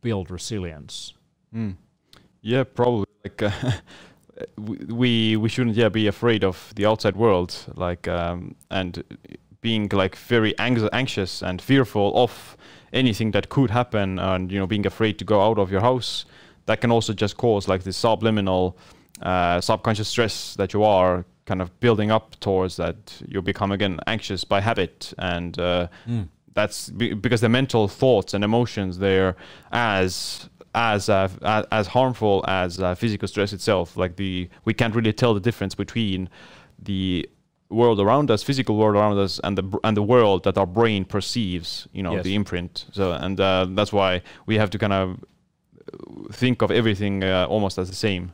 build 0.00 0.30
resilience. 0.30 1.14
Mm. 1.54 1.76
Yeah, 2.40 2.64
probably. 2.64 3.06
Like 3.24 3.42
uh, 3.42 3.72
we 4.56 5.36
we 5.36 5.48
shouldn't 5.48 5.76
yeah 5.76 5.88
be 5.88 6.06
afraid 6.06 6.44
of 6.44 6.72
the 6.76 6.86
outside 6.86 7.16
world, 7.16 7.54
like 7.74 8.08
um, 8.08 8.54
and 8.70 9.02
being 9.60 9.88
like 9.92 10.16
very 10.16 10.54
anxious 10.58 11.42
and 11.42 11.62
fearful 11.62 12.12
of 12.16 12.56
anything 12.92 13.30
that 13.32 13.48
could 13.48 13.70
happen, 13.70 14.18
and 14.18 14.52
you 14.52 14.58
know 14.58 14.66
being 14.66 14.86
afraid 14.86 15.18
to 15.18 15.24
go 15.24 15.40
out 15.40 15.58
of 15.58 15.70
your 15.70 15.80
house 15.80 16.24
that 16.66 16.80
can 16.80 16.90
also 16.90 17.12
just 17.12 17.36
cause 17.36 17.68
like 17.68 17.82
this 17.82 17.96
subliminal 17.96 18.76
uh, 19.22 19.60
subconscious 19.60 20.08
stress 20.08 20.54
that 20.56 20.72
you 20.72 20.82
are 20.82 21.24
kind 21.46 21.60
of 21.60 21.78
building 21.80 22.10
up 22.10 22.38
towards 22.40 22.76
that 22.76 22.96
you 23.28 23.42
become 23.42 23.70
again 23.70 24.00
anxious 24.06 24.44
by 24.44 24.60
habit 24.60 25.12
and 25.18 25.58
uh, 25.58 25.86
mm. 26.08 26.26
that's 26.54 26.88
because 26.90 27.42
the 27.42 27.48
mental 27.48 27.86
thoughts 27.86 28.32
and 28.32 28.42
emotions 28.42 28.98
they're 28.98 29.36
as 29.70 30.48
as 30.74 31.08
uh, 31.08 31.28
as 31.70 31.86
harmful 31.88 32.44
as 32.48 32.80
uh, 32.80 32.94
physical 32.94 33.28
stress 33.28 33.52
itself 33.52 33.96
like 33.96 34.16
the 34.16 34.48
we 34.64 34.74
can't 34.74 34.94
really 34.94 35.12
tell 35.12 35.34
the 35.34 35.40
difference 35.40 35.74
between 35.74 36.28
the 36.78 37.28
world 37.70 37.98
around 37.98 38.30
us 38.30 38.42
physical 38.42 38.76
world 38.76 38.94
around 38.94 39.18
us 39.18 39.40
and 39.44 39.58
the 39.58 39.78
and 39.84 39.96
the 39.96 40.02
world 40.02 40.44
that 40.44 40.56
our 40.58 40.66
brain 40.66 41.04
perceives 41.04 41.88
you 41.92 42.02
know 42.02 42.14
yes. 42.14 42.24
the 42.24 42.34
imprint 42.34 42.86
so 42.92 43.12
and 43.12 43.40
uh, 43.40 43.66
that's 43.70 43.92
why 43.92 44.20
we 44.46 44.56
have 44.56 44.70
to 44.70 44.78
kind 44.78 44.92
of 44.92 45.18
think 46.32 46.62
of 46.62 46.70
everything 46.70 47.24
uh, 47.24 47.46
almost 47.48 47.78
as 47.78 47.88
the 47.88 47.96
same. 47.96 48.32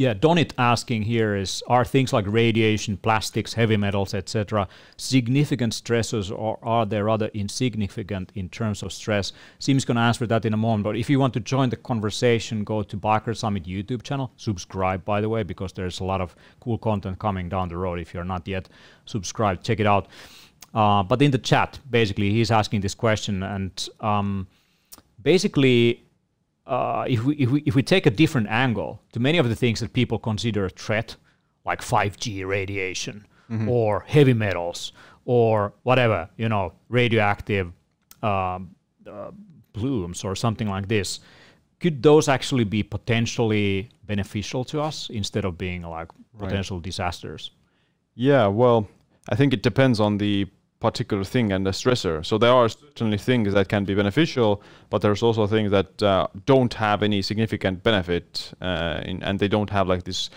Yeah, 0.00 0.14
Donit 0.14 0.52
asking 0.56 1.02
here 1.02 1.36
is 1.36 1.62
are 1.66 1.84
things 1.84 2.10
like 2.10 2.24
radiation, 2.26 2.96
plastics, 2.96 3.52
heavy 3.52 3.76
metals, 3.76 4.14
etc., 4.14 4.66
significant 4.96 5.74
stressors, 5.74 6.34
or 6.34 6.58
are 6.62 6.86
they 6.86 7.02
rather 7.02 7.26
insignificant 7.34 8.32
in 8.34 8.48
terms 8.48 8.82
of 8.82 8.94
stress? 8.94 9.34
Siim's 9.58 9.84
going 9.84 9.96
to 9.96 10.00
answer 10.00 10.26
that 10.26 10.46
in 10.46 10.54
a 10.54 10.56
moment. 10.56 10.84
But 10.84 10.96
if 10.96 11.10
you 11.10 11.20
want 11.20 11.34
to 11.34 11.40
join 11.40 11.68
the 11.68 11.76
conversation, 11.76 12.64
go 12.64 12.82
to 12.82 12.96
Biohacker 12.96 13.36
Summit 13.36 13.64
YouTube 13.64 14.02
channel. 14.02 14.32
Subscribe, 14.38 15.04
by 15.04 15.20
the 15.20 15.28
way, 15.28 15.42
because 15.42 15.74
there's 15.74 16.00
a 16.00 16.04
lot 16.04 16.22
of 16.22 16.34
cool 16.60 16.78
content 16.78 17.18
coming 17.18 17.50
down 17.50 17.68
the 17.68 17.76
road. 17.76 17.98
If 17.98 18.14
you're 18.14 18.24
not 18.24 18.48
yet 18.48 18.70
subscribed, 19.04 19.66
check 19.66 19.80
it 19.80 19.86
out. 19.86 20.08
Uh, 20.72 21.02
but 21.02 21.20
in 21.20 21.30
the 21.30 21.36
chat, 21.36 21.78
basically, 21.90 22.30
he's 22.30 22.50
asking 22.50 22.80
this 22.80 22.94
question, 22.94 23.42
and 23.42 23.86
um, 24.00 24.46
basically 25.20 26.04
uh, 26.66 27.04
if, 27.08 27.24
we, 27.24 27.34
if, 27.36 27.50
we, 27.50 27.62
if 27.66 27.74
we 27.74 27.82
take 27.82 28.06
a 28.06 28.10
different 28.10 28.48
angle 28.48 29.00
to 29.12 29.20
many 29.20 29.38
of 29.38 29.48
the 29.48 29.56
things 29.56 29.80
that 29.80 29.92
people 29.92 30.18
consider 30.18 30.64
a 30.66 30.70
threat, 30.70 31.16
like 31.64 31.80
5G 31.80 32.46
radiation 32.46 33.26
mm-hmm. 33.50 33.68
or 33.68 34.00
heavy 34.06 34.34
metals 34.34 34.92
or 35.24 35.72
whatever, 35.82 36.28
you 36.36 36.48
know, 36.48 36.72
radioactive 36.88 37.72
um, 38.22 38.74
uh, 39.10 39.30
plumes 39.72 40.24
or 40.24 40.36
something 40.36 40.68
like 40.68 40.88
this, 40.88 41.20
could 41.80 42.02
those 42.02 42.28
actually 42.28 42.64
be 42.64 42.82
potentially 42.82 43.88
beneficial 44.06 44.64
to 44.64 44.80
us 44.80 45.08
instead 45.10 45.44
of 45.44 45.56
being 45.56 45.82
like 45.82 46.08
potential 46.38 46.76
right. 46.76 46.84
disasters? 46.84 47.50
Yeah, 48.14 48.46
well, 48.48 48.86
I 49.28 49.34
think 49.34 49.52
it 49.54 49.62
depends 49.62 50.00
on 50.00 50.18
the 50.18 50.46
particular 50.80 51.24
thing 51.24 51.52
and 51.52 51.68
a 51.68 51.70
stressor. 51.70 52.24
So 52.24 52.38
there 52.38 52.52
are 52.52 52.68
certainly 52.68 53.18
things 53.18 53.52
that 53.52 53.68
can 53.68 53.84
be 53.84 53.94
beneficial, 53.94 54.62
but 54.88 55.02
there's 55.02 55.22
also 55.22 55.46
things 55.46 55.70
that 55.70 56.02
uh, 56.02 56.26
don't 56.46 56.72
have 56.74 57.02
any 57.02 57.22
significant 57.22 57.82
benefit, 57.82 58.52
uh, 58.60 59.00
in, 59.04 59.22
and 59.22 59.38
they 59.38 59.48
don't 59.48 59.70
have 59.70 59.86
like 59.86 60.04
this 60.04 60.30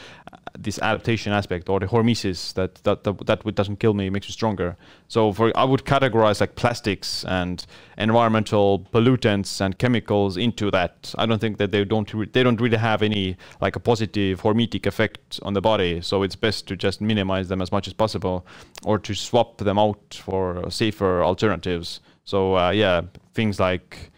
this 0.58 0.80
adaptation 0.80 1.34
aspect 1.34 1.70
or 1.70 1.80
the 1.80 1.88
hormesis 1.88 2.54
that 2.54 2.76
that 2.84 3.04
that, 3.04 3.26
that 3.26 3.56
doesn't 3.56 3.80
kill 3.80 3.94
me 3.94 4.10
makes 4.10 4.28
me 4.28 4.32
stronger. 4.32 4.76
So 5.08 5.34
for 5.34 5.52
I 5.58 5.64
would 5.64 5.84
categorize 5.84 6.40
like 6.42 6.56
plastics 6.56 7.26
and 7.26 7.66
environmental 7.98 8.88
pollutants 8.94 9.62
and 9.62 9.78
chemicals 9.78 10.38
into 10.38 10.72
that. 10.72 11.14
I 11.18 11.26
don't 11.26 11.40
think 11.40 11.58
that 11.58 11.72
they 11.72 11.84
don't 11.86 12.34
they 12.34 12.44
don't 12.44 12.62
really 12.62 12.78
have 12.78 13.02
any 13.02 13.38
like 13.62 13.76
a 13.76 13.80
positive 13.80 14.42
hormetic 14.42 14.86
effect 14.86 15.40
on 15.44 15.54
the 15.54 15.62
body. 15.62 16.02
So 16.02 16.24
it's 16.24 16.36
best 16.36 16.68
to 16.68 16.76
just 16.76 17.02
minimize 17.02 17.50
them 17.50 17.62
as 17.62 17.72
much 17.72 17.88
as 17.88 17.94
possible, 17.94 18.46
or 18.84 19.00
to 19.00 19.14
swap 19.14 19.58
them 19.58 19.80
out 19.80 20.22
for 20.24 20.70
safer 20.70 21.24
alternatives. 21.24 22.00
So 22.26 22.58
uh, 22.58 22.72
yeah, 22.72 23.02
things 23.34 23.60
like 23.60 24.12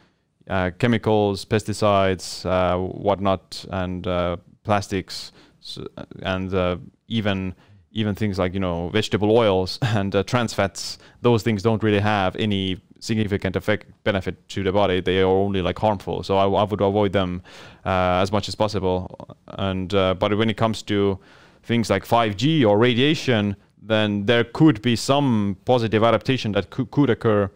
uh, 0.49 0.71
chemicals, 0.77 1.45
pesticides, 1.45 2.45
uh, 2.45 2.77
whatnot, 2.77 3.65
and 3.71 4.05
uh, 4.05 4.37
plastics 4.63 5.31
so, 5.65 5.87
and 6.21 6.53
uh, 6.53 6.77
even 7.07 7.55
even 7.91 8.13
things 8.13 8.37
like 8.37 8.53
you 8.53 8.59
know 8.59 8.89
vegetable 8.89 9.35
oils 9.35 9.79
and 9.81 10.15
uh, 10.15 10.23
trans 10.23 10.53
fats 10.53 10.99
those 11.21 11.41
things 11.41 11.63
don't 11.63 11.81
really 11.81 11.99
have 11.99 12.35
any 12.35 12.79
significant 12.99 13.55
effect 13.55 13.87
benefit 14.03 14.47
to 14.49 14.63
the 14.63 14.71
body. 14.71 15.01
They 15.01 15.21
are 15.21 15.27
only 15.27 15.61
like 15.61 15.77
harmful. 15.77 16.23
So 16.23 16.37
i, 16.37 16.45
I 16.45 16.63
would 16.63 16.81
avoid 16.81 17.13
them 17.13 17.41
uh, 17.85 18.21
as 18.23 18.31
much 18.31 18.47
as 18.47 18.55
possible. 18.55 19.27
And 19.47 19.93
uh, 19.93 20.13
but 20.13 20.37
when 20.37 20.49
it 20.49 20.57
comes 20.57 20.81
to 20.83 21.19
things 21.63 21.89
like 21.89 22.05
5g 22.05 22.67
or 22.67 22.77
radiation 22.77 23.55
then 23.81 24.25
there 24.25 24.43
could 24.43 24.81
be 24.81 24.95
some 24.95 25.57
positive 25.65 26.03
adaptation 26.03 26.51
that 26.53 26.69
could, 26.69 26.89
could 26.91 27.09
occur 27.09 27.49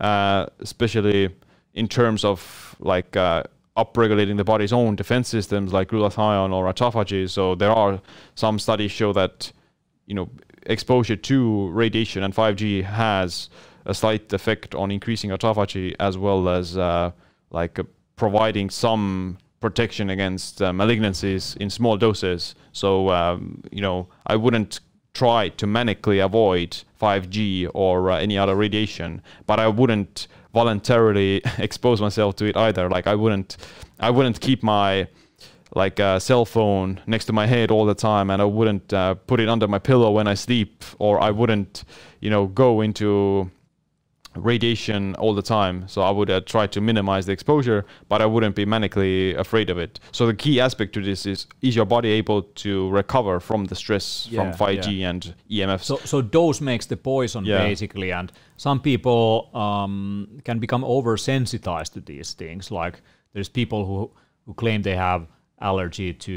uh, 0.00 0.46
especially 0.60 1.28
in 1.74 1.88
terms 1.88 2.24
of 2.24 2.76
like 2.80 3.16
uh, 3.16 3.42
upregulating 3.76 4.36
the 4.36 4.44
body's 4.44 4.72
own 4.72 4.96
defense 4.96 5.28
systems 5.28 5.72
like 5.72 5.88
glutathione 5.88 6.52
or 6.52 6.72
autophagy. 6.72 7.28
So 7.28 7.54
there 7.54 7.70
are 7.70 8.00
some 8.34 8.58
studies 8.58 8.90
show 8.90 9.12
that 9.14 9.52
you 10.06 10.14
know 10.14 10.28
exposure 10.66 11.16
to 11.16 11.68
radiation 11.70 12.22
and 12.22 12.34
5G 12.34 12.84
has 12.84 13.48
a 13.86 13.94
slight 13.94 14.32
effect 14.32 14.74
on 14.74 14.90
increasing 14.90 15.30
autophagy 15.30 15.94
as 15.98 16.16
well 16.16 16.48
as 16.48 16.76
uh, 16.76 17.10
like 17.50 17.78
uh, 17.78 17.84
providing 18.16 18.70
some 18.70 19.38
protection 19.60 20.10
against 20.10 20.60
uh, 20.60 20.70
malignancies 20.72 21.56
in 21.56 21.70
small 21.70 21.96
doses. 21.96 22.54
So 22.72 23.08
um, 23.08 23.62
you 23.70 23.80
know 23.80 24.08
I 24.26 24.36
wouldn't 24.36 24.80
try 25.14 25.48
to 25.50 25.66
manically 25.66 26.24
avoid 26.24 26.82
5G 27.00 27.70
or 27.74 28.10
uh, 28.10 28.18
any 28.18 28.38
other 28.38 28.54
radiation, 28.54 29.22
but 29.46 29.60
I 29.60 29.68
wouldn't 29.68 30.26
voluntarily 30.52 31.42
expose 31.58 32.00
myself 32.00 32.36
to 32.36 32.44
it 32.46 32.56
either. 32.56 32.88
Like 32.88 33.06
I 33.06 33.14
wouldn't, 33.14 33.56
I 33.98 34.10
wouldn't 34.10 34.40
keep 34.40 34.62
my 34.62 35.08
like 35.74 35.98
uh, 36.00 36.18
cell 36.18 36.44
phone 36.44 37.00
next 37.06 37.24
to 37.26 37.32
my 37.32 37.46
head 37.46 37.70
all 37.70 37.86
the 37.86 37.94
time, 37.94 38.30
and 38.30 38.42
I 38.42 38.44
wouldn't 38.44 38.92
uh, 38.92 39.14
put 39.14 39.40
it 39.40 39.48
under 39.48 39.66
my 39.66 39.78
pillow 39.78 40.10
when 40.10 40.26
I 40.26 40.34
sleep, 40.34 40.84
or 40.98 41.20
I 41.20 41.30
wouldn't, 41.30 41.84
you 42.20 42.30
know, 42.30 42.46
go 42.46 42.80
into 42.82 43.50
radiation 44.34 45.14
all 45.16 45.34
the 45.34 45.42
time. 45.42 45.86
So 45.88 46.02
I 46.02 46.10
would 46.10 46.30
uh, 46.30 46.40
try 46.40 46.66
to 46.68 46.80
minimize 46.80 47.26
the 47.26 47.32
exposure, 47.32 47.84
but 48.08 48.22
I 48.22 48.26
wouldn't 48.26 48.54
be 48.54 48.64
manically 48.64 49.36
afraid 49.36 49.70
of 49.70 49.78
it. 49.78 50.00
So 50.12 50.26
the 50.26 50.34
key 50.34 50.60
aspect 50.60 50.92
to 50.94 51.02
this 51.02 51.26
is: 51.26 51.46
is 51.60 51.76
your 51.76 51.84
body 51.84 52.10
able 52.10 52.42
to 52.42 52.90
recover 52.90 53.40
from 53.40 53.66
the 53.66 53.74
stress 53.74 54.28
yeah, 54.30 54.52
from 54.52 54.66
5G 54.66 54.98
yeah. 54.98 55.10
and 55.10 55.34
EMFs? 55.50 55.84
So, 55.84 55.96
so 56.04 56.22
dose 56.22 56.60
makes 56.60 56.86
the 56.86 56.96
poison 56.96 57.44
yeah. 57.44 57.58
basically, 57.58 58.12
and 58.12 58.32
some 58.56 58.80
people 58.80 59.50
um, 59.54 60.40
can 60.44 60.58
become 60.58 60.82
oversensitized 60.82 61.92
to 61.94 62.00
these 62.00 62.34
things. 62.34 62.70
Like 62.70 63.00
there's 63.32 63.48
people 63.48 63.86
who 63.86 64.10
who 64.46 64.54
claim 64.54 64.82
they 64.82 64.96
have 64.96 65.26
allergy 65.60 66.12
to 66.12 66.32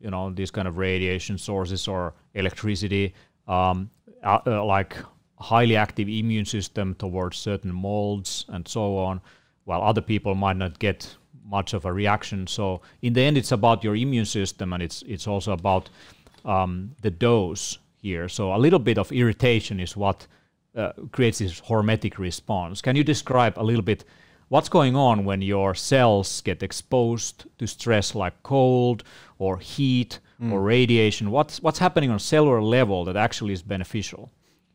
you 0.00 0.10
know 0.10 0.30
these 0.30 0.50
kind 0.50 0.68
of 0.68 0.78
radiation 0.78 1.38
sources 1.38 1.88
or 1.88 2.14
electricity. 2.34 3.14
Um, 3.48 3.90
uh, 4.22 4.64
like 4.64 4.96
highly 5.42 5.76
active 5.76 6.08
immune 6.08 6.44
system 6.44 6.94
towards 6.94 7.36
certain 7.36 7.74
molds 7.74 8.46
and 8.48 8.66
so 8.66 8.96
on, 8.96 9.20
while 9.64 9.82
other 9.82 10.00
people 10.00 10.34
might 10.34 10.56
not 10.56 10.78
get 10.78 11.16
much 11.44 11.74
of 11.74 11.84
a 11.84 11.92
reaction. 11.92 12.46
So 12.46 12.80
in 13.02 13.12
the 13.12 13.22
end, 13.22 13.36
it's 13.36 13.52
about 13.52 13.84
your 13.84 13.96
immune 13.96 14.26
system, 14.26 14.72
and 14.72 14.82
it's 14.82 15.02
it's 15.02 15.26
also 15.26 15.52
about 15.52 15.90
um, 16.44 16.94
the 17.02 17.10
dose 17.10 17.78
here. 18.02 18.28
So 18.28 18.54
a 18.54 18.58
little 18.58 18.78
bit 18.78 18.98
of 18.98 19.12
irritation 19.12 19.80
is 19.80 19.96
what 19.96 20.26
uh, 20.76 20.92
creates 21.10 21.38
this 21.38 21.60
hormetic 21.60 22.18
response. 22.18 22.82
Can 22.82 22.96
you 22.96 23.04
describe 23.04 23.58
a 23.58 23.62
little 23.62 23.82
bit 23.82 24.04
what's 24.48 24.68
going 24.68 24.96
on 24.96 25.24
when 25.24 25.42
your 25.42 25.74
cells 25.74 26.42
get 26.42 26.62
exposed 26.62 27.46
to 27.58 27.66
stress 27.66 28.14
like 28.14 28.42
cold 28.42 29.02
or 29.38 29.58
heat 29.58 30.20
or 30.52 30.60
radiation? 30.62 31.30
What's 31.30 31.62
what's 31.62 31.78
happening 31.78 32.10
on 32.10 32.18
cellular 32.18 32.62
level 32.62 33.04
that 33.04 33.16
actually 33.16 33.52
is 33.52 33.62
beneficial? 33.62 34.30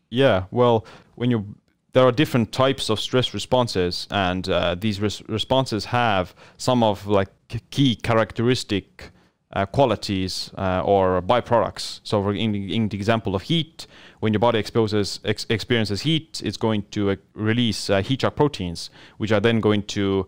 Yeah, 0.09 0.45
well, 0.51 0.85
when 1.15 1.31
you 1.31 1.55
there 1.93 2.05
are 2.05 2.11
different 2.11 2.51
types 2.51 2.89
of 2.89 2.99
stress 2.99 3.33
responses, 3.33 4.07
and 4.11 4.47
uh, 4.49 4.75
these 4.75 5.01
res- 5.01 5.27
responses 5.27 5.85
have 5.85 6.35
some 6.57 6.83
of 6.83 7.07
like 7.07 7.29
key 7.71 7.95
characteristic 7.95 9.09
uh, 9.53 9.65
qualities 9.65 10.51
uh, 10.57 10.81
or 10.85 11.21
byproducts. 11.21 12.01
So, 12.03 12.21
for 12.21 12.33
in, 12.33 12.53
in, 12.53 12.89
the 12.89 12.97
example 12.97 13.33
of 13.35 13.43
heat, 13.43 13.87
when 14.19 14.33
your 14.33 14.39
body 14.39 14.59
exposes 14.59 15.19
ex- 15.25 15.47
experiences 15.49 16.01
heat, 16.01 16.41
it's 16.43 16.57
going 16.57 16.83
to 16.91 17.11
uh, 17.11 17.15
release 17.33 17.89
uh, 17.89 18.01
heat 18.01 18.21
shock 18.21 18.35
proteins, 18.35 18.89
which 19.17 19.31
are 19.31 19.39
then 19.39 19.59
going 19.59 19.83
to 19.83 20.27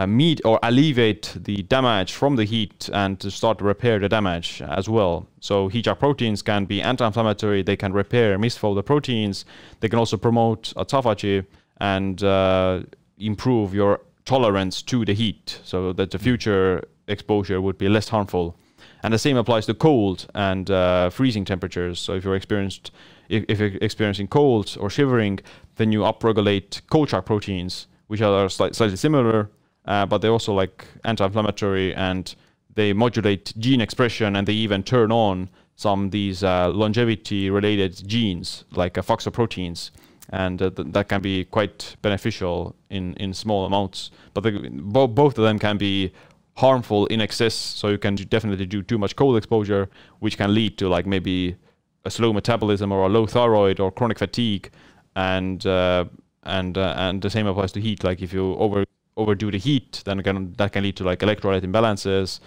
uh, 0.00 0.06
meet 0.06 0.40
or 0.46 0.58
alleviate 0.62 1.36
the 1.44 1.62
damage 1.64 2.14
from 2.14 2.36
the 2.36 2.44
heat 2.44 2.88
and 2.92 3.20
to 3.20 3.30
start 3.30 3.58
to 3.58 3.64
repair 3.64 3.98
the 3.98 4.08
damage 4.08 4.62
as 4.62 4.88
well. 4.88 5.26
So 5.40 5.68
heat 5.68 5.84
shock 5.84 5.98
proteins 5.98 6.40
can 6.40 6.64
be 6.64 6.80
anti-inflammatory. 6.80 7.62
They 7.62 7.76
can 7.76 7.92
repair 7.92 8.38
misfolded 8.38 8.86
proteins. 8.86 9.44
They 9.80 9.90
can 9.90 9.98
also 9.98 10.16
promote 10.16 10.72
autophagy 10.74 11.44
and 11.80 12.22
uh, 12.22 12.80
improve 13.18 13.74
your 13.74 14.00
tolerance 14.24 14.80
to 14.82 15.04
the 15.04 15.12
heat, 15.12 15.60
so 15.64 15.92
that 15.92 16.10
the 16.10 16.18
future 16.18 16.82
exposure 17.06 17.60
would 17.60 17.76
be 17.76 17.88
less 17.88 18.08
harmful. 18.08 18.56
And 19.02 19.12
the 19.12 19.18
same 19.18 19.36
applies 19.36 19.66
to 19.66 19.74
cold 19.74 20.28
and 20.34 20.70
uh, 20.70 21.10
freezing 21.10 21.44
temperatures. 21.44 21.98
So 21.98 22.14
if 22.14 22.24
you're 22.24 22.36
experienced, 22.36 22.90
if, 23.28 23.44
if, 23.48 23.58
you're 23.60 23.76
experiencing 23.82 24.28
cold 24.28 24.76
or 24.80 24.88
shivering, 24.88 25.40
then 25.76 25.92
you 25.92 26.00
upregulate 26.00 26.80
cold 26.90 27.10
shock 27.10 27.26
proteins, 27.26 27.86
which 28.06 28.22
are 28.22 28.48
slight, 28.48 28.74
slightly 28.74 28.96
similar, 28.96 29.50
uh, 29.90 30.06
but 30.06 30.18
they're 30.18 30.30
also 30.30 30.54
like 30.54 30.86
anti-inflammatory 31.04 31.92
and 31.96 32.36
they 32.76 32.92
modulate 32.92 33.52
gene 33.58 33.80
expression 33.80 34.36
and 34.36 34.46
they 34.46 34.52
even 34.52 34.84
turn 34.84 35.10
on 35.10 35.50
some 35.74 36.10
these 36.10 36.44
uh, 36.44 36.68
longevity-related 36.68 38.06
genes 38.06 38.64
like 38.70 38.96
uh, 38.96 39.02
FOXO 39.02 39.90
and 40.28 40.62
uh, 40.62 40.70
th- 40.70 40.88
that 40.92 41.08
can 41.08 41.20
be 41.20 41.44
quite 41.44 41.96
beneficial 42.02 42.76
in, 42.88 43.14
in 43.14 43.34
small 43.34 43.66
amounts. 43.66 44.12
But 44.32 44.42
the, 44.44 44.70
bo- 44.70 45.08
both 45.08 45.36
of 45.36 45.42
them 45.42 45.58
can 45.58 45.76
be 45.76 46.12
harmful 46.54 47.06
in 47.06 47.20
excess. 47.20 47.54
So 47.54 47.88
you 47.88 47.98
can 47.98 48.14
definitely 48.14 48.66
do 48.66 48.82
too 48.82 48.98
much 48.98 49.16
cold 49.16 49.36
exposure, 49.36 49.88
which 50.20 50.36
can 50.36 50.54
lead 50.54 50.78
to 50.78 50.88
like 50.88 51.04
maybe 51.04 51.56
a 52.04 52.10
slow 52.10 52.32
metabolism 52.32 52.92
or 52.92 53.06
a 53.06 53.08
low 53.08 53.26
thyroid 53.26 53.80
or 53.80 53.90
chronic 53.90 54.20
fatigue, 54.20 54.70
and 55.16 55.66
uh, 55.66 56.04
and 56.44 56.78
and 56.78 57.22
the 57.22 57.30
same 57.30 57.48
applies 57.48 57.72
to 57.72 57.80
heat. 57.80 58.04
Like 58.04 58.22
if 58.22 58.32
you 58.32 58.54
over 58.54 58.84
overdo 59.20 59.50
the 59.50 59.58
heat, 59.58 60.02
then 60.04 60.22
can, 60.22 60.52
that 60.54 60.72
can 60.72 60.82
lead 60.82 60.96
to 60.96 61.04
like 61.04 61.20
electrolyte 61.20 61.62
imbalances, 61.62 62.40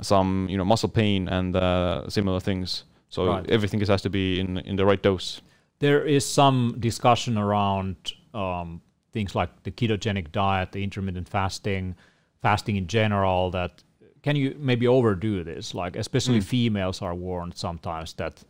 some 0.00 0.46
you 0.48 0.56
know 0.56 0.64
muscle 0.64 0.88
pain 0.88 1.28
and 1.28 1.56
uh, 1.56 2.08
similar 2.08 2.40
things. 2.40 2.84
So 3.08 3.26
right. 3.26 3.50
everything 3.50 3.80
has 3.80 4.02
to 4.02 4.10
be 4.10 4.40
in 4.40 4.58
in 4.58 4.76
the 4.76 4.86
right 4.86 5.02
dose. 5.02 5.42
There 5.78 6.04
is 6.04 6.24
some 6.24 6.76
discussion 6.78 7.36
around 7.36 7.96
um, 8.32 8.80
things 9.12 9.34
like 9.34 9.50
the 9.64 9.70
ketogenic 9.70 10.32
diet, 10.32 10.72
the 10.72 10.82
intermittent 10.82 11.28
fasting, 11.28 11.94
fasting 12.40 12.76
in 12.76 12.86
general. 12.86 13.50
That 13.50 13.82
can 14.22 14.36
you 14.36 14.56
maybe 14.58 14.86
overdo 14.86 15.44
this? 15.44 15.74
Like 15.74 15.96
especially 15.96 16.40
mm. 16.40 16.44
females 16.44 17.02
are 17.02 17.14
warned 17.14 17.56
sometimes 17.56 18.14
that 18.14 18.44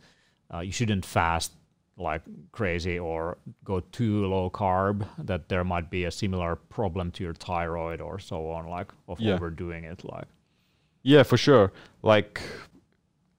uh, 0.53 0.59
you 0.59 0.71
shouldn't 0.71 1.05
fast 1.05 1.51
like 1.97 2.21
crazy 2.51 2.97
or 2.97 3.37
go 3.63 3.79
too 3.79 4.25
low 4.25 4.49
carb 4.49 5.07
that 5.17 5.49
there 5.49 5.63
might 5.63 5.89
be 5.89 6.05
a 6.05 6.11
similar 6.11 6.55
problem 6.55 7.11
to 7.11 7.23
your 7.23 7.33
thyroid 7.33 8.01
or 8.01 8.17
so 8.19 8.49
on 8.49 8.67
like 8.67 8.91
of 9.07 9.19
yeah. 9.19 9.33
overdoing 9.33 9.83
it 9.83 10.03
like. 10.03 10.27
Yeah 11.03 11.23
for 11.23 11.37
sure. 11.37 11.71
Like 12.01 12.41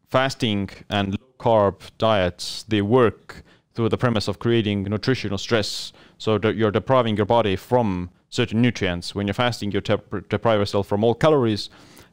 fasting 0.08 0.70
and 0.88 1.12
low 1.12 1.28
carb 1.38 1.80
diets 1.98 2.64
they 2.68 2.80
work 2.80 3.42
through 3.74 3.88
the 3.88 3.98
premise 3.98 4.28
of 4.28 4.38
creating 4.38 4.84
nutritional 4.84 5.38
stress. 5.38 5.92
So 6.16 6.38
that 6.38 6.54
you're 6.54 6.70
depriving 6.70 7.16
your 7.16 7.26
body 7.26 7.56
from 7.56 8.08
certain 8.30 8.62
nutrients. 8.62 9.14
When 9.14 9.26
you're 9.26 9.34
fasting 9.34 9.72
you 9.72 9.80
dep- 9.80 10.28
deprive 10.28 10.60
yourself 10.60 10.86
from 10.86 11.02
all 11.02 11.14
calories. 11.14 11.70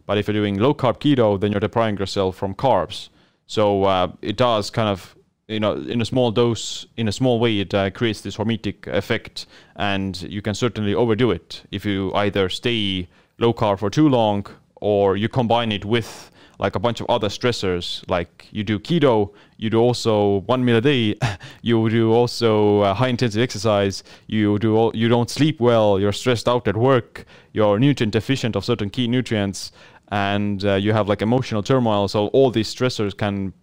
But 0.08 0.18
if 0.18 0.28
you're 0.28 0.34
doing 0.34 0.58
low 0.58 0.74
carb 0.74 1.00
keto 1.00 1.40
then 1.40 1.52
you're 1.52 1.60
depriving 1.60 1.98
yourself 1.98 2.36
from 2.36 2.56
carbs. 2.56 3.10
So 3.46 3.84
uh, 3.84 4.14
it 4.24 4.38
does 4.38 4.72
kind 4.72 4.90
of 4.90 5.16
you 5.52 5.60
know 5.60 5.74
in 5.74 6.02
a 6.02 6.06
small 6.06 6.32
dose 6.32 6.86
in 6.98 7.08
a 7.08 7.12
small 7.12 7.40
way 7.40 7.60
it 7.60 7.74
uh, 7.74 7.90
creates 7.90 8.22
this 8.22 8.38
hormetic 8.38 8.88
effect 8.88 9.46
and 9.76 10.22
you 10.24 10.42
can 10.42 10.54
certainly 10.54 10.94
overdo 10.94 11.32
it 11.32 11.64
if 11.72 11.86
you 11.86 12.14
either 12.16 12.50
stay 12.50 13.08
low 13.40 13.54
carb 13.54 13.80
for 13.80 13.90
too 13.90 14.08
long 14.08 14.46
or 14.76 15.18
you 15.18 15.28
combine 15.28 15.72
it 15.72 15.86
with 15.86 16.32
like 16.58 16.76
a 16.76 16.80
bunch 16.80 17.02
of 17.02 17.08
other 17.10 17.28
stressors 17.28 18.08
like 18.10 18.48
you 18.52 18.64
do 18.64 18.80
keto 18.80 19.34
you 19.58 19.70
do 19.70 19.80
also 19.80 20.42
one 20.42 20.64
meal 20.64 20.78
a 20.78 20.82
day 20.82 21.16
you 21.62 21.90
do 21.90 22.12
also 22.12 22.80
uh, 22.82 22.94
high 22.94 23.08
intensity 23.08 23.44
exercise 23.44 24.04
you 24.28 24.58
do 24.60 24.76
all, 24.76 24.96
you 24.96 25.08
don't 25.08 25.30
sleep 25.30 25.60
well 25.60 26.00
you're 26.00 26.14
stressed 26.14 26.48
out 26.48 26.68
at 26.68 26.78
work 26.78 27.26
you're 27.52 27.80
nutrient 27.80 28.14
deficient 28.14 28.56
of 28.56 28.64
certain 28.64 28.90
key 28.90 29.08
nutrients 29.08 29.72
and 30.12 30.66
uh, 30.66 30.76
you 30.76 30.92
have 30.92 31.08
like 31.08 31.22
emotional 31.22 31.64
turmoil. 31.64 32.08
So 32.08 32.28
all 32.28 32.52
these 32.52 32.74
stressors 32.74 33.16
can 33.16 33.54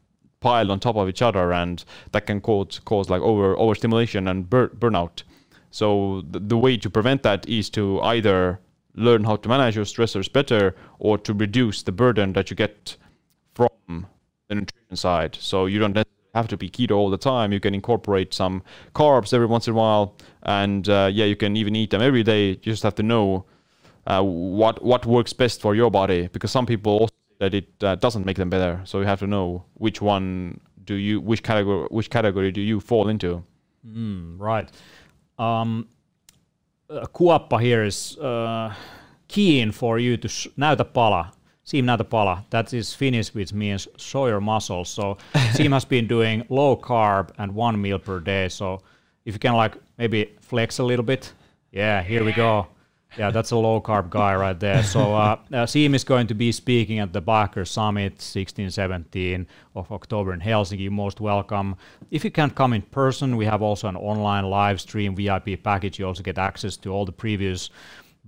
piled 0.40 0.70
on 0.70 0.80
top 0.80 0.96
of 0.96 1.08
each 1.08 1.22
other, 1.22 1.52
and 1.52 1.84
that 2.12 2.26
can 2.26 2.40
cause 2.40 2.80
cause 2.84 3.10
like 3.10 3.22
over 3.22 3.56
overstimulation 3.58 4.28
and 4.28 4.48
bur- 4.48 4.68
burnout. 4.68 5.22
So 5.70 6.22
the, 6.30 6.40
the 6.40 6.56
way 6.56 6.76
to 6.76 6.90
prevent 6.90 7.22
that 7.24 7.48
is 7.48 7.70
to 7.70 8.00
either 8.00 8.60
learn 8.94 9.24
how 9.24 9.36
to 9.36 9.48
manage 9.48 9.76
your 9.76 9.84
stressors 9.84 10.32
better 10.32 10.74
or 10.98 11.18
to 11.18 11.32
reduce 11.32 11.82
the 11.82 11.92
burden 11.92 12.32
that 12.32 12.50
you 12.50 12.56
get 12.56 12.96
from 13.54 14.06
the 14.48 14.54
nutrition 14.54 14.96
side. 14.96 15.36
So 15.40 15.66
you 15.66 15.78
don't 15.78 15.96
have 16.34 16.48
to 16.48 16.56
be 16.56 16.70
keto 16.70 16.92
all 16.92 17.10
the 17.10 17.18
time. 17.18 17.52
You 17.52 17.60
can 17.60 17.74
incorporate 17.74 18.34
some 18.34 18.62
carbs 18.94 19.32
every 19.32 19.46
once 19.46 19.66
in 19.66 19.74
a 19.74 19.76
while, 19.76 20.16
and 20.42 20.88
uh, 20.88 21.10
yeah, 21.12 21.26
you 21.26 21.36
can 21.36 21.56
even 21.56 21.76
eat 21.76 21.90
them 21.90 22.02
every 22.02 22.22
day. 22.22 22.50
You 22.50 22.56
just 22.56 22.82
have 22.82 22.94
to 22.96 23.02
know 23.02 23.44
uh, 24.06 24.22
what 24.22 24.82
what 24.82 25.06
works 25.06 25.32
best 25.32 25.60
for 25.60 25.74
your 25.74 25.90
body 25.90 26.28
because 26.32 26.50
some 26.50 26.66
people 26.66 26.92
also 26.92 27.17
that 27.38 27.54
it 27.54 27.68
uh, 27.82 27.94
doesn't 27.96 28.24
make 28.24 28.36
them 28.36 28.50
better. 28.50 28.80
So 28.84 29.00
you 29.00 29.06
have 29.06 29.20
to 29.20 29.26
know 29.26 29.64
which 29.74 30.02
one 30.02 30.60
do 30.84 30.94
you, 30.94 31.20
which 31.20 31.42
category, 31.42 31.86
which 31.90 32.10
category 32.10 32.50
do 32.52 32.60
you 32.60 32.80
fall 32.80 33.08
into. 33.08 33.42
Mm, 33.86 34.38
right. 34.38 34.68
Um, 35.38 35.88
uh, 36.90 37.06
Kuoppa 37.14 37.60
here 37.60 37.84
is 37.84 38.18
uh, 38.18 38.74
keen 39.28 39.72
for 39.72 39.98
you 39.98 40.16
to 40.16 40.28
sh- 40.28 40.48
näytä 40.56 40.84
pala. 40.84 41.32
Siim 41.64 41.84
näytä 41.84 42.04
pala. 42.04 42.42
That 42.50 42.74
is 42.74 42.96
Finnish, 42.96 43.34
which 43.34 43.52
means 43.54 43.88
show 43.98 44.28
your 44.28 44.40
muscles. 44.40 44.94
So 44.94 45.16
Siim 45.54 45.72
has 45.72 45.86
been 45.86 46.08
doing 46.08 46.44
low 46.48 46.76
carb 46.76 47.28
and 47.38 47.52
one 47.54 47.78
meal 47.78 47.98
per 47.98 48.20
day. 48.24 48.48
So 48.48 48.78
if 49.26 49.34
you 49.34 49.38
can 49.38 49.56
like 49.56 49.78
maybe 49.98 50.34
flex 50.40 50.80
a 50.80 50.84
little 50.84 51.04
bit. 51.04 51.34
Yeah, 51.72 52.02
here 52.02 52.24
we 52.24 52.32
go. 52.32 52.66
Yeah, 53.18 53.32
that's 53.32 53.50
a 53.50 53.56
low 53.56 53.80
carb 53.80 54.10
guy 54.10 54.36
right 54.36 54.58
there. 54.58 54.84
So 54.84 55.12
uh, 55.12 55.38
uh, 55.52 55.66
Siim 55.66 55.94
is 55.94 56.04
going 56.04 56.28
to 56.28 56.34
be 56.34 56.52
speaking 56.52 57.00
at 57.00 57.12
the 57.12 57.20
Biohacker 57.20 57.66
Summit 57.66 58.22
16, 58.22 58.70
17 58.70 59.46
of 59.74 59.90
October 59.90 60.32
in 60.32 60.40
Helsinki. 60.40 60.82
You're 60.82 60.92
most 60.92 61.20
welcome. 61.20 61.74
If 62.12 62.24
you 62.24 62.30
can't 62.30 62.54
come 62.54 62.72
in 62.72 62.82
person, 62.82 63.36
we 63.36 63.44
have 63.44 63.60
also 63.60 63.88
an 63.88 63.96
online 63.96 64.44
live 64.44 64.80
stream 64.80 65.16
VIP 65.16 65.60
package. 65.64 65.98
You 65.98 66.06
also 66.06 66.22
get 66.22 66.38
access 66.38 66.76
to 66.76 66.90
all 66.90 67.04
the 67.04 67.12
previous 67.12 67.70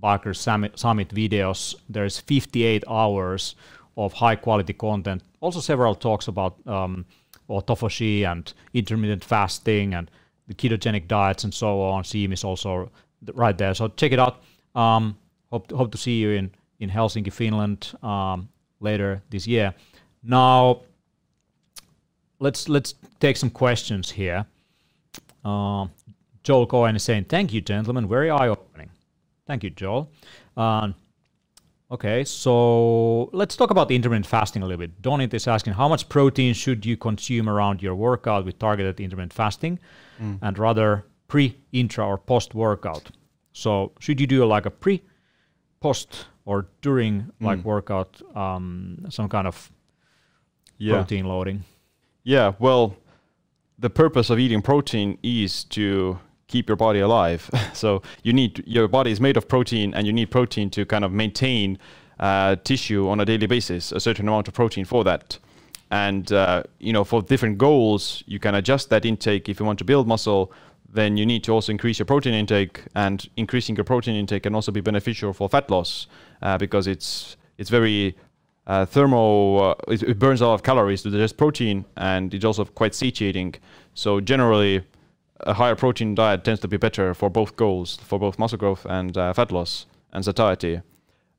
Biohacker 0.03 0.35
Summit, 0.35 0.77
Summit 0.77 1.07
videos. 1.07 1.73
There's 1.87 2.19
58 2.19 2.83
hours 2.89 3.55
of 3.95 4.11
high 4.11 4.35
quality 4.35 4.73
content. 4.73 5.23
Also 5.39 5.61
several 5.61 5.95
talks 5.95 6.27
about 6.27 6.55
um, 6.67 7.05
autophagy 7.49 8.29
and 8.29 8.51
intermittent 8.73 9.23
fasting 9.23 9.93
and 9.93 10.11
the 10.47 10.53
ketogenic 10.53 11.07
diets 11.07 11.45
and 11.45 11.53
so 11.53 11.81
on. 11.81 12.03
Siim 12.03 12.33
is 12.33 12.43
also 12.43 12.91
right 13.33 13.57
there. 13.57 13.73
So 13.73 13.87
check 13.87 14.11
it 14.11 14.19
out. 14.19 14.43
Um, 14.75 15.17
hope 15.51 15.67
to, 15.67 15.75
hope 15.77 15.91
to 15.91 15.97
see 15.97 16.19
you 16.19 16.31
in 16.31 16.51
in 16.79 16.89
Helsinki, 16.89 17.31
Finland 17.31 17.93
um, 18.03 18.49
later 18.79 19.21
this 19.29 19.47
year. 19.47 19.73
Now, 20.23 20.81
let's 22.39 22.67
let's 22.67 22.95
take 23.19 23.37
some 23.37 23.49
questions 23.49 24.11
here. 24.11 24.45
Uh, 25.45 25.87
Joel 26.43 26.65
Cohen 26.67 26.95
is 26.95 27.03
saying, 27.03 27.25
"Thank 27.25 27.53
you, 27.53 27.61
gentlemen. 27.61 28.07
Very 28.07 28.29
eye-opening." 28.29 28.89
Thank 29.47 29.63
you, 29.63 29.69
Joel. 29.69 30.09
Uh, 30.55 30.91
okay, 31.89 32.23
so 32.23 33.29
let's 33.33 33.55
talk 33.55 33.71
about 33.71 33.91
intermittent 33.91 34.25
fasting 34.25 34.63
a 34.63 34.65
little 34.65 34.79
bit. 34.79 35.01
Donit 35.01 35.33
is 35.33 35.47
asking, 35.47 35.73
how 35.73 35.89
much 35.89 36.07
protein 36.09 36.53
should 36.53 36.85
you 36.85 36.95
consume 36.97 37.49
around 37.49 37.81
your 37.81 37.95
workout 37.95 38.45
with 38.45 38.57
targeted 38.59 38.99
intermittent 38.99 39.33
fasting, 39.33 39.79
mm. 40.21 40.39
and 40.41 40.57
rather 40.57 41.03
pre, 41.27 41.57
intra, 41.71 42.05
or 42.05 42.17
post-workout? 42.17 43.11
So 43.53 43.91
should 43.99 44.19
you 44.19 44.27
do 44.27 44.45
like 44.45 44.65
a 44.65 44.71
pre, 44.71 45.01
post, 45.79 46.27
or 46.45 46.67
during 46.81 47.31
like 47.39 47.59
mm. 47.59 47.63
workout 47.63 48.21
um, 48.35 49.05
some 49.09 49.29
kind 49.29 49.47
of 49.47 49.71
yeah. 50.77 50.93
protein 50.93 51.25
loading? 51.25 51.63
Yeah, 52.23 52.53
well, 52.59 52.95
the 53.79 53.89
purpose 53.89 54.29
of 54.29 54.39
eating 54.39 54.61
protein 54.61 55.17
is 55.23 55.63
to 55.65 56.19
keep 56.47 56.69
your 56.69 56.77
body 56.77 56.99
alive. 56.99 57.49
so 57.73 58.01
you 58.23 58.33
need 58.33 58.63
your 58.67 58.87
body 58.87 59.11
is 59.11 59.19
made 59.19 59.37
of 59.37 59.47
protein, 59.47 59.93
and 59.93 60.07
you 60.07 60.13
need 60.13 60.31
protein 60.31 60.69
to 60.71 60.85
kind 60.85 61.03
of 61.03 61.11
maintain 61.11 61.77
uh, 62.19 62.55
tissue 62.63 63.09
on 63.09 63.19
a 63.19 63.25
daily 63.25 63.47
basis, 63.47 63.91
a 63.91 63.99
certain 63.99 64.27
amount 64.27 64.47
of 64.47 64.53
protein 64.53 64.85
for 64.85 65.03
that. 65.03 65.39
and 65.91 66.31
uh, 66.31 66.63
you 66.79 66.93
know 66.93 67.03
for 67.03 67.21
different 67.21 67.57
goals 67.57 68.23
you 68.25 68.39
can 68.39 68.55
adjust 68.55 68.89
that 68.89 69.05
intake 69.05 69.49
if 69.49 69.59
you 69.59 69.65
want 69.65 69.77
to 69.77 69.85
build 69.85 70.07
muscle 70.07 70.51
then 70.93 71.17
you 71.17 71.25
need 71.25 71.43
to 71.45 71.51
also 71.51 71.71
increase 71.71 71.99
your 71.99 72.05
protein 72.05 72.33
intake 72.33 72.83
and 72.95 73.29
increasing 73.37 73.75
your 73.75 73.85
protein 73.85 74.15
intake 74.15 74.43
can 74.43 74.53
also 74.53 74.71
be 74.71 74.81
beneficial 74.81 75.33
for 75.33 75.47
fat 75.47 75.69
loss 75.69 76.07
uh, 76.41 76.57
because 76.57 76.87
it's 76.87 77.37
it's 77.57 77.69
very 77.69 78.15
uh, 78.67 78.85
thermo 78.85 79.57
uh, 79.57 79.75
it, 79.87 80.03
it, 80.03 80.19
burns 80.19 80.41
a 80.41 80.47
lot 80.47 80.53
of 80.53 80.63
calories 80.63 81.01
to 81.01 81.09
digest 81.09 81.37
protein 81.37 81.85
and 81.97 82.33
it's 82.33 82.45
also 82.45 82.65
quite 82.65 82.93
satiating. 82.93 83.55
So 83.93 84.19
generally 84.19 84.83
a 85.39 85.53
higher 85.53 85.75
protein 85.75 86.13
diet 86.13 86.43
tends 86.43 86.61
to 86.61 86.67
be 86.67 86.77
better 86.77 87.13
for 87.13 87.29
both 87.29 87.55
goals 87.55 87.97
for 87.97 88.19
both 88.19 88.37
muscle 88.37 88.57
growth 88.57 88.85
and 88.89 89.17
uh, 89.17 89.33
fat 89.33 89.51
loss 89.51 89.85
and 90.11 90.23
satiety. 90.25 90.81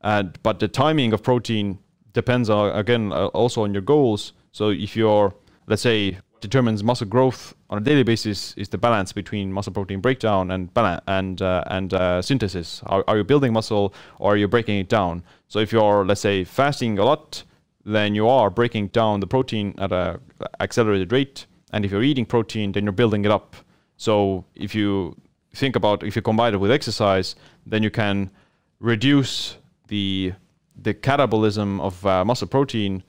And 0.00 0.38
but 0.42 0.58
the 0.58 0.68
timing 0.68 1.12
of 1.12 1.22
protein 1.22 1.78
depends 2.12 2.50
on, 2.50 2.74
again 2.76 3.12
uh, 3.12 3.26
also 3.26 3.62
on 3.62 3.72
your 3.72 3.82
goals. 3.82 4.32
So 4.52 4.70
if 4.70 4.96
you're, 4.96 5.34
let's 5.66 5.82
say, 5.82 6.18
determines 6.42 6.84
muscle 6.84 7.06
growth 7.06 7.54
on 7.70 7.78
a 7.78 7.80
daily 7.80 8.02
basis 8.02 8.52
is 8.58 8.68
the 8.68 8.76
balance 8.76 9.12
between 9.12 9.50
muscle 9.50 9.72
protein 9.72 10.00
breakdown 10.00 10.50
and 10.50 10.74
balance 10.74 11.00
and 11.06 11.40
uh, 11.40 11.64
and 11.68 11.94
uh, 11.94 12.20
synthesis. 12.20 12.82
Are, 12.86 13.02
are 13.08 13.16
you 13.16 13.24
building 13.24 13.54
muscle 13.54 13.94
or 14.18 14.34
are 14.34 14.36
you 14.36 14.48
breaking 14.48 14.78
it 14.78 14.88
down? 14.88 15.22
So 15.48 15.60
if 15.60 15.72
you're, 15.72 16.04
let's 16.04 16.20
say, 16.20 16.44
fasting 16.44 16.98
a 16.98 17.04
lot, 17.04 17.44
then 17.86 18.14
you 18.14 18.28
are 18.28 18.50
breaking 18.50 18.88
down 18.88 19.20
the 19.20 19.26
protein 19.26 19.74
at 19.78 19.92
a 19.92 20.20
accelerated 20.60 21.12
rate. 21.12 21.46
And 21.72 21.84
if 21.84 21.90
you're 21.90 22.02
eating 22.02 22.26
protein, 22.26 22.72
then 22.72 22.84
you're 22.84 22.92
building 22.92 23.24
it 23.24 23.30
up. 23.30 23.56
So 23.96 24.44
if 24.54 24.74
you 24.74 25.16
think 25.54 25.76
about 25.76 26.02
if 26.02 26.16
you 26.16 26.22
combine 26.22 26.52
it 26.54 26.60
with 26.60 26.70
exercise, 26.70 27.36
then 27.64 27.82
you 27.82 27.90
can 27.90 28.30
reduce 28.80 29.56
the 29.88 30.32
the 30.76 30.94
catabolism 30.94 31.80
of 31.80 32.04
uh, 32.04 32.24
muscle 32.24 32.48
protein 32.48 33.02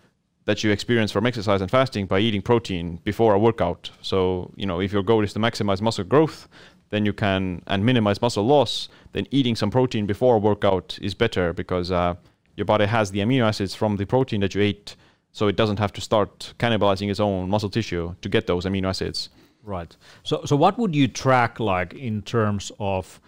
that 0.46 0.64
you 0.64 0.72
experience 0.72 1.12
from 1.12 1.26
exercise 1.26 1.62
and 1.62 1.72
fasting 1.72 2.06
by 2.06 2.20
eating 2.20 2.42
protein 2.42 3.00
before 3.04 3.34
a 3.34 3.40
workout. 3.40 3.90
So, 4.02 4.52
you 4.56 4.66
know, 4.66 4.82
if 4.82 4.92
your 4.92 5.04
goal 5.04 5.24
is 5.24 5.34
to 5.34 5.40
maximize 5.40 5.82
muscle 5.82 6.04
growth, 6.04 6.48
then 6.90 7.06
you 7.06 7.14
can 7.14 7.62
and 7.68 7.86
minimize 7.86 8.22
muscle 8.22 8.46
loss, 8.46 8.90
then 9.14 9.26
eating 9.32 9.56
some 9.56 9.72
protein 9.72 10.06
before 10.06 10.36
a 10.36 10.40
workout 10.40 11.00
is 11.02 11.14
better 11.14 11.54
because 11.54 11.92
uh, 11.92 12.16
your 12.56 12.66
body 12.66 12.86
has 12.86 13.12
the 13.12 13.20
amino 13.20 13.48
acids 13.48 13.74
from 13.74 13.96
the 13.98 14.06
protein 14.06 14.42
that 14.42 14.54
you 14.54 14.62
ate, 14.62 14.96
so 15.32 15.48
it 15.48 15.56
doesn't 15.56 15.80
have 15.80 15.92
to 15.94 16.02
start 16.02 16.54
cannibalizing 16.60 17.10
its 17.10 17.20
own 17.20 17.50
muscle 17.50 17.70
tissue 17.70 18.14
to 18.22 18.30
get 18.30 18.46
those 18.46 18.66
amino 18.66 18.90
acids. 18.90 19.30
Right. 19.64 19.96
So, 20.24 20.44
so 20.46 20.56
what 20.56 20.78
would 20.78 20.94
you 20.94 21.08
track 21.08 21.60
like 21.60 21.94
in 21.94 22.22
terms 22.22 22.72
of, 22.80 23.22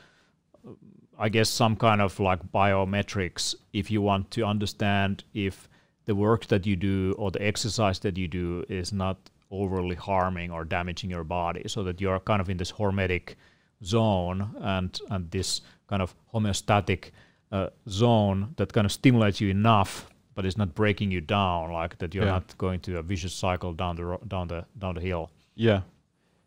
I 1.18 1.30
guess, 1.30 1.50
some 1.50 1.76
kind 1.78 2.02
of 2.02 2.20
like 2.20 2.42
biometrics 2.52 3.56
if 3.72 3.90
you 3.90 4.02
want 4.02 4.32
to 4.32 4.46
understand 4.46 5.24
if 5.34 5.70
the 6.06 6.16
work 6.16 6.48
that 6.48 6.66
you 6.66 6.76
do 6.76 7.14
or 7.18 7.32
the 7.32 7.42
exercise 7.42 8.00
that 8.00 8.18
you 8.18 8.28
do 8.28 8.64
is 8.70 8.94
not 8.94 9.18
overly 9.52 9.96
harming 9.96 10.52
or 10.52 10.64
damaging 10.64 11.10
your 11.10 11.24
body 11.24 11.64
so 11.68 11.84
that 11.84 12.02
you're 12.02 12.20
kind 12.20 12.42
of 12.42 12.50
in 12.50 12.58
this 12.58 12.72
hormetic 12.72 13.36
zone 13.84 14.56
and 14.62 15.00
and 15.10 15.30
this 15.32 15.62
kind 15.88 16.02
of 16.02 16.16
homeostatic 16.34 17.12
uh, 17.52 17.70
zone 17.88 18.54
that 18.58 18.74
kind 18.74 18.86
of 18.86 18.92
stimulates 18.92 19.40
you 19.40 19.50
enough 19.50 20.10
but 20.34 20.46
it's 20.46 20.58
not 20.58 20.74
breaking 20.74 21.12
you 21.12 21.22
down 21.22 21.72
like 21.72 21.98
that 22.00 22.14
you're 22.14 22.26
yeah. 22.26 22.32
not 22.32 22.58
going 22.58 22.80
to 22.80 22.98
a 22.98 23.04
vicious 23.04 23.34
cycle 23.34 23.74
down 23.74 23.96
the 23.96 24.18
down 24.28 24.48
the 24.48 24.66
down 24.78 24.96
the 24.96 25.02
hill 25.02 25.30
yeah 25.56 25.82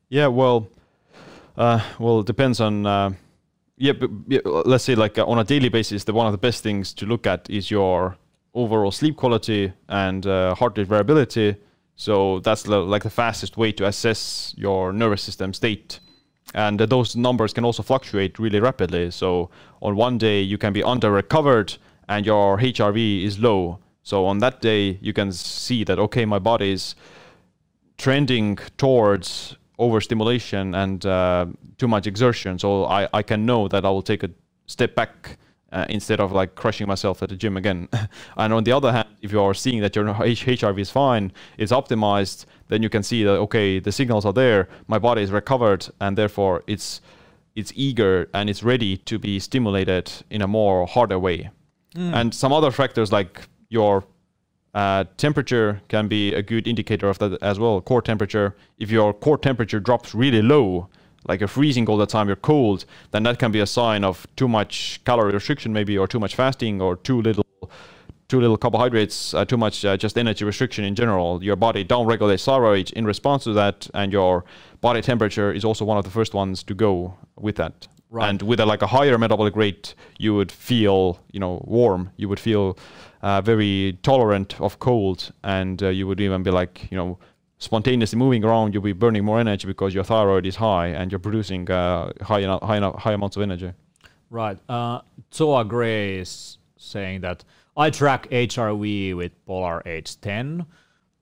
yeah 0.08 0.26
well 0.26 0.68
uh, 1.56 1.80
well 1.98 2.20
it 2.20 2.26
depends 2.26 2.60
on 2.60 2.86
uh, 2.86 3.10
yeah, 3.76 3.92
but, 3.92 4.10
yeah, 4.26 4.40
let's 4.44 4.84
say 4.84 4.94
like 4.94 5.18
uh, 5.18 5.24
on 5.24 5.38
a 5.38 5.44
daily 5.44 5.68
basis 5.68 6.04
the 6.04 6.12
one 6.12 6.26
of 6.26 6.32
the 6.32 6.38
best 6.38 6.62
things 6.62 6.92
to 6.94 7.06
look 7.06 7.26
at 7.26 7.48
is 7.48 7.70
your 7.70 8.16
overall 8.54 8.90
sleep 8.90 9.16
quality 9.16 9.72
and 9.88 10.26
uh, 10.26 10.54
heart 10.54 10.76
rate 10.78 10.86
variability. 10.86 11.56
So 11.96 12.40
that's 12.40 12.66
like 12.66 13.02
the 13.02 13.10
fastest 13.10 13.56
way 13.56 13.72
to 13.72 13.86
assess 13.86 14.54
your 14.56 14.92
nervous 14.92 15.22
system 15.22 15.52
state. 15.52 16.00
And 16.54 16.80
uh, 16.80 16.86
those 16.86 17.16
numbers 17.16 17.52
can 17.52 17.64
also 17.64 17.82
fluctuate 17.82 18.38
really 18.38 18.60
rapidly. 18.60 19.10
So 19.10 19.50
on 19.82 19.96
one 19.96 20.18
day 20.18 20.40
you 20.40 20.58
can 20.58 20.72
be 20.72 20.82
under 20.82 21.10
recovered 21.10 21.76
and 22.08 22.24
your 22.24 22.58
HRV 22.58 23.24
is 23.24 23.38
low. 23.38 23.80
So 24.02 24.26
on 24.26 24.38
that 24.38 24.60
day 24.60 24.98
you 25.02 25.12
can 25.12 25.32
see 25.32 25.84
that 25.84 25.98
okay, 25.98 26.24
my 26.24 26.38
body 26.38 26.72
is 26.72 26.94
trending 27.98 28.58
towards 28.76 29.56
overstimulation 29.78 30.74
and 30.74 31.04
uh, 31.04 31.46
too 31.78 31.88
much 31.88 32.06
exertion. 32.06 32.58
So 32.58 32.84
I, 32.84 33.08
I 33.12 33.22
can 33.22 33.44
know 33.44 33.68
that 33.68 33.84
I 33.84 33.90
will 33.90 34.02
take 34.02 34.22
a 34.22 34.30
step 34.66 34.94
back 34.94 35.38
uh, 35.72 35.86
instead 35.88 36.20
of 36.20 36.32
like 36.32 36.54
crushing 36.54 36.86
myself 36.86 37.22
at 37.22 37.28
the 37.28 37.36
gym 37.36 37.56
again. 37.56 37.88
and 38.36 38.52
on 38.52 38.64
the 38.64 38.72
other 38.72 38.92
hand, 38.92 39.08
if 39.22 39.32
you 39.32 39.40
are 39.40 39.54
seeing 39.54 39.80
that 39.80 39.94
your 39.96 40.04
HRV 40.06 40.78
is 40.78 40.90
fine, 40.90 41.32
it's 41.56 41.72
optimized, 41.72 42.46
then 42.68 42.82
you 42.82 42.88
can 42.88 43.02
see 43.02 43.24
that 43.24 43.38
okay, 43.38 43.78
the 43.78 43.92
signals 43.92 44.24
are 44.24 44.32
there, 44.32 44.68
my 44.86 44.98
body 44.98 45.22
is 45.22 45.30
recovered, 45.30 45.88
and 46.00 46.16
therefore 46.16 46.62
it's 46.66 47.00
it's 47.54 47.72
eager 47.74 48.28
and 48.32 48.48
it's 48.48 48.62
ready 48.62 48.96
to 48.96 49.18
be 49.18 49.40
stimulated 49.40 50.12
in 50.30 50.42
a 50.42 50.46
more 50.46 50.86
harder 50.86 51.18
way. 51.18 51.50
Mm. 51.96 52.14
And 52.14 52.34
some 52.34 52.52
other 52.52 52.70
factors 52.70 53.10
like 53.10 53.48
your 53.68 54.04
uh, 54.74 55.04
temperature 55.16 55.80
can 55.88 56.06
be 56.06 56.32
a 56.34 56.42
good 56.42 56.68
indicator 56.68 57.08
of 57.08 57.18
that 57.18 57.42
as 57.42 57.58
well. 57.58 57.80
Core 57.80 58.02
temperature. 58.02 58.54
If 58.78 58.92
your 58.92 59.12
core 59.12 59.38
temperature 59.38 59.80
drops 59.80 60.14
really 60.14 60.40
low, 60.40 60.88
like 61.26 61.40
you're 61.40 61.48
freezing 61.48 61.88
all 61.88 61.96
the 61.96 62.06
time, 62.06 62.26
you're 62.28 62.36
cold, 62.36 62.84
then 63.10 63.22
that 63.24 63.38
can 63.38 63.50
be 63.52 63.60
a 63.60 63.66
sign 63.66 64.04
of 64.04 64.26
too 64.36 64.48
much 64.48 65.00
calorie 65.04 65.32
restriction, 65.32 65.72
maybe, 65.72 65.98
or 65.98 66.06
too 66.06 66.20
much 66.20 66.34
fasting, 66.34 66.80
or 66.80 66.96
too 66.96 67.20
little, 67.20 67.44
too 68.28 68.40
little 68.40 68.56
carbohydrates, 68.56 69.34
uh, 69.34 69.44
too 69.44 69.56
much 69.56 69.84
uh, 69.84 69.96
just 69.96 70.16
energy 70.16 70.44
restriction 70.44 70.84
in 70.84 70.94
general. 70.94 71.42
Your 71.42 71.56
body 71.56 71.84
don't 71.84 72.06
regulate 72.06 72.40
thyroid 72.40 72.90
in 72.92 73.04
response 73.04 73.44
to 73.44 73.52
that, 73.54 73.88
and 73.94 74.12
your 74.12 74.44
body 74.80 75.02
temperature 75.02 75.52
is 75.52 75.64
also 75.64 75.84
one 75.84 75.98
of 75.98 76.04
the 76.04 76.10
first 76.10 76.34
ones 76.34 76.62
to 76.64 76.74
go 76.74 77.14
with 77.36 77.56
that. 77.56 77.88
Right. 78.10 78.30
And 78.30 78.40
with 78.40 78.58
a, 78.58 78.64
like 78.64 78.80
a 78.80 78.86
higher 78.86 79.18
metabolic 79.18 79.54
rate, 79.54 79.94
you 80.18 80.34
would 80.34 80.50
feel, 80.50 81.20
you 81.30 81.40
know, 81.40 81.62
warm. 81.66 82.10
You 82.16 82.28
would 82.30 82.40
feel 82.40 82.78
uh, 83.20 83.42
very 83.42 83.98
tolerant 84.02 84.58
of 84.60 84.78
cold, 84.78 85.30
and 85.44 85.82
uh, 85.82 85.88
you 85.88 86.06
would 86.06 86.20
even 86.20 86.42
be 86.42 86.50
like, 86.50 86.90
you 86.90 86.96
know, 86.96 87.18
spontaneously 87.58 88.18
moving 88.18 88.44
around, 88.44 88.72
you'll 88.72 88.82
be 88.82 88.92
burning 88.92 89.24
more 89.24 89.40
energy 89.40 89.66
because 89.66 89.94
your 89.94 90.04
thyroid 90.04 90.46
is 90.46 90.56
high 90.56 90.88
and 90.88 91.10
you're 91.10 91.18
producing 91.18 91.70
uh, 91.70 92.12
high, 92.22 92.42
high, 92.42 92.92
high 92.96 93.12
amounts 93.12 93.36
of 93.36 93.42
energy. 93.42 93.72
Right. 94.30 94.58
Uh, 94.68 95.00
Zoa 95.32 95.66
Gray 95.66 96.18
is 96.18 96.58
saying 96.76 97.22
that 97.22 97.44
I 97.76 97.90
track 97.90 98.28
HRV 98.30 99.16
with 99.16 99.32
Polar 99.46 99.82
H10 99.84 100.66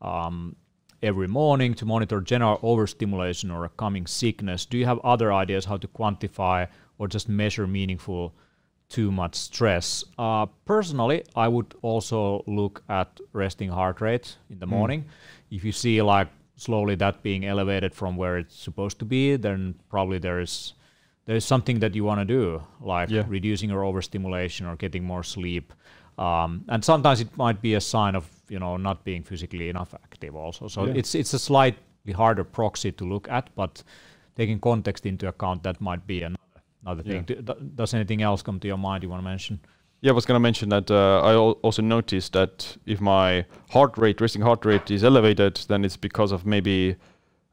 um, 0.02 0.56
every 1.02 1.28
morning 1.28 1.74
to 1.74 1.86
monitor 1.86 2.20
general 2.20 2.58
overstimulation 2.62 3.50
or 3.50 3.64
a 3.64 3.68
coming 3.70 4.06
sickness. 4.06 4.66
Do 4.66 4.76
you 4.76 4.86
have 4.86 4.98
other 5.00 5.32
ideas 5.32 5.64
how 5.64 5.76
to 5.78 5.88
quantify 5.88 6.68
or 6.98 7.08
just 7.08 7.28
measure 7.28 7.66
meaningful 7.66 8.34
too 8.88 9.10
much 9.12 9.34
stress? 9.34 10.04
Uh, 10.18 10.46
personally, 10.64 11.24
I 11.34 11.48
would 11.48 11.74
also 11.82 12.42
look 12.46 12.82
at 12.88 13.20
resting 13.32 13.68
heart 13.68 14.00
rate 14.00 14.36
in 14.50 14.58
the 14.58 14.66
mm. 14.66 14.70
morning 14.70 15.04
if 15.50 15.64
you 15.64 15.72
see 15.72 16.02
like 16.02 16.28
slowly 16.56 16.94
that 16.96 17.22
being 17.22 17.44
elevated 17.44 17.94
from 17.94 18.16
where 18.16 18.38
it's 18.38 18.56
supposed 18.56 18.98
to 18.98 19.04
be, 19.04 19.36
then 19.36 19.74
probably 19.88 20.18
there's 20.18 20.74
there's 21.26 21.44
something 21.44 21.80
that 21.80 21.94
you 21.94 22.04
want 22.04 22.20
to 22.20 22.24
do, 22.24 22.62
like 22.80 23.10
yeah. 23.10 23.24
reducing 23.26 23.70
your 23.70 23.84
overstimulation 23.84 24.66
or 24.66 24.76
getting 24.76 25.04
more 25.04 25.22
sleep. 25.22 25.72
Um, 26.18 26.64
and 26.68 26.84
sometimes 26.84 27.20
it 27.20 27.36
might 27.36 27.60
be 27.60 27.74
a 27.74 27.80
sign 27.80 28.14
of 28.14 28.28
you 28.48 28.58
know 28.58 28.76
not 28.76 29.04
being 29.04 29.22
physically 29.22 29.68
enough 29.68 29.94
active 29.94 30.34
also. 30.34 30.68
So 30.68 30.86
yeah. 30.86 30.94
it's 30.96 31.14
it's 31.14 31.34
a 31.34 31.38
slightly 31.38 32.12
harder 32.12 32.44
proxy 32.44 32.92
to 32.92 33.04
look 33.04 33.28
at, 33.28 33.50
but 33.54 33.82
taking 34.36 34.60
context 34.60 35.06
into 35.06 35.28
account, 35.28 35.62
that 35.62 35.80
might 35.80 36.06
be 36.06 36.22
another, 36.22 36.60
another 36.84 37.02
yeah. 37.04 37.22
thing. 37.22 37.72
Does 37.74 37.94
anything 37.94 38.22
else 38.22 38.42
come 38.42 38.60
to 38.60 38.68
your 38.68 38.78
mind 38.78 39.02
you 39.02 39.08
want 39.08 39.20
to 39.20 39.28
mention? 39.28 39.60
Yeah, 40.02 40.10
I 40.10 40.14
was 40.14 40.26
going 40.26 40.36
to 40.36 40.40
mention 40.40 40.68
that 40.68 40.90
uh, 40.90 41.20
I 41.20 41.34
also 41.34 41.82
noticed 41.82 42.34
that 42.34 42.76
if 42.84 43.00
my 43.00 43.46
heart 43.70 43.96
rate, 43.96 44.20
resting 44.20 44.42
heart 44.42 44.64
rate 44.64 44.90
is 44.90 45.02
elevated, 45.02 45.56
then 45.68 45.84
it's 45.84 45.96
because 45.96 46.32
of 46.32 46.44
maybe 46.44 46.96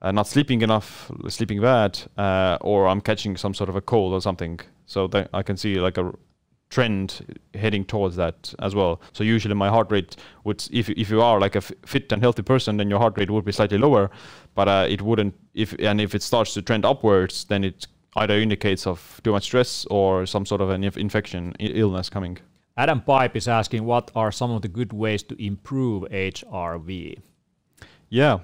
uh, 0.02 0.12
not 0.12 0.28
sleeping 0.28 0.62
enough, 0.62 1.10
sleeping 1.30 1.62
bad, 1.62 2.00
uh, 2.18 2.58
or 2.62 2.88
I'm 2.88 3.00
catching 3.02 3.38
some 3.38 3.54
sort 3.54 3.70
of 3.70 3.76
a 3.76 3.82
cold 3.82 4.14
or 4.14 4.22
something. 4.22 4.60
So 4.86 5.10
I 5.34 5.42
can 5.42 5.56
see 5.56 5.80
like 5.80 5.98
a 5.98 6.12
trend 6.70 7.40
heading 7.54 7.86
towards 7.86 8.18
that 8.18 8.54
as 8.60 8.76
well. 8.76 9.00
So 9.14 9.24
usually 9.24 9.56
my 9.56 9.70
heart 9.70 9.90
rate 9.90 10.18
would, 10.44 10.68
if 10.72 10.90
if 10.90 11.10
you 11.10 11.22
are 11.22 11.40
like 11.40 11.56
a 11.56 11.62
fit 11.62 12.12
and 12.12 12.22
healthy 12.22 12.42
person, 12.42 12.78
then 12.78 12.90
your 12.90 13.00
heart 13.00 13.18
rate 13.18 13.32
would 13.32 13.46
be 13.46 13.54
slightly 13.54 13.78
lower, 13.78 14.12
but 14.54 14.68
uh, 14.68 14.86
it 14.90 15.02
wouldn't. 15.02 15.36
If 15.54 15.74
and 15.80 16.02
if 16.02 16.14
it 16.14 16.22
starts 16.22 16.54
to 16.56 16.62
trend 16.62 16.84
upwards, 16.84 17.46
then 17.46 17.64
it 17.64 17.88
either 18.16 18.36
indicates 18.36 18.88
of 18.88 19.22
too 19.24 19.32
much 19.32 19.44
stress 19.44 19.86
or 19.90 20.26
some 20.26 20.46
sort 20.46 20.62
of 20.62 20.70
an 20.70 20.84
infection 20.84 21.54
illness 21.60 22.10
coming. 22.10 22.38
Adam 22.76 23.02
Pipe 23.02 23.36
is 23.36 23.48
asking 23.48 23.86
what 23.86 24.12
are 24.16 24.32
some 24.32 24.52
of 24.52 24.62
the 24.62 24.68
good 24.68 24.94
ways 24.94 25.24
to 25.24 25.44
improve 25.44 26.04
HRV? 26.04 27.20
Yeah, 28.10 28.40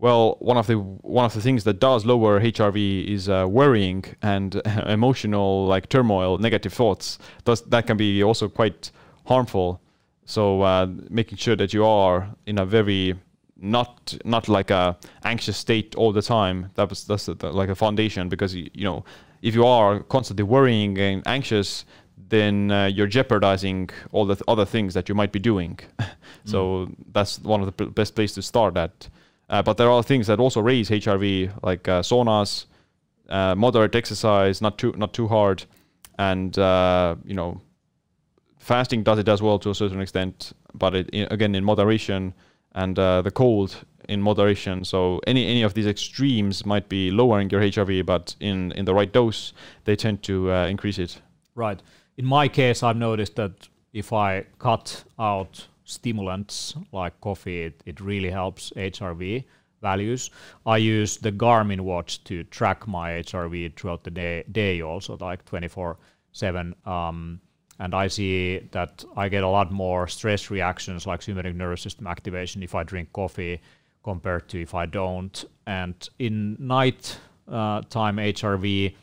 well, 0.00 0.36
one 0.40 0.56
of 0.56 0.66
the 0.66 0.78
one 0.78 1.26
of 1.26 1.34
the 1.34 1.42
things 1.42 1.64
that 1.64 1.78
does 1.78 2.06
lower 2.06 2.40
HRV 2.40 3.06
is 3.06 3.28
uh, 3.28 3.46
worrying 3.48 4.04
and 4.22 4.54
emotional 4.86 5.66
like 5.66 5.90
turmoil, 5.90 6.38
negative 6.38 6.72
thoughts. 6.72 7.18
Thus, 7.44 7.60
that 7.60 7.86
can 7.86 7.98
be 7.98 8.22
also 8.22 8.48
quite 8.48 8.90
harmful. 9.26 9.82
So 10.24 10.62
uh, 10.62 10.86
making 11.10 11.36
sure 11.36 11.54
that 11.56 11.74
you 11.74 11.84
are 11.84 12.34
in 12.46 12.58
a 12.58 12.64
very 12.64 13.14
not 13.60 14.16
not 14.24 14.48
like 14.48 14.70
a 14.70 14.96
anxious 15.24 15.56
state 15.56 15.94
all 15.94 16.12
the 16.12 16.22
time. 16.22 16.70
That 16.74 16.88
was 16.88 17.04
that's 17.04 17.28
a, 17.28 17.34
like 17.34 17.68
a 17.68 17.74
foundation 17.74 18.28
because 18.28 18.54
you, 18.54 18.70
you 18.72 18.84
know 18.84 19.04
if 19.42 19.54
you 19.54 19.64
are 19.64 20.00
constantly 20.00 20.44
worrying 20.44 20.98
and 20.98 21.22
anxious, 21.26 21.84
then 22.28 22.70
uh, 22.70 22.86
you're 22.86 23.06
jeopardizing 23.06 23.90
all 24.12 24.26
the 24.26 24.34
th- 24.34 24.44
other 24.48 24.64
things 24.64 24.94
that 24.94 25.08
you 25.08 25.14
might 25.14 25.32
be 25.32 25.38
doing. 25.38 25.78
so 26.44 26.86
mm. 26.86 26.94
that's 27.12 27.40
one 27.40 27.60
of 27.60 27.66
the 27.66 27.72
p- 27.72 27.90
best 27.90 28.14
places 28.14 28.34
to 28.34 28.42
start 28.42 28.76
at. 28.76 29.08
Uh, 29.48 29.62
but 29.62 29.76
there 29.76 29.90
are 29.90 30.02
things 30.02 30.26
that 30.28 30.38
also 30.38 30.60
raise 30.60 30.90
HRV, 30.90 31.50
like 31.62 31.88
uh, 31.88 32.02
saunas, 32.02 32.66
uh, 33.28 33.54
moderate 33.54 33.94
exercise, 33.94 34.60
not 34.60 34.78
too 34.78 34.92
not 34.96 35.12
too 35.12 35.26
hard, 35.26 35.64
and 36.18 36.58
uh, 36.58 37.16
you 37.24 37.34
know, 37.34 37.60
fasting 38.58 39.02
does 39.02 39.18
it 39.18 39.28
as 39.28 39.42
well 39.42 39.58
to 39.58 39.70
a 39.70 39.74
certain 39.74 40.00
extent, 40.00 40.52
but 40.74 40.94
it, 40.94 41.08
again 41.32 41.54
in 41.54 41.64
moderation, 41.64 42.34
and 42.72 42.98
uh, 42.98 43.22
the 43.22 43.30
cold 43.30 43.84
in 44.08 44.20
moderation. 44.20 44.84
So 44.84 45.20
any 45.26 45.46
any 45.46 45.62
of 45.62 45.74
these 45.74 45.86
extremes 45.86 46.66
might 46.66 46.88
be 46.88 47.10
lowering 47.10 47.50
your 47.50 47.60
HRV, 47.60 48.04
but 48.06 48.34
in 48.40 48.72
in 48.72 48.84
the 48.84 48.94
right 48.94 49.12
dose, 49.12 49.52
they 49.84 49.96
tend 49.96 50.22
to 50.24 50.52
uh, 50.52 50.66
increase 50.66 50.98
it. 50.98 51.20
Right. 51.54 51.82
In 52.16 52.26
my 52.26 52.48
case, 52.48 52.82
I've 52.82 52.96
noticed 52.96 53.36
that 53.36 53.68
if 53.92 54.12
I 54.12 54.44
cut 54.58 55.04
out 55.18 55.66
stimulants 55.84 56.74
like 56.92 57.20
coffee, 57.20 57.62
it, 57.62 57.82
it 57.86 58.00
really 58.00 58.30
helps 58.30 58.72
HRV 58.76 59.44
values. 59.82 60.30
I 60.66 60.76
use 60.76 61.16
the 61.16 61.32
Garmin 61.32 61.80
watch 61.80 62.22
to 62.24 62.44
track 62.44 62.86
my 62.86 63.10
HRV 63.22 63.76
throughout 63.76 64.04
the 64.04 64.10
day, 64.10 64.44
day 64.50 64.82
also, 64.82 65.16
like 65.20 65.44
24 65.44 65.96
7. 66.32 66.74
And 67.80 67.94
I 67.94 68.08
see 68.08 68.58
that 68.72 69.04
I 69.16 69.30
get 69.30 69.42
a 69.42 69.48
lot 69.48 69.72
more 69.72 70.06
stress 70.06 70.50
reactions 70.50 71.06
like 71.06 71.22
sympathetic 71.22 71.56
nervous 71.56 71.80
system 71.80 72.06
activation 72.06 72.62
if 72.62 72.74
I 72.74 72.82
drink 72.82 73.10
coffee 73.14 73.60
compared 74.04 74.48
to 74.50 74.60
if 74.60 74.74
I 74.74 74.84
don't. 74.84 75.44
And 75.66 75.96
in 76.18 76.56
night 76.58 77.18
uh, 77.48 77.80
time 77.88 78.16
HRV, 78.16 78.94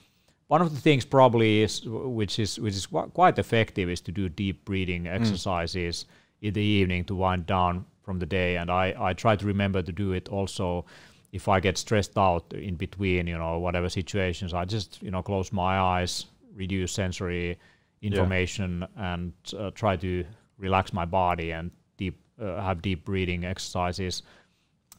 one 0.48 0.62
of 0.62 0.74
the 0.74 0.80
things 0.80 1.06
probably 1.06 1.64
is 1.64 1.82
which 1.86 2.38
is 2.38 2.60
which 2.60 2.76
is 2.76 2.86
quite 2.86 3.40
effective 3.40 3.90
is 3.90 4.00
to 4.02 4.12
do 4.12 4.30
deep 4.30 4.64
breathing 4.64 5.04
mm. 5.06 5.14
exercises 5.14 6.06
mm. 6.06 6.48
in 6.48 6.54
the 6.54 6.62
evening 6.62 7.04
to 7.06 7.16
wind 7.16 7.48
down 7.48 7.84
from 8.04 8.20
the 8.20 8.26
day 8.26 8.56
and 8.56 8.72
I, 8.72 8.96
I 8.98 9.14
try 9.14 9.36
to 9.36 9.46
remember 9.46 9.82
to 9.82 9.92
do 9.92 10.14
it 10.14 10.30
also 10.30 10.86
if 11.34 11.50
I 11.50 11.60
get 11.60 11.78
stressed 11.78 12.18
out 12.18 12.54
in 12.54 12.76
between 12.76 13.28
you 13.28 13.38
know 13.38 13.60
whatever 13.60 13.90
situations 13.90 14.54
I 14.54 14.64
just 14.64 15.04
you 15.04 15.12
know 15.12 15.22
close 15.22 15.52
my 15.52 15.78
eyes 15.78 16.28
reduce 16.56 16.94
sensory 16.94 17.60
information 18.08 18.86
yeah. 18.96 19.14
and 19.14 19.34
uh, 19.58 19.72
try 19.72 19.96
to 19.96 20.26
relax 20.58 20.94
my 20.94 21.06
body 21.06 21.52
and 21.52 21.72
deep 21.98 22.20
uh, 22.42 22.62
have 22.62 22.82
deep 22.82 23.06
breathing 23.06 23.46
exercises 23.46 24.24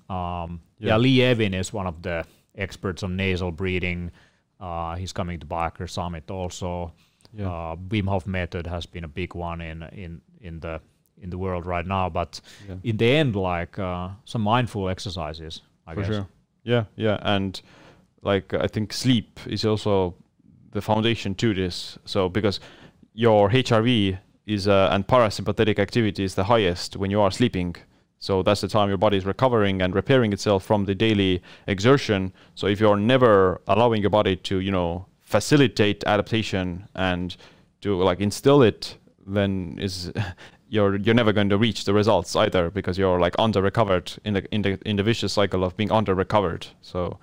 um, 0.08 0.60
yeah. 0.78 0.88
yeah. 0.88 0.96
Lee 0.96 1.18
Evin 1.18 1.54
is 1.54 1.72
one 1.72 1.86
of 1.86 2.02
the 2.02 2.24
experts 2.56 3.02
on 3.02 3.16
nasal 3.16 3.50
breathing 3.50 4.10
uh, 4.60 4.96
he's 4.96 5.12
coming 5.12 5.38
to 5.38 5.46
Biohacker 5.46 5.88
Summit 5.88 6.30
also. 6.30 6.92
Yeah. 7.32 7.46
Uh, 7.46 7.76
Wim 7.76 8.08
Hof 8.08 8.26
method 8.26 8.66
has 8.66 8.86
been 8.86 9.04
a 9.04 9.08
big 9.08 9.34
one 9.34 9.60
in 9.60 9.82
in 9.92 10.20
in 10.40 10.60
the 10.60 10.80
in 11.20 11.30
the 11.30 11.38
world 11.38 11.66
right 11.66 11.86
now. 11.86 12.08
But 12.08 12.40
yeah. 12.68 12.76
in 12.82 12.96
the 12.96 13.10
end, 13.16 13.36
like 13.36 13.78
uh, 13.78 14.10
some 14.24 14.42
mindful 14.42 14.88
exercises, 14.88 15.62
I 15.86 15.94
For 15.94 16.00
guess. 16.00 16.10
Sure. 16.10 16.28
Yeah, 16.64 16.84
yeah, 16.96 17.18
and 17.22 17.60
like 18.22 18.52
I 18.54 18.66
think 18.66 18.92
sleep 18.92 19.40
is 19.46 19.64
also 19.64 20.14
the 20.72 20.80
foundation 20.80 21.34
to 21.36 21.54
this. 21.54 21.98
So 22.04 22.28
because 22.28 22.60
your 23.18 23.50
HRV 23.50 24.16
is 24.46 24.68
uh, 24.68 24.90
and 24.92 25.04
parasympathetic 25.04 25.80
activity 25.80 26.22
is 26.22 26.36
the 26.36 26.44
highest 26.44 26.96
when 26.96 27.10
you 27.10 27.20
are 27.20 27.32
sleeping. 27.32 27.74
So 28.20 28.44
that's 28.44 28.60
the 28.60 28.68
time 28.68 28.88
your 28.88 28.98
body 28.98 29.16
is 29.16 29.26
recovering 29.26 29.82
and 29.82 29.92
repairing 29.92 30.32
itself 30.32 30.64
from 30.64 30.84
the 30.84 30.94
daily 30.94 31.42
exertion. 31.66 32.32
So 32.54 32.68
if 32.68 32.78
you're 32.78 32.96
never 32.96 33.60
allowing 33.66 34.02
your 34.02 34.10
body 34.10 34.36
to, 34.36 34.60
you 34.60 34.70
know, 34.70 35.06
facilitate 35.20 36.04
adaptation 36.06 36.88
and 36.94 37.36
to 37.80 38.00
like 38.00 38.20
instill 38.20 38.62
it, 38.62 38.96
then 39.26 39.76
is 39.80 40.12
you're 40.68 40.94
you're 40.94 41.20
never 41.22 41.32
going 41.32 41.48
to 41.48 41.58
reach 41.58 41.86
the 41.86 41.94
results 41.94 42.36
either 42.36 42.70
because 42.70 42.98
you're 42.98 43.18
like 43.18 43.34
under 43.36 43.60
recovered 43.60 44.12
in 44.24 44.34
the 44.34 44.54
in 44.54 44.62
the 44.62 44.78
in 44.86 44.94
the 44.94 45.02
vicious 45.02 45.32
cycle 45.32 45.64
of 45.64 45.76
being 45.76 45.90
under 45.90 46.14
recovered. 46.14 46.68
So 46.82 47.18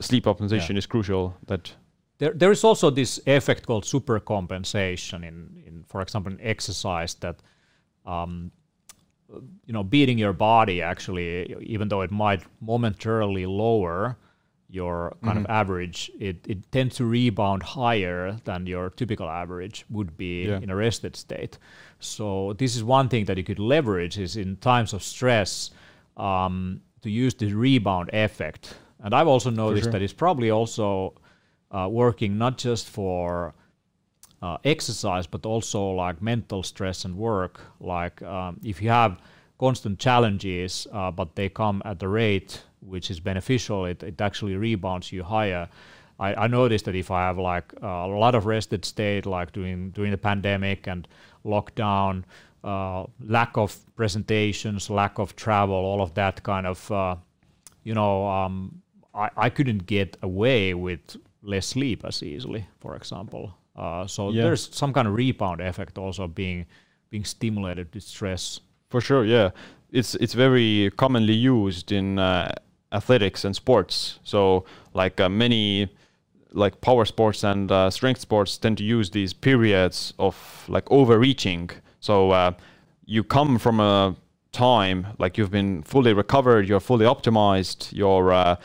sleep 0.00 0.24
optimization 0.24 0.70
yeah. 0.70 0.78
is 0.78 0.86
crucial. 0.86 1.36
That 1.46 1.72
there 2.20 2.32
there 2.34 2.52
is 2.52 2.62
also 2.62 2.90
this 2.90 3.18
effect 3.26 3.66
called 3.66 3.84
supercompensation 3.84 5.26
in 5.26 5.62
in 5.66 5.84
for 5.88 6.00
example 6.02 6.32
in 6.32 6.38
exercise 6.40 7.14
that 7.14 7.36
um, 8.06 8.52
you 9.66 9.72
know 9.72 9.82
beating 9.82 10.18
your 10.18 10.32
body 10.32 10.80
actually 10.82 11.56
even 11.60 11.88
though 11.88 12.02
it 12.02 12.12
might 12.12 12.42
momentarily 12.60 13.46
lower 13.46 14.16
your 14.68 15.16
kind 15.24 15.38
mm-hmm. 15.38 15.46
of 15.46 15.50
average 15.50 16.10
it, 16.20 16.36
it 16.46 16.70
tends 16.70 16.94
to 16.96 17.04
rebound 17.04 17.62
higher 17.62 18.36
than 18.44 18.66
your 18.66 18.90
typical 18.90 19.28
average 19.28 19.84
would 19.90 20.16
be 20.16 20.44
yeah. 20.44 20.58
in 20.58 20.70
a 20.70 20.76
rested 20.76 21.16
state 21.16 21.58
so 21.98 22.52
this 22.58 22.76
is 22.76 22.84
one 22.84 23.08
thing 23.08 23.24
that 23.24 23.36
you 23.36 23.42
could 23.42 23.58
leverage 23.58 24.18
is 24.18 24.36
in 24.36 24.56
times 24.56 24.92
of 24.92 25.02
stress 25.02 25.70
um, 26.16 26.80
to 27.02 27.10
use 27.10 27.34
the 27.34 27.52
rebound 27.52 28.10
effect 28.12 28.74
and 29.02 29.14
i've 29.14 29.26
also 29.26 29.50
noticed 29.50 29.84
sure. 29.84 29.92
that 29.92 30.02
it's 30.02 30.12
probably 30.12 30.50
also 30.50 31.14
uh, 31.70 31.88
working 31.90 32.38
not 32.38 32.58
just 32.58 32.88
for 32.88 33.54
uh, 34.42 34.56
exercise, 34.64 35.26
but 35.26 35.46
also 35.46 35.90
like 35.90 36.22
mental 36.22 36.62
stress 36.62 37.04
and 37.04 37.16
work. 37.16 37.60
Like 37.80 38.22
um, 38.22 38.60
if 38.64 38.80
you 38.82 38.88
have 38.88 39.20
constant 39.58 39.98
challenges, 39.98 40.86
uh, 40.92 41.10
but 41.10 41.36
they 41.36 41.48
come 41.48 41.82
at 41.84 41.98
the 41.98 42.08
rate 42.08 42.62
which 42.80 43.10
is 43.10 43.20
beneficial, 43.20 43.84
it, 43.84 44.02
it 44.02 44.20
actually 44.20 44.56
rebounds 44.56 45.12
you 45.12 45.22
higher. 45.22 45.68
I, 46.18 46.34
I 46.34 46.46
noticed 46.46 46.84
that 46.86 46.94
if 46.94 47.10
I 47.10 47.26
have 47.26 47.38
like 47.38 47.72
a 47.82 48.06
lot 48.06 48.34
of 48.34 48.46
rested 48.46 48.84
state, 48.84 49.26
like 49.26 49.52
during 49.52 49.90
during 49.90 50.10
the 50.10 50.18
pandemic 50.18 50.86
and 50.86 51.06
lockdown, 51.44 52.24
uh, 52.64 53.04
lack 53.20 53.56
of 53.56 53.76
presentations, 53.96 54.90
lack 54.90 55.18
of 55.18 55.36
travel, 55.36 55.74
all 55.74 56.02
of 56.02 56.14
that 56.14 56.42
kind 56.42 56.66
of, 56.66 56.90
uh, 56.90 57.16
you 57.84 57.94
know, 57.94 58.26
um, 58.26 58.82
I, 59.14 59.30
I 59.36 59.50
couldn't 59.50 59.86
get 59.86 60.16
away 60.22 60.74
with 60.74 61.16
less 61.42 61.66
sleep 61.66 62.04
as 62.04 62.22
easily, 62.22 62.66
for 62.80 62.96
example. 62.96 63.54
Uh, 63.76 64.06
so 64.06 64.30
yeah. 64.30 64.42
there's 64.42 64.68
some 64.74 64.92
kind 64.92 65.08
of 65.08 65.14
rebound 65.14 65.60
effect 65.60 65.98
also 65.98 66.26
being 66.26 66.66
being 67.10 67.24
stimulated 67.24 67.88
with 67.94 68.02
stress. 68.02 68.60
For 68.88 69.00
sure, 69.00 69.24
yeah, 69.24 69.50
it's 69.90 70.14
it's 70.16 70.34
very 70.34 70.90
commonly 70.96 71.34
used 71.34 71.92
in 71.92 72.18
uh, 72.18 72.52
athletics 72.92 73.44
and 73.44 73.54
sports. 73.54 74.18
So 74.24 74.64
like 74.94 75.20
uh, 75.20 75.28
many 75.28 75.88
like 76.52 76.80
power 76.80 77.04
sports 77.04 77.44
and 77.44 77.70
uh, 77.70 77.90
strength 77.90 78.20
sports 78.20 78.58
tend 78.58 78.78
to 78.78 78.84
use 78.84 79.10
these 79.10 79.32
periods 79.32 80.12
of 80.18 80.64
like 80.68 80.90
overreaching. 80.90 81.70
So 82.00 82.32
uh, 82.32 82.52
you 83.06 83.22
come 83.22 83.58
from 83.58 83.80
a 83.80 84.16
time 84.52 85.06
like 85.18 85.38
you've 85.38 85.50
been 85.50 85.82
fully 85.82 86.12
recovered, 86.12 86.68
you're 86.68 86.80
fully 86.80 87.06
optimized, 87.06 87.92
you're 87.92 88.32
uh, 88.32 88.56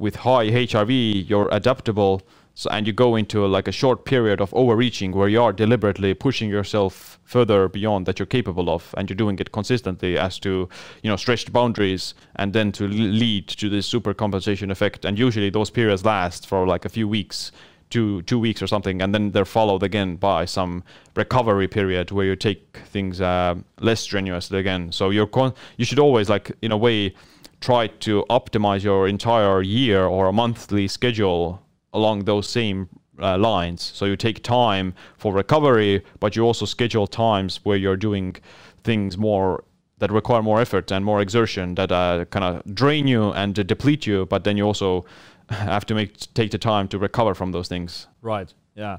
with 0.00 0.16
high 0.16 0.48
HRV, 0.48 1.28
you're 1.28 1.48
adaptable 1.52 2.22
so, 2.54 2.68
and 2.70 2.86
you 2.86 2.92
go 2.92 3.16
into 3.16 3.44
a, 3.44 3.48
like 3.48 3.68
a 3.68 3.72
short 3.72 4.04
period 4.04 4.40
of 4.40 4.52
overreaching 4.54 5.12
where 5.12 5.28
you 5.28 5.40
are 5.40 5.52
deliberately 5.52 6.14
pushing 6.14 6.50
yourself 6.50 7.18
further 7.24 7.68
beyond 7.68 8.06
that 8.06 8.18
you're 8.18 8.26
capable 8.26 8.68
of, 8.68 8.94
and 8.98 9.08
you're 9.08 9.16
doing 9.16 9.38
it 9.38 9.52
consistently 9.52 10.18
as 10.18 10.38
to, 10.40 10.68
you 11.02 11.10
know, 11.10 11.16
stretched 11.16 11.52
boundaries, 11.52 12.14
and 12.36 12.52
then 12.52 12.72
to 12.72 12.88
lead 12.88 13.46
to 13.48 13.68
this 13.68 13.86
super 13.86 14.12
compensation 14.12 14.70
effect. 14.70 15.04
And 15.04 15.18
usually 15.18 15.48
those 15.48 15.70
periods 15.70 16.04
last 16.04 16.46
for 16.46 16.66
like 16.66 16.84
a 16.84 16.88
few 16.88 17.06
weeks, 17.06 17.52
two 17.88 18.22
two 18.22 18.38
weeks 18.38 18.62
or 18.62 18.66
something, 18.66 19.00
and 19.00 19.14
then 19.14 19.30
they're 19.30 19.44
followed 19.44 19.82
again 19.82 20.16
by 20.16 20.44
some 20.44 20.82
recovery 21.14 21.68
period 21.68 22.10
where 22.10 22.26
you 22.26 22.36
take 22.36 22.78
things 22.86 23.20
uh, 23.20 23.54
less 23.80 24.00
strenuously 24.00 24.58
again. 24.58 24.92
So 24.92 25.10
you're 25.10 25.26
con- 25.26 25.54
you 25.76 25.84
should 25.84 25.98
always 25.98 26.28
like 26.28 26.52
in 26.62 26.72
a 26.72 26.76
way 26.76 27.14
try 27.60 27.86
to 27.86 28.24
optimize 28.30 28.82
your 28.82 29.06
entire 29.06 29.62
year 29.62 30.04
or 30.04 30.28
a 30.28 30.32
monthly 30.32 30.88
schedule 30.88 31.62
along 31.92 32.24
those 32.24 32.48
same 32.48 32.88
uh, 33.20 33.36
lines. 33.38 33.82
So 33.82 34.06
you 34.06 34.16
take 34.16 34.42
time 34.42 34.94
for 35.18 35.32
recovery, 35.32 36.02
but 36.20 36.36
you 36.36 36.42
also 36.42 36.64
schedule 36.64 37.06
times 37.06 37.60
where 37.64 37.76
you're 37.76 37.96
doing 37.96 38.36
things 38.82 39.18
more 39.18 39.64
that 39.98 40.10
require 40.10 40.42
more 40.42 40.60
effort 40.60 40.90
and 40.90 41.04
more 41.04 41.20
exertion 41.20 41.74
that 41.74 41.92
uh, 41.92 42.24
kind 42.30 42.44
of 42.44 42.74
drain 42.74 43.06
you 43.06 43.32
and 43.32 43.54
deplete 43.54 44.06
you. 44.06 44.24
But 44.26 44.44
then 44.44 44.56
you 44.56 44.64
also 44.64 45.04
have 45.50 45.84
to 45.86 45.94
make 45.94 46.16
take 46.34 46.50
the 46.50 46.58
time 46.58 46.88
to 46.88 46.98
recover 46.98 47.34
from 47.34 47.52
those 47.52 47.68
things. 47.68 48.06
Right. 48.22 48.52
Yeah. 48.74 48.98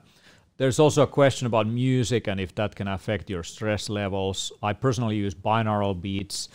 There's 0.57 0.78
also 0.78 1.01
a 1.01 1.07
question 1.07 1.47
about 1.47 1.66
music 1.66 2.28
and 2.28 2.39
if 2.39 2.53
that 2.53 2.76
can 2.76 2.88
affect 2.88 3.32
your 3.32 3.41
stress 3.41 3.89
levels. 3.89 4.51
I 4.62 4.74
personally 4.74 5.16
use 5.16 5.34
binaural 5.34 5.99
beats. 5.99 6.49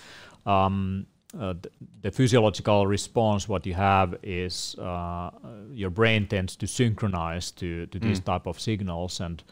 Um, 0.45 1.07
uh, 1.39 1.55
the, 1.61 1.70
the, 2.03 2.11
physiological 2.11 2.87
response 2.87 3.49
what 3.49 3.66
you 3.66 3.74
have 3.74 4.14
is 4.22 4.77
uh, 4.79 5.31
your 5.72 5.91
brain 5.91 6.27
tends 6.27 6.57
to 6.57 6.66
synchronize 6.66 7.51
to, 7.51 7.87
to 7.87 7.99
these 7.99 8.20
mm. 8.20 8.24
type 8.24 8.47
of 8.47 8.61
signals 8.61 9.20
and 9.20 9.43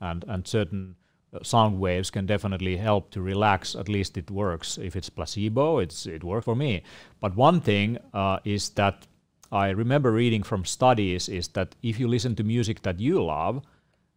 and 0.00 0.24
and 0.28 0.46
certain 0.46 0.96
sound 1.42 1.80
waves 1.80 2.10
can 2.10 2.26
definitely 2.26 2.76
help 2.76 3.10
to 3.10 3.20
relax. 3.20 3.74
At 3.74 3.88
least 3.88 4.16
it 4.16 4.30
works. 4.30 4.78
If 4.78 4.96
it's 4.96 5.10
placebo, 5.10 5.78
it's 5.78 6.06
it 6.06 6.22
worked 6.22 6.44
for 6.44 6.54
me. 6.54 6.82
But 7.20 7.36
one 7.36 7.60
thing 7.60 7.98
uh, 8.12 8.38
is 8.44 8.70
that 8.70 9.06
I 9.50 9.70
remember 9.70 10.12
reading 10.12 10.42
from 10.42 10.64
studies 10.64 11.28
is 11.28 11.48
that 11.48 11.74
if 11.82 11.98
you 11.98 12.08
listen 12.08 12.34
to 12.36 12.44
music 12.44 12.82
that 12.82 13.00
you 13.00 13.24
love, 13.24 13.62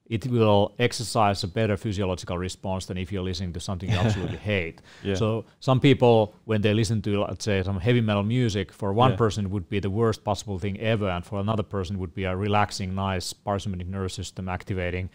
it 0.09 0.25
will 0.27 0.73
exercise 0.79 1.43
a 1.43 1.47
better 1.47 1.75
physiological 1.77 2.37
response 2.37 2.85
than 2.85 2.97
if 2.97 3.11
you're 3.11 3.23
listening 3.25 3.51
to 3.53 3.59
something 3.59 3.89
you 3.91 3.97
absolutely 3.97 4.37
hate. 4.53 4.81
Yeah. 5.03 5.15
So 5.15 5.45
some 5.59 5.79
people, 5.81 6.33
when 6.45 6.61
they 6.61 6.73
listen 6.73 7.01
to, 7.01 7.21
let's 7.23 7.43
say, 7.43 7.61
some 7.63 7.79
heavy 7.79 7.99
metal 8.01 8.23
music, 8.23 8.71
for 8.71 8.93
one 8.93 9.11
Yeah. 9.11 9.17
person 9.17 9.45
it 9.45 9.51
would 9.51 9.67
be 9.69 9.79
the 9.81 9.89
worst 9.89 10.23
possible 10.23 10.59
thing 10.59 10.79
ever, 10.79 11.09
and 11.09 11.25
for 11.25 11.39
another 11.39 11.63
person 11.63 11.95
it 11.97 11.99
would 11.99 12.15
be 12.15 12.23
a 12.23 12.35
relaxing, 12.35 12.95
nice 12.95 13.33
parasympathetic 13.33 13.87
nervous 13.87 14.13
system 14.13 14.47
activating 14.47 15.09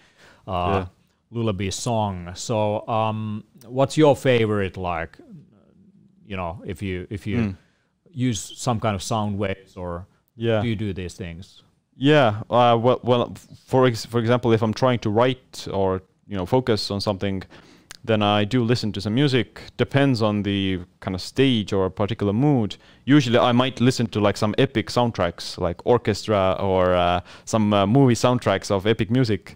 uh, 0.46 0.52
Yeah. 0.72 0.86
lullaby 1.30 1.70
song. 1.70 2.30
So, 2.34 2.86
um, 2.86 3.44
what's 3.66 3.96
your 3.96 4.14
favorite? 4.14 4.76
Like, 4.76 5.18
you 6.26 6.36
know, 6.36 6.62
if 6.66 6.82
you 6.82 7.06
if 7.10 7.26
you 7.26 7.38
Mm. 7.38 7.56
use 8.30 8.40
some 8.58 8.78
kind 8.80 8.94
of 8.94 9.02
sound 9.02 9.38
waves, 9.38 9.76
or 9.76 10.06
do 10.36 10.68
you 10.68 10.76
do 10.76 10.92
these 10.92 11.14
things? 11.14 11.62
Yeah. 11.96 12.42
Uh, 12.50 12.78
well, 12.80 13.00
well, 13.02 13.34
for 13.66 13.86
ex- 13.86 14.06
for 14.06 14.18
example, 14.18 14.52
if 14.52 14.62
I'm 14.62 14.74
trying 14.74 14.98
to 15.00 15.10
write 15.10 15.68
or 15.72 16.02
you 16.26 16.36
know 16.36 16.46
focus 16.46 16.90
on 16.90 17.00
something, 17.00 17.42
then 18.04 18.22
I 18.22 18.44
do 18.44 18.64
listen 18.64 18.92
to 18.92 19.00
some 19.00 19.14
music. 19.14 19.60
Depends 19.76 20.22
on 20.22 20.42
the 20.42 20.80
kind 21.00 21.14
of 21.14 21.20
stage 21.20 21.72
or 21.72 21.86
a 21.86 21.90
particular 21.90 22.32
mood. 22.32 22.76
Usually, 23.04 23.38
I 23.38 23.52
might 23.52 23.80
listen 23.80 24.06
to 24.08 24.20
like 24.20 24.36
some 24.36 24.54
epic 24.58 24.88
soundtracks, 24.88 25.58
like 25.58 25.80
orchestra 25.84 26.56
or 26.58 26.94
uh, 26.94 27.20
some 27.44 27.72
uh, 27.72 27.86
movie 27.86 28.14
soundtracks 28.14 28.70
of 28.70 28.86
epic 28.86 29.10
music. 29.10 29.54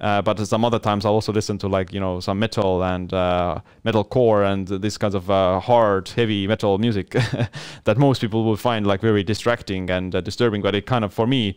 Uh, 0.00 0.22
but 0.22 0.38
some 0.46 0.64
other 0.64 0.78
times 0.78 1.04
I'll 1.04 1.14
also 1.14 1.32
listen 1.32 1.58
to 1.58 1.68
like 1.68 1.92
you 1.92 2.00
know 2.00 2.20
some 2.20 2.38
metal 2.38 2.84
and 2.84 3.12
uh, 3.12 3.60
metal 3.84 4.04
core 4.04 4.44
and 4.44 4.68
this 4.68 4.96
kinds 4.96 5.14
of 5.14 5.30
uh, 5.30 5.60
hard, 5.60 6.08
heavy 6.10 6.46
metal 6.46 6.78
music 6.78 7.10
that 7.84 7.98
most 7.98 8.20
people 8.20 8.44
will 8.44 8.56
find 8.56 8.86
like 8.86 9.00
very 9.00 9.22
distracting 9.22 9.90
and 9.90 10.14
uh, 10.14 10.20
disturbing. 10.20 10.62
But 10.62 10.74
it 10.74 10.86
kind 10.86 11.04
of 11.04 11.12
for 11.12 11.26
me, 11.26 11.56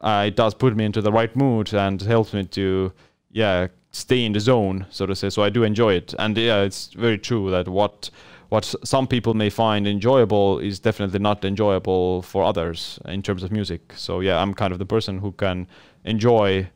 uh, 0.00 0.24
it 0.28 0.36
does 0.36 0.54
put 0.54 0.76
me 0.76 0.84
into 0.84 1.00
the 1.00 1.12
right 1.12 1.34
mood 1.34 1.74
and 1.74 2.00
helps 2.00 2.32
me 2.32 2.44
to 2.44 2.92
yeah 3.30 3.68
stay 3.90 4.24
in 4.24 4.32
the 4.32 4.40
zone, 4.40 4.86
so 4.90 5.06
to 5.06 5.14
say. 5.14 5.30
So 5.30 5.42
I 5.42 5.50
do 5.50 5.64
enjoy 5.64 5.94
it, 5.94 6.14
and 6.18 6.36
yeah, 6.36 6.62
it's 6.62 6.92
very 6.92 7.18
true 7.18 7.50
that 7.50 7.68
what 7.68 8.10
what 8.50 8.72
some 8.84 9.08
people 9.08 9.34
may 9.34 9.50
find 9.50 9.86
enjoyable 9.88 10.60
is 10.60 10.78
definitely 10.78 11.18
not 11.18 11.44
enjoyable 11.44 12.22
for 12.22 12.44
others 12.44 13.00
in 13.06 13.20
terms 13.20 13.42
of 13.42 13.50
music. 13.50 13.92
So 13.96 14.20
yeah, 14.20 14.40
I'm 14.40 14.54
kind 14.54 14.72
of 14.72 14.78
the 14.78 14.86
person 14.86 15.18
who 15.18 15.32
can 15.32 15.66
enjoy 16.04 16.68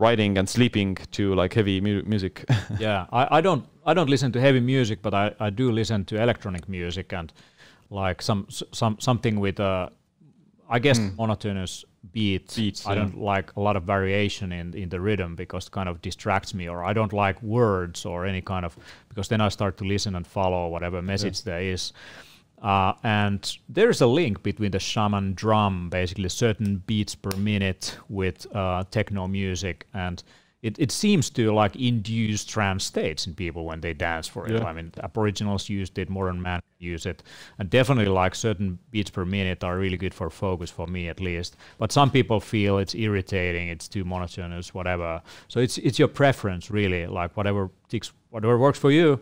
writing 0.00 0.38
and 0.38 0.48
sleeping 0.48 0.96
to 1.12 1.34
like 1.34 1.52
heavy 1.52 1.80
mu- 1.80 2.02
music. 2.02 2.44
yeah, 2.78 3.06
I, 3.12 3.38
I 3.38 3.40
don't 3.40 3.64
I 3.84 3.94
don't 3.94 4.10
listen 4.10 4.32
to 4.32 4.40
heavy 4.40 4.60
music, 4.60 5.02
but 5.02 5.14
I, 5.14 5.34
I 5.38 5.50
do 5.50 5.70
listen 5.70 6.04
to 6.06 6.20
electronic 6.20 6.68
music 6.68 7.12
and 7.12 7.32
like 7.90 8.22
some 8.22 8.46
some 8.50 8.96
something 8.98 9.38
with 9.40 9.60
a 9.60 9.92
I 10.68 10.78
guess 10.78 10.98
hmm. 10.98 11.16
monotonous 11.16 11.84
beat. 12.12 12.54
Beats, 12.54 12.86
I 12.86 12.94
yeah. 12.94 13.00
don't 13.00 13.18
like 13.18 13.54
a 13.56 13.60
lot 13.60 13.76
of 13.76 13.82
variation 13.82 14.52
in 14.52 14.74
in 14.74 14.88
the 14.88 15.00
rhythm 15.00 15.36
because 15.36 15.66
it 15.66 15.72
kind 15.72 15.88
of 15.88 16.00
distracts 16.00 16.54
me, 16.54 16.68
or 16.68 16.84
I 16.84 16.92
don't 16.92 17.12
like 17.12 17.42
words 17.42 18.06
or 18.06 18.24
any 18.26 18.40
kind 18.40 18.64
of 18.64 18.76
because 19.08 19.28
then 19.28 19.40
I 19.40 19.48
start 19.50 19.76
to 19.78 19.84
listen 19.84 20.14
and 20.14 20.26
follow 20.26 20.68
whatever 20.68 21.02
message 21.02 21.42
there 21.42 21.60
is. 21.60 21.92
Uh, 22.60 22.92
and 23.02 23.56
there's 23.68 24.00
a 24.00 24.06
link 24.06 24.42
between 24.42 24.70
the 24.70 24.78
shaman 24.78 25.32
drum, 25.34 25.88
basically 25.88 26.28
certain 26.28 26.82
beats 26.86 27.14
per 27.14 27.34
minute 27.36 27.96
with 28.08 28.46
uh, 28.54 28.84
techno 28.90 29.26
music, 29.26 29.86
and 29.94 30.22
it, 30.62 30.78
it 30.78 30.92
seems 30.92 31.30
to 31.30 31.52
like 31.52 31.74
induce 31.76 32.44
trance 32.44 32.84
states 32.84 33.26
in 33.26 33.34
people 33.34 33.64
when 33.64 33.80
they 33.80 33.94
dance 33.94 34.28
for 34.28 34.46
it. 34.46 34.52
Yeah. 34.52 34.64
I 34.64 34.74
mean, 34.74 34.92
Aboriginals 35.02 35.70
used 35.70 35.98
it, 35.98 36.10
modern 36.10 36.42
man 36.42 36.60
use 36.78 37.06
it, 37.06 37.22
and 37.58 37.70
definitely 37.70 38.12
like 38.12 38.34
certain 38.34 38.78
beats 38.90 39.10
per 39.10 39.24
minute 39.24 39.64
are 39.64 39.78
really 39.78 39.96
good 39.96 40.12
for 40.12 40.28
focus 40.28 40.68
for 40.68 40.86
me 40.86 41.08
at 41.08 41.18
least. 41.18 41.56
But 41.78 41.92
some 41.92 42.10
people 42.10 42.40
feel 42.40 42.76
it's 42.76 42.94
irritating, 42.94 43.68
it's 43.68 43.88
too 43.88 44.04
monotonous, 44.04 44.74
whatever. 44.74 45.22
So 45.48 45.60
it's 45.60 45.78
it's 45.78 45.98
your 45.98 46.08
preference 46.08 46.70
really, 46.70 47.06
like 47.06 47.34
whatever 47.38 47.70
ticks, 47.88 48.12
whatever 48.28 48.58
works 48.58 48.78
for 48.78 48.90
you 48.90 49.18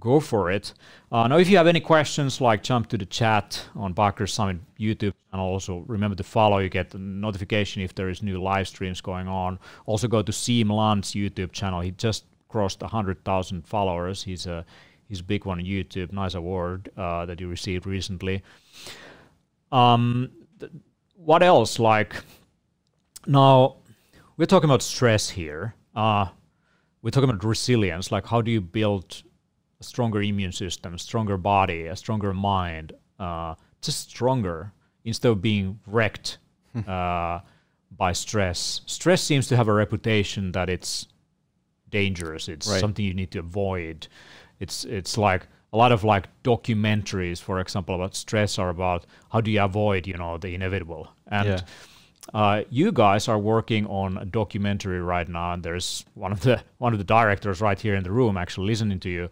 go 0.00 0.20
for 0.20 0.50
it. 0.50 0.72
Uh, 1.10 1.28
now, 1.28 1.38
if 1.38 1.48
you 1.48 1.56
have 1.56 1.66
any 1.66 1.80
questions, 1.80 2.40
like 2.40 2.62
jump 2.62 2.88
to 2.88 2.98
the 2.98 3.06
chat 3.06 3.68
on 3.74 3.94
Biohacker 3.94 4.28
Summit 4.28 4.58
YouTube 4.78 5.12
and 5.32 5.40
Also, 5.40 5.84
remember 5.86 6.16
to 6.16 6.24
follow. 6.24 6.58
You 6.58 6.68
get 6.68 6.94
a 6.94 6.98
notification 6.98 7.82
if 7.82 7.94
there 7.94 8.08
is 8.08 8.22
new 8.22 8.40
live 8.40 8.68
streams 8.68 9.00
going 9.00 9.28
on. 9.28 9.58
Also, 9.86 10.08
go 10.08 10.22
to 10.22 10.32
Siim 10.32 10.70
Land's 10.70 11.12
YouTube 11.12 11.52
channel. 11.52 11.80
He 11.80 11.90
just 11.90 12.24
crossed 12.48 12.82
hundred 12.82 13.24
thousand 13.24 13.66
followers. 13.66 14.22
He's 14.22 14.46
a 14.46 14.64
he's 15.08 15.20
a 15.20 15.24
big 15.24 15.44
one 15.44 15.58
on 15.58 15.64
YouTube. 15.64 16.12
Nice 16.12 16.34
award 16.34 16.90
uh, 16.96 17.26
that 17.26 17.40
you 17.40 17.48
received 17.48 17.86
recently. 17.86 18.42
Um, 19.72 20.30
what 21.16 21.42
else? 21.42 21.78
Like 21.78 22.16
now, 23.26 23.76
we're 24.36 24.46
talking 24.46 24.70
about 24.70 24.82
stress 24.82 25.30
here. 25.30 25.74
Uh, 25.94 26.26
we're 27.02 27.10
talking 27.10 27.30
about 27.30 27.44
resilience. 27.44 28.10
Like, 28.10 28.26
how 28.26 28.40
do 28.40 28.50
you 28.50 28.60
build 28.60 29.22
a 29.80 29.84
stronger 29.84 30.22
immune 30.22 30.52
system, 30.52 30.96
stronger 30.98 31.36
body, 31.36 31.86
a 31.86 31.96
stronger 31.96 32.32
mind, 32.32 32.92
uh, 33.18 33.54
just 33.82 34.10
stronger 34.10 34.72
instead 35.04 35.30
of 35.30 35.42
being 35.42 35.78
wrecked 35.86 36.38
uh, 36.86 37.40
by 37.96 38.12
stress. 38.12 38.80
Stress 38.86 39.22
seems 39.22 39.48
to 39.48 39.56
have 39.56 39.68
a 39.68 39.72
reputation 39.72 40.52
that 40.52 40.68
it's 40.68 41.06
dangerous. 41.90 42.48
It's 42.48 42.66
Right. 42.68 42.80
something 42.80 43.04
you 43.04 43.14
need 43.14 43.30
to 43.32 43.38
avoid. 43.40 44.08
It's 44.60 44.84
it's 44.84 45.16
like 45.18 45.46
a 45.72 45.76
lot 45.76 45.92
of 45.92 46.04
like 46.04 46.28
documentaries, 46.42 47.40
for 47.42 47.60
example, 47.60 47.94
about 47.94 48.14
stress 48.14 48.58
are 48.58 48.68
about 48.70 49.06
how 49.30 49.40
do 49.40 49.50
you 49.50 49.62
avoid, 49.62 50.06
you 50.06 50.14
know, 50.14 50.38
the 50.38 50.54
inevitable. 50.54 51.08
And 51.28 51.48
Yeah. 51.48 51.60
uh, 52.34 52.62
you 52.70 52.92
guys 52.92 53.28
are 53.28 53.38
working 53.38 53.86
on 53.86 54.18
a 54.18 54.24
documentary 54.24 55.00
right 55.00 55.28
now, 55.28 55.52
and 55.52 55.62
there's 55.62 56.04
one 56.14 56.32
of 56.32 56.40
the 56.40 56.62
one 56.78 56.92
of 56.92 56.98
the 56.98 57.04
directors 57.04 57.60
right 57.60 57.80
here 57.80 57.94
in 57.94 58.02
the 58.04 58.10
room 58.12 58.36
actually 58.36 58.66
listening 58.66 59.00
to 59.00 59.08
you 59.10 59.28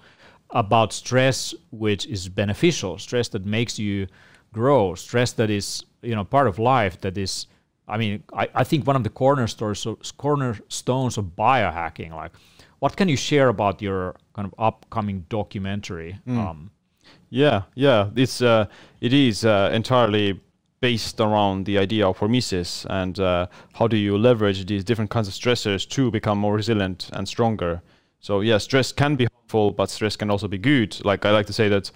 about 0.54 0.92
stress, 0.92 1.54
which 1.70 2.06
is 2.06 2.28
beneficial, 2.28 2.96
stress 2.98 3.28
that 3.28 3.44
makes 3.44 3.78
you 3.78 4.06
grow, 4.52 4.94
stress 4.94 5.32
that 5.32 5.50
is 5.50 5.84
you 6.02 6.14
know 6.14 6.24
part 6.24 6.46
of 6.46 6.58
life. 6.58 7.00
That 7.00 7.18
is, 7.18 7.46
I 7.86 7.98
mean, 7.98 8.22
I, 8.32 8.48
I 8.54 8.64
think 8.64 8.86
one 8.86 8.96
of 8.96 9.02
the 9.02 9.10
cornerstones 9.10 9.84
of, 9.84 9.98
cornerstones 10.16 11.18
of 11.18 11.24
biohacking. 11.36 12.12
Like, 12.12 12.32
what 12.78 12.96
can 12.96 13.08
you 13.08 13.16
share 13.16 13.48
about 13.48 13.82
your 13.82 14.14
kind 14.32 14.46
of 14.46 14.54
upcoming 14.58 15.26
documentary? 15.28 16.18
Um, 16.38 16.70
Yeah, 17.30 17.62
yeah, 17.74 18.10
it's 18.14 18.40
uh, 18.40 18.66
it 19.00 19.12
is 19.12 19.44
uh, 19.44 19.70
entirely 19.72 20.40
based 20.80 21.18
around 21.18 21.64
the 21.64 21.78
idea 21.78 22.06
of 22.06 22.18
hormesis 22.18 22.84
and 22.90 23.18
uh, 23.18 23.46
how 23.72 23.88
do 23.88 23.96
you 23.96 24.18
leverage 24.18 24.66
these 24.66 24.84
different 24.84 25.10
kinds 25.10 25.26
of 25.26 25.34
stressors 25.34 25.88
to 25.88 26.10
become 26.10 26.38
more 26.38 26.54
resilient 26.54 27.08
and 27.14 27.26
stronger. 27.26 27.80
So 28.24 28.40
yeah, 28.40 28.56
stress 28.56 28.90
can 28.90 29.16
be 29.16 29.26
harmful, 29.26 29.72
but 29.72 29.90
stress 29.90 30.16
can 30.16 30.30
also 30.30 30.48
be 30.48 30.56
good. 30.56 30.98
Like 31.04 31.26
I 31.26 31.30
like 31.30 31.44
to 31.44 31.52
say 31.52 31.68
that 31.68 31.90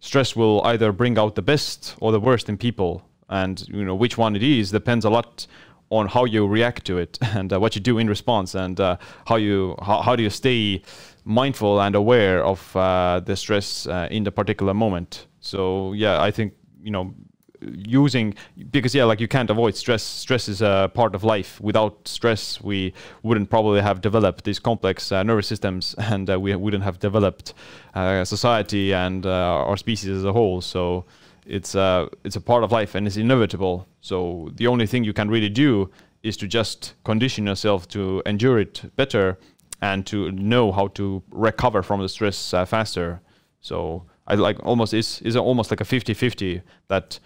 stress 0.00 0.34
will 0.34 0.60
either 0.64 0.90
bring 0.90 1.16
out 1.16 1.36
the 1.36 1.42
best 1.42 1.94
or 2.00 2.10
the 2.10 2.18
worst 2.18 2.48
in 2.48 2.58
people, 2.58 3.04
and 3.28 3.64
you 3.68 3.84
know 3.84 3.94
which 3.94 4.18
one 4.18 4.34
it 4.34 4.42
is 4.42 4.72
depends 4.72 5.04
a 5.04 5.10
lot 5.10 5.46
on 5.90 6.08
how 6.08 6.24
you 6.24 6.48
react 6.48 6.84
to 6.86 6.98
it 6.98 7.16
and 7.36 7.52
uh, 7.52 7.60
what 7.60 7.76
you 7.76 7.80
do 7.80 7.96
in 7.98 8.08
response 8.08 8.56
and 8.56 8.80
uh, 8.80 8.96
how 9.28 9.36
you 9.36 9.76
how, 9.80 10.02
how 10.02 10.16
do 10.16 10.24
you 10.24 10.30
stay 10.30 10.82
mindful 11.24 11.80
and 11.80 11.94
aware 11.94 12.44
of 12.44 12.76
uh, 12.76 13.20
the 13.24 13.36
stress 13.36 13.86
uh, 13.86 14.08
in 14.10 14.24
the 14.24 14.32
particular 14.32 14.74
moment 14.74 15.28
so 15.40 15.92
yeah 15.92 16.20
i 16.20 16.30
think 16.30 16.52
you 16.82 16.90
know 16.90 17.14
using 17.60 18.34
because 18.70 18.94
yeah 18.94 19.04
like 19.04 19.20
you 19.20 19.28
can't 19.28 19.50
avoid 19.50 19.74
stress 19.74 20.02
stress 20.02 20.48
is 20.48 20.62
a 20.62 20.90
part 20.94 21.14
of 21.14 21.24
life 21.24 21.60
without 21.60 22.06
stress 22.06 22.60
we 22.60 22.92
wouldn't 23.22 23.50
probably 23.50 23.80
have 23.80 24.00
developed 24.00 24.44
these 24.44 24.58
complex 24.58 25.10
uh, 25.10 25.22
nervous 25.22 25.46
systems 25.46 25.94
and 25.98 26.30
uh, 26.30 26.38
we 26.38 26.54
wouldn't 26.54 26.84
have 26.84 26.98
developed 26.98 27.54
uh, 27.94 28.24
society 28.24 28.94
and 28.94 29.26
uh, 29.26 29.30
our 29.68 29.76
species 29.76 30.08
as 30.08 30.24
a 30.24 30.32
whole 30.32 30.60
so 30.60 31.04
it's 31.48 31.74
uh, 31.74 32.06
it's 32.24 32.36
a 32.36 32.40
part 32.40 32.62
of 32.62 32.70
life 32.70 32.94
and 32.94 33.06
it's 33.06 33.16
inevitable. 33.16 33.88
So 34.00 34.50
the 34.54 34.66
only 34.66 34.86
thing 34.86 35.02
you 35.02 35.14
can 35.14 35.30
really 35.30 35.48
do 35.48 35.90
is 36.22 36.36
to 36.36 36.46
just 36.46 36.94
condition 37.04 37.46
yourself 37.46 37.88
to 37.88 38.22
endure 38.26 38.58
it 38.58 38.94
better 38.96 39.38
and 39.80 40.06
to 40.06 40.30
know 40.32 40.70
how 40.72 40.88
to 40.88 41.22
recover 41.30 41.82
from 41.82 42.02
the 42.02 42.08
stress 42.08 42.52
uh, 42.52 42.64
faster. 42.64 43.20
So 43.60 44.04
I 44.26 44.34
like 44.34 44.64
almost 44.64 44.92
is 44.92 45.22
is 45.22 45.36
almost 45.36 45.70
like 45.70 45.80
a 45.80 45.84
50-50 45.84 46.62
that 46.88 47.18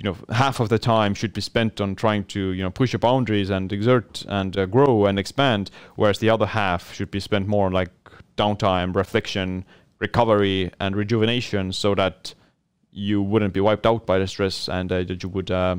you 0.00 0.10
know 0.10 0.16
half 0.34 0.60
of 0.60 0.70
the 0.70 0.78
time 0.78 1.14
should 1.14 1.32
be 1.32 1.40
spent 1.40 1.80
on 1.80 1.94
trying 1.94 2.24
to 2.24 2.52
you 2.52 2.62
know 2.62 2.70
push 2.70 2.92
your 2.92 2.98
boundaries 2.98 3.50
and 3.50 3.72
exert 3.72 4.24
and 4.28 4.56
uh, 4.56 4.66
grow 4.66 5.06
and 5.06 5.18
expand 5.18 5.70
whereas 5.96 6.18
the 6.18 6.30
other 6.30 6.46
half 6.46 6.92
should 6.94 7.10
be 7.10 7.20
spent 7.20 7.46
more 7.46 7.66
on 7.66 7.72
like 7.72 7.90
downtime 8.36 8.94
reflection 8.96 9.64
recovery 9.98 10.70
and 10.80 10.96
rejuvenation 10.96 11.72
so 11.72 11.94
that 11.94 12.34
you 12.90 13.22
wouldn't 13.22 13.52
be 13.54 13.60
wiped 13.60 13.86
out 13.86 14.06
by 14.06 14.18
the 14.18 14.26
stress 14.26 14.68
and 14.68 14.90
uh, 14.90 15.02
that 15.04 15.22
you 15.22 15.28
would 15.28 15.50
uh, 15.50 15.76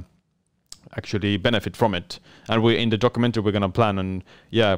actually 0.95 1.38
benefit 1.38 1.76
from 1.76 1.93
it. 1.93 2.19
And 2.47 2.63
we 2.63 2.78
in 2.78 2.89
the 2.89 2.97
documentary 2.97 3.43
we're 3.43 3.51
gonna 3.51 3.69
plan 3.69 3.97
on 3.99 4.24
yeah 4.49 4.78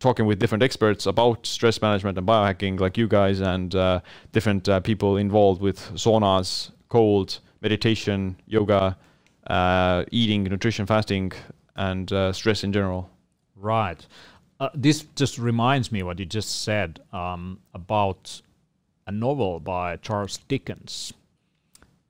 talking 0.00 0.26
with 0.26 0.38
different 0.38 0.62
experts 0.62 1.06
about 1.06 1.46
stress 1.46 1.80
management 1.80 2.18
and 2.18 2.26
biohacking, 2.26 2.78
like 2.78 2.98
you 2.98 3.08
guys, 3.08 3.40
and 3.40 3.74
uh, 3.74 4.00
different 4.32 4.68
uh, 4.68 4.78
people 4.80 5.16
involved 5.16 5.62
with 5.62 5.78
saunas, 5.94 6.72
cold, 6.90 7.40
meditation, 7.64 8.36
yoga, 8.46 8.96
uh, 9.46 10.04
eating, 10.10 10.44
nutrition, 10.44 10.84
fasting, 10.84 11.32
and 11.76 12.12
uh, 12.12 12.30
stress 12.32 12.62
in 12.62 12.72
general. 12.72 13.08
Right. 13.56 14.06
Uh, 14.60 14.68
this 14.74 15.06
just 15.16 15.38
reminds 15.38 15.90
me 15.90 16.02
what 16.02 16.18
you 16.18 16.26
just 16.26 16.62
said 16.62 17.00
um, 17.12 17.58
about 17.72 18.42
a 19.06 19.12
novel 19.12 19.60
by 19.60 19.96
Charles 19.96 20.38
Dickens, 20.46 21.14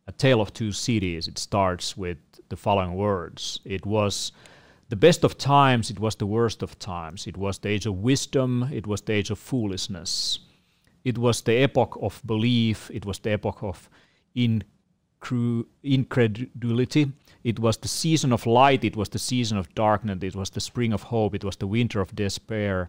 A 0.09 0.13
Tale 0.13 0.41
of 0.41 0.53
Two 0.53 0.73
Cities. 0.73 1.29
It 1.29 1.39
starts 1.39 1.97
with 1.97 2.19
the 2.49 2.57
following 2.57 2.95
words 2.95 3.61
It 3.65 3.87
was 3.87 4.33
the 4.89 4.97
best 4.97 5.25
of 5.25 5.39
times, 5.39 5.89
it 5.89 6.01
was 6.01 6.17
the 6.17 6.27
worst 6.27 6.63
of 6.63 6.79
times. 6.81 7.27
It 7.29 7.37
was 7.37 7.59
the 7.59 7.69
age 7.69 7.87
of 7.87 7.95
wisdom, 8.03 8.69
it 8.73 8.87
was 8.87 9.03
the 9.03 9.13
age 9.13 9.31
of 9.31 9.39
foolishness. 9.39 10.41
It 11.05 11.17
was 11.17 11.43
the 11.43 11.63
epoch 11.63 11.97
of 12.03 12.21
belief, 12.27 12.91
it 12.93 13.07
was 13.07 13.19
the 13.21 13.33
epoch 13.33 13.63
of 13.63 13.89
incru- 14.37 14.63
incredulity. 15.83 17.13
It 17.43 17.59
was 17.59 17.77
the 17.77 17.89
season 17.89 18.33
of 18.33 18.47
light, 18.47 18.85
it 18.85 18.97
was 18.97 19.11
the 19.11 19.19
season 19.19 19.59
of 19.59 19.75
darkness, 19.75 20.23
it 20.23 20.35
was 20.35 20.51
the 20.51 20.61
spring 20.61 20.93
of 20.93 21.05
hope, 21.05 21.35
it 21.35 21.45
was 21.45 21.57
the 21.57 21.67
winter 21.67 22.01
of 22.01 22.15
despair. 22.15 22.89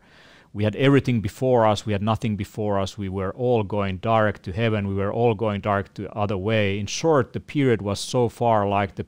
We 0.54 0.64
had 0.64 0.76
everything 0.78 1.20
before 1.20 1.66
us, 1.66 1.86
we 1.86 1.92
had 1.92 2.02
nothing 2.02 2.38
before 2.38 2.80
us. 2.80 2.98
We 2.98 3.10
were 3.10 3.34
all 3.34 3.64
going 3.64 3.98
direct 3.98 4.44
to 4.44 4.54
heaven, 4.54 4.88
we 4.88 4.96
were 4.96 5.12
all 5.12 5.34
going 5.34 5.60
direct 5.60 5.96
to 5.96 6.10
other 6.18 6.38
way. 6.38 6.80
In 6.80 6.86
short, 6.86 7.34
the 7.34 7.42
period 7.42 7.82
was 7.82 8.00
so 8.00 8.30
far 8.30 8.66
like 8.68 8.96
the 8.96 9.06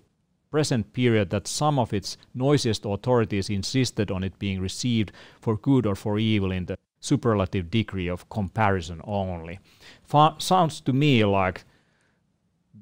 present 0.52 0.92
period 0.94 1.30
that 1.30 1.48
some 1.48 1.80
of 1.80 1.94
its 1.94 2.18
noisiest 2.34 2.86
authorities 2.86 3.50
insisted 3.50 4.12
on 4.12 4.24
it 4.24 4.40
being 4.40 4.60
received 4.60 5.12
for 5.40 5.56
good 5.58 5.86
or 5.86 5.96
for 5.96 6.20
evil 6.20 6.52
in 6.52 6.66
the 6.66 6.78
superlative 7.00 7.70
degree 7.70 8.08
of 8.08 8.30
comparison 8.30 9.00
only. 9.06 9.60
sounds 10.40 10.82
to 10.82 10.94
me 10.94 11.24
like 11.24 11.64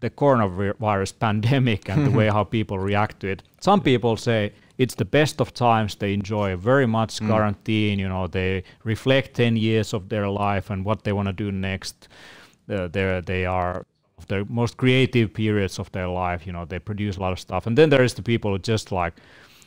the 0.06 0.12
coronavirus 0.12 1.14
pandemic 1.26 1.90
and 1.90 2.06
the 2.06 2.12
way 2.12 2.28
how 2.28 2.44
people 2.44 2.78
react 2.78 3.20
to 3.22 3.28
it. 3.34 3.42
Some 3.60 3.82
people 3.82 4.16
say 4.18 4.54
it's 4.78 4.96
the 4.96 5.10
best 5.20 5.42
of 5.42 5.52
times. 5.54 5.96
They 5.96 6.14
enjoy 6.14 6.56
very 6.56 6.86
much 6.86 7.12
mm. 7.16 7.28
quarantine. 7.28 7.98
You 7.98 8.10
know, 8.14 8.28
they 8.28 8.64
reflect 8.84 9.34
10 9.34 9.58
years 9.58 9.94
of 9.94 10.10
their 10.10 10.28
life 10.30 10.70
and 10.70 10.86
what 10.86 11.04
they 11.04 11.14
want 11.14 11.28
to 11.28 11.34
do 11.34 11.52
next. 11.52 12.08
Uh, 12.70 12.88
they 12.88 13.46
are 13.46 13.86
of 14.20 14.28
the 14.28 14.46
most 14.46 14.78
creative 14.78 15.34
periods 15.34 15.80
of 15.80 15.92
their 15.92 16.08
life. 16.08 16.46
You 16.46 16.54
know, 16.54 16.66
they 16.66 16.80
produce 16.80 17.18
a 17.18 17.22
lot 17.22 17.34
of 17.34 17.40
stuff, 17.40 17.66
and 17.68 17.76
then 17.78 17.90
there 17.90 18.04
is 18.04 18.14
the 18.14 18.22
people 18.22 18.52
who 18.52 18.60
just 18.60 18.92
like 18.92 19.14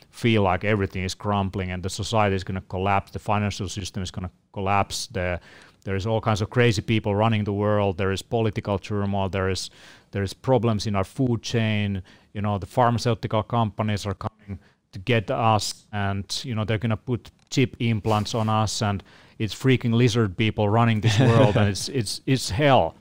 feel 0.09 0.41
like 0.41 0.63
everything 0.63 1.03
is 1.03 1.13
crumbling 1.13 1.69
and 1.71 1.83
the 1.83 1.89
society 1.89 2.35
is 2.35 2.43
going 2.43 2.59
to 2.59 2.67
collapse, 2.67 3.11
the 3.11 3.19
financial 3.19 3.69
system 3.69 4.01
is 4.01 4.11
going 4.11 4.27
to 4.27 4.33
collapse. 4.53 5.07
The 5.07 5.39
there 5.85 5.95
is 5.95 6.05
all 6.05 6.21
kinds 6.21 6.41
of 6.41 6.49
crazy 6.49 6.81
people 6.81 7.15
running 7.15 7.45
the 7.45 7.53
world. 7.53 7.97
There 7.97 8.11
is 8.11 8.21
political 8.21 8.77
turmoil. 8.77 9.29
There 9.29 9.49
is 9.49 9.69
there 10.11 10.23
is 10.23 10.33
problems 10.33 10.87
in 10.87 10.95
our 10.95 11.03
food 11.03 11.41
chain. 11.41 12.01
You 12.33 12.41
know, 12.41 12.57
the 12.57 12.65
pharmaceutical 12.65 13.43
companies 13.43 14.05
are 14.05 14.13
coming 14.13 14.59
to 14.91 14.99
get 14.99 15.29
us, 15.29 15.85
and 15.91 16.41
you 16.43 16.55
know 16.55 16.65
they're 16.65 16.77
going 16.77 16.89
to 16.89 16.97
put 16.97 17.31
chip 17.49 17.75
implants 17.79 18.33
on 18.33 18.49
us, 18.49 18.81
and 18.81 19.03
it's 19.37 19.53
freaking 19.53 19.93
lizard 19.93 20.37
people 20.37 20.67
running 20.69 21.01
this 21.01 21.19
world, 21.19 21.55
and 21.57 21.69
it's 21.69 21.89
it's 21.89 22.21
it's 22.25 22.49
hell. 22.49 22.95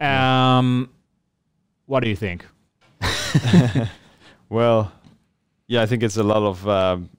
Um, 0.00 0.90
what 1.86 2.02
do 2.02 2.08
you 2.08 2.16
think? 2.16 2.46
well, 4.48 4.92
yeah, 5.66 5.82
I 5.82 5.86
think 5.86 6.02
it's 6.02 6.16
a 6.16 6.22
lot 6.22 6.42
of 6.42 6.68
um, 6.68 7.10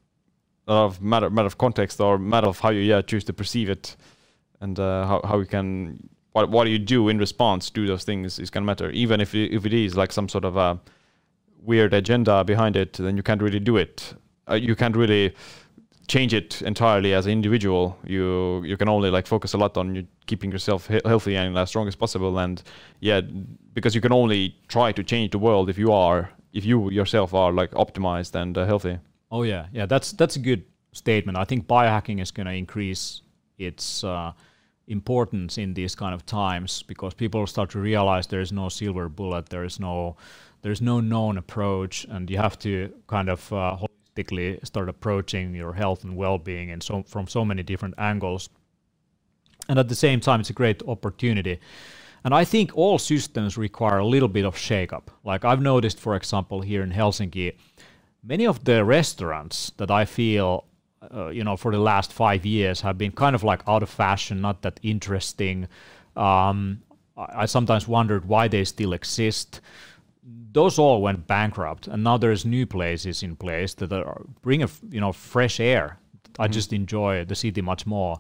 a 0.68 0.74
lot 0.74 0.86
of 0.86 1.02
matter 1.02 1.30
matter 1.30 1.48
of 1.48 1.58
context 1.58 2.00
or 2.00 2.18
matter 2.18 2.48
of 2.48 2.60
how 2.60 2.70
you 2.70 2.82
yeah 2.82 3.02
choose 3.02 3.24
to 3.26 3.34
perceive 3.34 3.70
it, 3.70 3.96
and 4.62 4.80
uh, 4.80 5.06
how 5.08 5.22
how 5.24 5.40
you 5.40 5.46
can 5.46 6.10
what 6.36 6.50
what 6.50 6.68
you 6.68 6.78
do 6.78 7.08
in 7.08 7.18
response 7.18 7.70
to 7.70 7.88
those 7.88 8.04
things 8.04 8.40
is 8.40 8.50
gonna 8.50 8.66
matter. 8.66 8.90
Even 8.92 9.22
if 9.22 9.34
it, 9.34 9.54
if 9.54 9.66
it 9.66 9.74
is 9.74 9.96
like 9.96 10.12
some 10.12 10.28
sort 10.28 10.44
of 10.44 10.58
a 10.58 10.78
weird 11.62 11.94
agenda 11.94 12.44
behind 12.44 12.76
it, 12.76 12.94
then 12.94 13.16
you 13.16 13.24
can't 13.24 13.42
really 13.42 13.60
do 13.60 13.78
it. 13.78 14.14
Uh, 14.50 14.56
you 14.56 14.76
can't 14.76 14.98
really 14.98 15.34
change 16.08 16.34
it 16.34 16.62
entirely 16.62 17.14
as 17.14 17.26
an 17.26 17.32
individual. 17.32 17.98
You 18.06 18.62
you 18.66 18.76
can 18.76 18.90
only 18.90 19.10
like 19.10 19.28
focus 19.28 19.54
a 19.54 19.58
lot 19.58 19.78
on 19.78 20.08
keeping 20.26 20.52
yourself 20.52 20.88
he- 20.88 21.02
healthy 21.06 21.38
and 21.38 21.58
as 21.58 21.70
strong 21.70 21.88
as 21.88 21.96
possible. 21.96 22.38
And 22.38 22.62
yeah, 23.00 23.22
because 23.74 23.96
you 23.96 24.02
can 24.02 24.12
only 24.12 24.56
try 24.68 24.92
to 24.92 25.04
change 25.04 25.32
the 25.32 25.40
world 25.40 25.70
if 25.70 25.78
you 25.78 25.94
are 25.94 26.30
if 26.52 26.66
you 26.66 26.92
yourself 26.92 27.34
are 27.34 27.54
like 27.54 27.72
optimized 27.72 28.36
and 28.36 28.58
uh, 28.58 28.66
healthy. 28.66 29.00
Oh 29.32 29.44
yeah, 29.44 29.68
yeah. 29.72 29.86
That's 29.86 30.12
that's 30.12 30.36
a 30.36 30.40
good 30.40 30.66
statement. 30.92 31.38
I 31.38 31.46
think 31.46 31.66
biohacking 31.66 32.22
is 32.22 32.32
going 32.32 32.48
to 32.48 32.54
increase 32.54 33.22
its 33.58 34.04
uh, 34.04 34.34
importance 34.88 35.58
in 35.58 35.74
these 35.74 35.96
kind 35.96 36.14
of 36.14 36.26
times 36.26 36.84
because 36.84 37.14
people 37.14 37.48
start 37.48 37.70
to 37.72 37.80
realize 37.80 38.28
there 38.28 38.42
is 38.42 38.52
no 38.52 38.70
silver 38.70 39.10
bullet. 39.10 39.50
There 39.50 39.64
is 39.64 39.80
no 39.80 40.16
there's 40.62 40.82
no 40.82 41.00
known 41.00 41.38
approach, 41.38 42.06
and 42.10 42.30
you 42.30 42.38
have 42.38 42.58
to 42.60 42.92
kind 43.08 43.30
of 43.30 43.54
uh, 43.54 43.78
holistically 44.16 44.66
start 44.66 44.90
approaching 44.90 45.54
your 45.54 45.74
health 45.74 46.04
and 46.04 46.16
well-being 46.16 46.72
and 46.72 46.82
so 46.82 47.04
from 47.04 47.28
so 47.28 47.44
many 47.44 47.64
different 47.64 47.96
angles 47.98 48.50
and 49.68 49.80
at 49.80 49.90
the 49.90 49.96
same 49.96 50.20
time 50.20 50.40
it's 50.40 50.50
a 50.50 50.54
great 50.54 50.82
opportunity 50.88 51.60
and 52.24 52.34
i 52.34 52.44
think 52.44 52.72
all 52.76 52.98
systems 52.98 53.58
require 53.58 53.98
a 53.98 54.06
little 54.06 54.30
bit 54.30 54.46
of 54.46 54.58
shake-up 54.58 55.12
like 55.24 55.44
i've 55.44 55.62
noticed 55.62 56.00
for 56.00 56.16
example 56.16 56.62
here 56.62 56.82
in 56.82 56.92
helsinki 56.92 57.56
many 58.24 58.46
of 58.46 58.64
the 58.64 58.84
restaurants 58.84 59.72
that 59.78 59.92
i 59.92 60.06
feel 60.06 60.66
uh, 61.14 61.28
you 61.30 61.44
know 61.44 61.56
for 61.58 61.72
the 61.72 61.80
last 61.80 62.14
five 62.14 62.46
years 62.46 62.82
have 62.82 62.98
been 62.98 63.12
kind 63.12 63.36
of 63.36 63.44
like 63.44 63.62
out 63.68 63.84
of 63.84 63.90
fashion 63.90 64.42
not 64.42 64.62
that 64.62 64.80
interesting 64.84 65.68
um, 66.16 66.82
I 67.18 67.46
sometimes 67.46 67.88
wondered 67.88 68.26
why 68.26 68.48
they 68.48 68.64
still 68.66 68.94
exist 68.94 69.62
those 70.56 70.80
all 70.80 71.02
went 71.02 71.28
bankrupt, 71.28 71.88
and 71.88 72.04
now 72.04 72.18
there's 72.18 72.46
new 72.46 72.66
places 72.66 73.22
in 73.22 73.36
place 73.36 73.74
that 73.76 73.92
are 73.92 74.22
bring 74.42 74.64
a 74.64 74.70
you 74.90 75.00
know 75.00 75.12
fresh 75.12 75.60
air. 75.60 76.00
I 76.40 76.46
mm-hmm. 76.46 76.54
just 76.54 76.74
enjoy 76.74 77.26
the 77.26 77.36
city 77.36 77.62
much 77.62 77.86
more. 77.86 78.20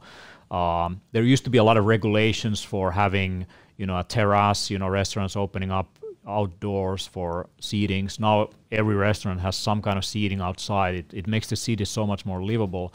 Um, 0.52 1.02
there 1.14 1.24
used 1.24 1.46
to 1.46 1.50
be 1.50 1.58
a 1.58 1.64
lot 1.64 1.78
of 1.78 1.86
regulations 1.86 2.62
for 2.62 2.92
having 2.92 3.48
you 3.78 3.86
know 3.86 3.98
a 3.98 4.04
terrace, 4.04 4.70
you 4.70 4.78
know 4.78 4.90
restaurants 4.90 5.36
opening 5.36 5.72
up 5.72 5.98
outdoors 6.28 7.08
for 7.08 7.50
seatings. 7.62 8.20
Now 8.20 8.50
every 8.72 8.96
restaurant 8.96 9.42
has 9.42 9.56
some 9.56 9.82
kind 9.82 9.98
of 9.98 10.06
seating 10.06 10.42
outside. 10.42 10.96
It, 10.96 11.14
it 11.14 11.28
makes 11.28 11.48
the 11.48 11.56
city 11.56 11.86
so 11.86 12.06
much 12.06 12.26
more 12.26 12.44
livable. 12.44 12.94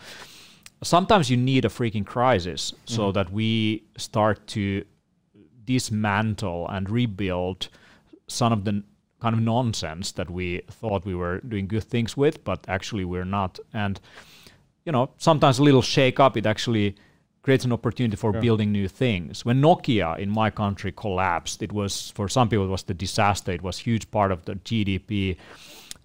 Sometimes 0.82 1.30
you 1.30 1.36
need 1.36 1.64
a 1.64 1.68
freaking 1.68 2.06
crisis 2.06 2.72
mm-hmm. 2.72 2.94
so 2.94 3.12
that 3.12 3.30
we 3.30 3.84
start 3.96 4.46
to 4.48 4.84
dismantle 5.64 6.66
and 6.68 6.90
rebuild 6.90 7.68
some 8.26 8.52
of 8.52 8.64
the 8.64 8.82
kind 9.20 9.34
of 9.34 9.40
nonsense 9.40 10.12
that 10.12 10.30
we 10.30 10.62
thought 10.70 11.04
we 11.04 11.14
were 11.14 11.40
doing 11.40 11.66
good 11.66 11.84
things 11.84 12.16
with, 12.16 12.42
but 12.44 12.64
actually 12.68 13.04
we're 13.04 13.24
not. 13.24 13.58
And 13.74 14.00
you 14.84 14.92
know, 14.92 15.10
sometimes 15.18 15.58
a 15.58 15.62
little 15.62 15.82
shake 15.82 16.18
up, 16.18 16.36
it 16.36 16.46
actually 16.46 16.96
creates 17.42 17.64
an 17.64 17.72
opportunity 17.72 18.16
for 18.16 18.34
yeah. 18.34 18.40
building 18.40 18.70
new 18.70 18.88
things. 18.88 19.44
When 19.44 19.62
Nokia 19.62 20.18
in 20.18 20.30
my 20.30 20.50
country 20.50 20.92
collapsed, 20.92 21.62
it 21.62 21.72
was 21.72 22.10
for 22.14 22.28
some 22.28 22.48
people 22.48 22.66
it 22.66 22.68
was 22.68 22.82
the 22.82 22.94
disaster. 22.94 23.52
It 23.52 23.62
was 23.62 23.80
a 23.80 23.82
huge 23.82 24.10
part 24.10 24.30
of 24.30 24.44
the 24.44 24.54
GDP 24.56 25.36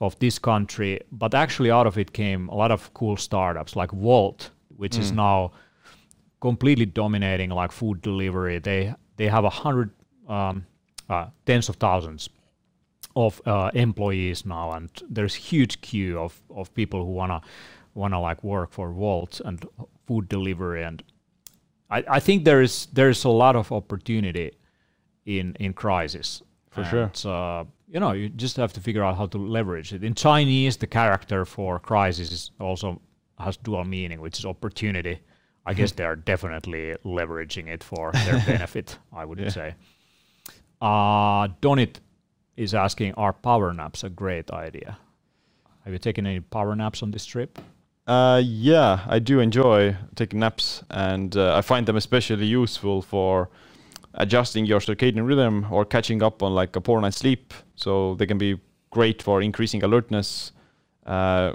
of 0.02 0.18
this 0.20 0.40
country, 0.40 1.02
but 1.12 1.34
actually 1.34 1.72
out 1.72 1.88
of 1.88 1.98
it 1.98 2.14
came 2.14 2.50
a 2.50 2.56
lot 2.56 2.72
of 2.72 2.94
cool 2.94 3.18
startups 3.18 3.76
like 3.76 3.92
Wolt, 3.94 4.50
which 4.76 4.94
mm. 4.94 5.00
is 5.00 5.12
now 5.12 5.52
completely 6.42 6.86
dominating 6.86 7.50
like 7.50 7.72
food 7.72 8.02
delivery. 8.02 8.60
They 8.60 8.94
they 9.18 9.28
have 9.28 9.46
a 9.46 9.50
hundred 9.50 9.92
um, 10.28 10.66
uh, 11.10 11.28
tens 11.46 11.70
of 11.70 11.76
thousands 11.78 12.30
of 13.16 13.42
uh, 13.46 13.72
employees 13.74 14.46
now, 14.46 14.72
and 14.74 14.90
there's 15.10 15.36
huge 15.36 15.82
queue 15.82 16.20
of, 16.20 16.42
of 16.50 16.74
people 16.74 17.06
who 17.06 17.12
wanna 17.12 17.42
wanna 17.94 18.20
like 18.20 18.44
work 18.44 18.72
for 18.72 18.92
Wolt 18.92 19.42
and 19.46 19.66
food 20.08 20.28
delivery, 20.28 20.84
and 20.84 21.04
I, 21.90 22.04
I 22.08 22.20
think 22.20 22.46
there 22.46 22.62
is 22.62 22.88
there's 22.94 23.24
a 23.24 23.30
lot 23.30 23.56
of 23.56 23.72
opportunity 23.72 24.52
in 25.26 25.56
in 25.60 25.74
crisis 25.74 26.42
for 26.72 26.82
and, 26.82 27.16
sure. 27.16 27.32
Uh, 27.32 27.66
you 27.88 28.00
know, 28.00 28.12
you 28.12 28.30
just 28.30 28.58
have 28.58 28.74
to 28.74 28.82
figure 28.82 29.04
out 29.04 29.16
how 29.18 29.28
to 29.28 29.38
leverage 29.38 29.94
it. 29.94 30.04
In 30.04 30.14
Chinese, 30.14 30.78
the 30.78 30.88
character 30.88 31.46
for 31.46 31.80
crisis 31.80 32.32
is 32.32 32.52
also 32.60 33.02
has 33.40 33.58
dual 33.58 33.84
meaning, 33.86 34.20
which 34.22 34.40
is 34.40 34.46
opportunity. 34.46 35.20
I 35.66 35.74
guess 35.74 35.92
they 35.98 36.04
are 36.04 36.16
definitely 36.16 36.96
leveraging 37.06 37.68
it 37.68 37.84
for 37.84 38.12
their 38.26 38.44
benefit. 38.46 38.98
I 39.14 39.26
would 39.26 39.40
yeah. 39.40 39.50
say. 39.50 39.76
Uh, 40.82 41.48
Donit 41.62 41.98
is 42.58 42.74
asking, 42.74 43.14
are 43.14 43.34
power 43.34 43.74
naps 43.74 44.04
a 44.04 44.10
great 44.10 44.52
idea? 44.52 44.98
Have 45.84 45.94
you 45.94 46.00
taken 46.00 46.26
any 46.26 46.40
power 46.40 46.76
naps 46.76 47.04
on 47.04 47.12
this 47.12 47.26
trip? 47.26 47.60
Uh, 48.08 48.40
yeah, 48.44 49.04
I 49.08 49.20
do 49.20 49.40
enjoy 49.40 49.98
taking 50.16 50.40
naps, 50.40 50.84
and 50.92 51.36
uh, 51.36 51.56
I 51.58 51.62
find 51.62 51.88
them 51.88 51.96
especially 51.96 52.46
useful 52.46 53.02
for 53.02 53.50
adjusting 54.14 54.66
your 54.66 54.80
circadian 54.80 55.28
rhythm 55.28 55.66
or 55.72 55.86
catching 55.86 56.22
up 56.22 56.44
on 56.44 56.54
like 56.54 56.76
a 56.76 56.82
poor 56.82 57.02
night's 57.02 57.18
sleep. 57.18 57.54
So 57.76 58.16
they 58.16 58.28
can 58.28 58.38
be 58.38 58.60
great 58.92 59.24
for 59.24 59.42
increasing 59.42 59.84
alertness, 59.84 60.52
uh, 61.06 61.52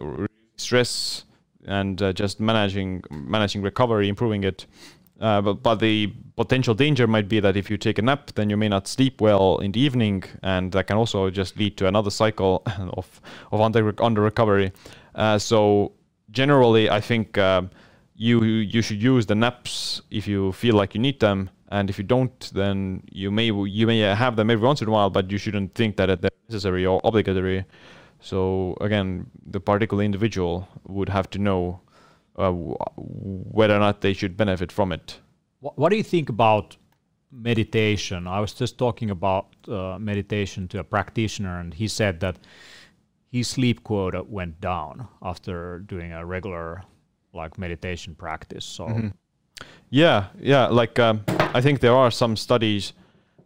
stress, 0.57 1.25
and 1.67 2.03
uh, 2.03 2.13
just 2.13 2.41
managing 2.41 3.05
managing 3.11 3.63
recovery, 3.63 4.09
improving 4.09 4.43
it. 4.43 4.67
Uh, 5.21 5.41
but, 5.41 5.63
but 5.63 5.77
the 5.77 6.13
potential 6.35 6.75
danger 6.75 7.07
might 7.07 7.29
be 7.29 7.41
that 7.41 7.55
if 7.55 7.71
you 7.71 7.77
take 7.77 7.99
a 7.99 8.03
nap, 8.03 8.33
then 8.35 8.49
you 8.49 8.57
may 8.57 8.69
not 8.69 8.89
sleep 8.89 9.21
well 9.21 9.59
in 9.59 9.71
the 9.71 9.81
evening, 9.81 10.25
and 10.43 10.73
that 10.73 10.87
can 10.87 10.97
also 10.97 11.29
just 11.31 11.59
lead 11.59 11.77
to 11.77 11.87
another 11.87 12.11
cycle 12.11 12.63
of 12.95 13.21
of 13.53 13.61
under 13.61 13.95
under 14.03 14.21
recovery. 14.21 14.73
Uh, 15.15 15.39
so 15.39 15.93
generally, 16.31 16.91
I 16.91 17.01
think 17.01 17.39
uh, 17.39 17.63
you 18.15 18.43
you 18.45 18.83
should 18.83 19.03
use 19.03 19.27
the 19.27 19.35
naps 19.35 20.03
if 20.11 20.27
you 20.27 20.53
feel 20.53 20.75
like 20.75 20.95
you 20.95 21.01
need 21.01 21.21
them, 21.21 21.51
and 21.69 21.91
if 21.91 21.99
you 21.99 22.05
don't, 22.05 22.51
then 22.55 23.03
you 23.11 23.31
may 23.31 23.47
you 23.47 23.87
may 23.87 24.01
have 24.01 24.37
them 24.37 24.51
every 24.51 24.67
once 24.67 24.83
in 24.83 24.89
a 24.89 24.91
while, 24.91 25.11
but 25.11 25.31
you 25.31 25.39
shouldn't 25.39 25.75
think 25.75 25.97
that 25.97 26.21
they're 26.21 26.31
necessary 26.49 26.87
or 26.87 27.01
obligatory. 27.05 27.65
So 28.21 28.77
again, 28.81 29.31
the 29.47 29.61
particular 29.61 30.05
individual 30.05 30.69
would 30.87 31.09
have 31.09 31.31
to 31.31 31.39
know 31.39 31.81
uh, 32.37 32.53
whether 32.53 33.75
or 33.75 33.81
not 33.81 34.01
they 34.03 34.13
should 34.13 34.37
benefit 34.37 34.71
from 34.71 34.93
it. 34.93 35.19
What 35.61 35.91
do 35.91 35.97
you 35.97 36.03
think 36.03 36.29
about 36.29 36.77
meditation? 37.31 38.27
I 38.27 38.41
was 38.41 38.53
just 38.53 38.79
talking 38.79 39.11
about 39.11 39.49
uh, 39.69 39.99
meditation 39.99 40.69
to 40.69 40.79
a 40.81 40.85
practitioner, 40.85 41.59
and 41.61 41.75
he 41.75 41.89
said 41.89 42.21
that 42.21 42.37
his 43.31 43.49
sleep 43.49 43.85
quota 43.85 44.23
went 44.23 44.61
down 44.61 45.09
after 45.23 45.79
doing 45.79 46.13
a 46.13 46.25
regular 46.27 46.83
like 47.33 47.59
meditation 47.59 48.15
practice. 48.15 48.65
So. 48.65 48.87
Mm-hmm. 48.87 49.09
Yeah, 49.91 50.27
yeah. 50.39 50.67
Like 50.67 50.99
um, 50.99 51.25
I 51.29 51.61
think 51.61 51.81
there 51.81 51.95
are 51.95 52.11
some 52.11 52.37
studies 52.37 52.93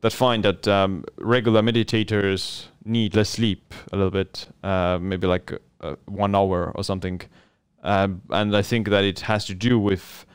that 0.00 0.12
find 0.12 0.44
that 0.44 0.68
um, 0.68 1.04
regular 1.18 1.62
meditators 1.62 2.66
need 2.84 3.14
less 3.14 3.30
sleep 3.30 3.72
a 3.92 3.96
little 3.96 4.10
bit, 4.10 4.46
uh, 4.62 4.98
maybe 5.00 5.26
like 5.26 5.52
uh, 5.80 5.96
one 6.06 6.34
hour 6.34 6.72
or 6.74 6.84
something. 6.84 7.22
Um, 7.82 8.22
and 8.30 8.54
I 8.56 8.62
think 8.62 8.88
that 8.88 9.04
it 9.04 9.20
has 9.20 9.44
to 9.46 9.54
do 9.54 9.78
with 9.78 10.26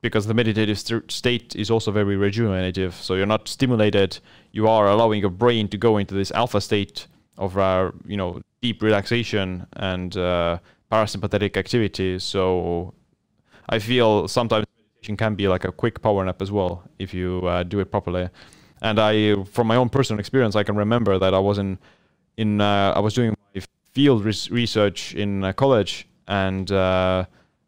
because 0.00 0.26
the 0.26 0.34
meditative 0.34 0.78
st- 0.78 1.10
state 1.10 1.54
is 1.54 1.70
also 1.70 1.92
very 1.92 2.16
rejuvenative. 2.16 2.94
So 2.94 3.14
you're 3.14 3.26
not 3.26 3.46
stimulated. 3.46 4.18
You 4.50 4.66
are 4.66 4.88
allowing 4.88 5.20
your 5.20 5.30
brain 5.30 5.68
to 5.68 5.78
go 5.78 5.96
into 5.96 6.14
this 6.14 6.32
alpha 6.32 6.60
state 6.60 7.06
of 7.38 7.56
uh, 7.56 7.92
you 8.06 8.16
know 8.16 8.42
deep 8.62 8.82
relaxation 8.82 9.66
and 9.74 10.16
uh, 10.16 10.58
parasympathetic 10.90 11.56
activity. 11.56 12.18
So 12.18 12.94
I 13.68 13.78
feel 13.78 14.28
sometimes 14.28 14.66
meditation 14.94 15.16
can 15.16 15.34
be 15.34 15.48
like 15.48 15.64
a 15.64 15.72
quick 15.72 16.00
power 16.00 16.24
nap 16.24 16.40
as 16.40 16.50
well 16.50 16.84
if 16.98 17.12
you 17.12 17.40
uh, 17.46 17.62
do 17.64 17.80
it 17.80 17.90
properly. 17.90 18.28
And 18.80 18.98
I, 18.98 19.44
from 19.44 19.66
my 19.66 19.76
own 19.76 19.88
personal 19.88 20.18
experience, 20.20 20.56
I 20.56 20.62
can 20.62 20.76
remember 20.76 21.18
that 21.18 21.34
I 21.34 21.38
was 21.38 21.58
in 21.58 21.78
in 22.36 22.60
uh, 22.60 22.92
I 22.96 23.00
was 23.00 23.14
doing 23.14 23.36
my 23.54 23.62
field 23.92 24.24
res- 24.24 24.50
research 24.50 25.14
in 25.14 25.44
uh, 25.44 25.52
college 25.52 26.08
and 26.28 26.70
uh, 26.72 27.24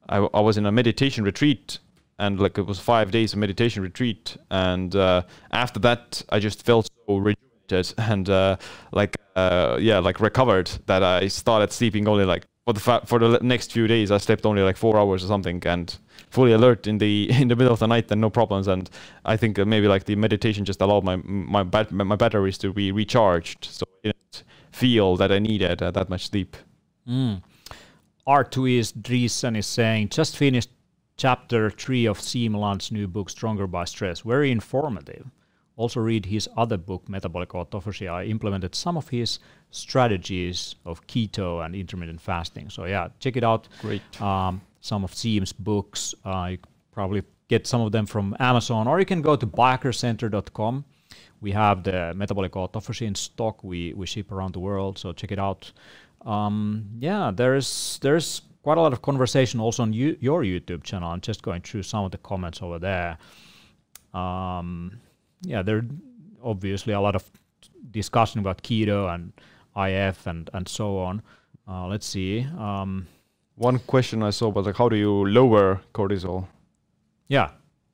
I, 0.09 0.17
I, 0.17 0.41
was 0.41 0.57
in 0.57 0.67
a 0.67 0.73
meditation 0.73 1.25
retreat 1.25 1.79
and 2.19 2.41
like 2.41 2.57
it 2.57 2.67
was 2.67 2.79
five 2.79 3.11
days 3.11 3.33
of 3.33 3.39
meditation 3.39 3.83
retreat 3.83 4.37
and 4.51 4.95
uh, 4.97 5.23
after 5.53 5.81
that 5.81 6.23
i 6.31 6.39
just 6.39 6.65
felt 6.65 6.89
so 7.07 7.17
rejuvenated 7.17 7.95
and 7.99 8.31
uh, 8.31 8.57
like 8.93 9.17
uh, 9.37 9.77
yeah 9.81 9.99
like 9.99 10.21
recovered 10.21 10.71
that 10.87 11.03
i 11.03 11.29
started 11.29 11.73
sleeping 11.73 12.07
only 12.09 12.25
like 12.25 12.47
for 12.65 12.73
the 12.73 12.81
fa- 12.81 13.03
for 13.05 13.19
the 13.19 13.39
next 13.43 13.73
few 13.73 13.87
days 13.87 14.11
i 14.11 14.19
slept 14.19 14.47
only 14.47 14.63
like 14.63 14.77
four 14.77 14.99
hours 14.99 15.25
or 15.25 15.27
something 15.27 15.63
and 15.67 15.99
fully 16.31 16.53
alert 16.53 16.87
in 16.87 16.99
the 16.99 17.29
in 17.41 17.49
the 17.49 17.57
middle 17.57 17.73
of 17.73 17.79
the 17.79 17.87
night 17.87 18.11
and 18.11 18.21
no 18.21 18.31
problems 18.31 18.69
and 18.69 18.91
i 19.25 19.37
think 19.37 19.59
maybe 19.59 19.89
like 19.89 20.05
the 20.05 20.17
meditation 20.17 20.65
just 20.65 20.81
allowed 20.81 21.05
my 21.05 21.17
my 21.17 21.63
bat- 21.63 21.93
my 21.93 22.17
batteries 22.17 22.59
to 22.59 22.73
be 22.73 22.93
recharged 22.93 23.65
so 23.65 23.85
i 24.05 24.09
didn't 24.09 24.45
feel 24.73 25.17
that 25.17 25.31
i 25.31 25.39
needed 25.39 25.79
that 25.79 26.09
much 26.09 26.29
sleep 26.29 26.57
mm. 27.09 27.41
Artuis 28.27 28.93
Driesen 28.93 29.57
is 29.57 29.67
saying, 29.67 30.09
just 30.09 30.37
finished 30.37 30.71
chapter 31.17 31.71
3 31.71 32.07
of 32.07 32.19
Siim 32.19 32.57
Land's 32.57 32.91
new 32.91 33.07
book, 33.07 33.29
Stronger 33.29 33.67
by 33.67 33.85
Stress. 33.85 34.21
Very 34.21 34.51
informative. 34.51 35.27
Also, 35.77 36.01
read 36.01 36.27
his 36.27 36.49
other 36.57 36.77
book, 36.77 37.09
Metabolic 37.09 37.49
Autophagy. 37.51 38.11
I 38.11 38.25
implemented 38.25 38.75
some 38.75 38.97
of 38.97 39.09
his 39.09 39.41
strategies 39.71 40.77
of 40.85 41.05
keto 41.07 41.65
and 41.65 41.75
intermittent 41.75 42.21
fasting. 42.21 42.71
So, 42.71 42.85
yeah, 42.85 43.09
check 43.19 43.37
it 43.37 43.45
out. 43.45 43.69
Great. 43.81 44.03
Um, 44.21 44.61
some 44.81 45.03
of 45.03 45.15
Siim's 45.15 45.53
books. 45.53 46.15
Uh, 46.25 46.49
you 46.53 46.59
probably 46.93 47.23
get 47.49 47.67
some 47.67 47.81
of 47.81 47.91
them 47.93 48.07
from 48.07 48.37
Amazon, 48.39 48.87
or 48.87 49.01
you 49.01 49.07
can 49.07 49.21
go 49.21 49.35
to 49.35 49.47
biohackercenter.com. 49.47 50.85
We 51.41 51.51
have 51.53 51.83
the 51.83 52.15
Metabolic 52.15 52.53
Autophagy 52.53 53.07
in 53.07 53.15
stock. 53.15 53.65
We, 53.65 53.93
we 53.95 54.07
ship 54.07 54.31
around 54.31 54.55
the 54.55 54.61
world, 54.61 54.99
so 54.99 55.13
check 55.13 55.33
it 55.33 55.39
out 55.39 55.73
um, 56.25 56.87
yeah, 56.99 57.31
there's 57.35 57.99
there's 58.03 58.43
quite 58.63 58.79
a 58.79 58.81
lot 58.81 58.93
of 58.93 59.03
conversation 59.03 59.61
also 59.61 59.83
on 59.83 59.93
you, 59.93 60.17
your 60.21 60.43
YouTube 60.43 60.83
channel. 60.83 61.11
I'm 61.11 61.21
just 61.21 61.43
going 61.43 61.61
through 61.61 61.83
some 61.83 62.05
of 62.05 62.11
the 62.13 62.19
comments 62.19 62.63
over 62.63 62.79
there. 62.79 63.19
Um, 64.15 65.01
yeah, 65.45 65.63
there 65.63 65.85
obviously 66.43 66.93
a 66.93 67.01
lot 67.01 67.15
of 67.15 67.31
discussion 67.91 68.41
about 68.41 68.63
keto 68.63 69.13
and 69.15 69.33
IF 69.77 70.27
and 70.27 70.51
and 70.53 70.69
so 70.69 70.99
on. 70.99 71.23
Uh, 71.67 71.87
let's 71.87 72.07
see. 72.07 72.47
Um, 72.59 73.07
One 73.57 73.79
question 73.79 74.23
I 74.23 74.31
saw 74.31 74.49
was 74.49 74.67
like, 74.67 74.77
how 74.77 74.89
do 74.89 74.97
you 74.97 75.25
lower 75.27 75.81
cortisol? 75.93 76.47
Yeah. 77.29 77.51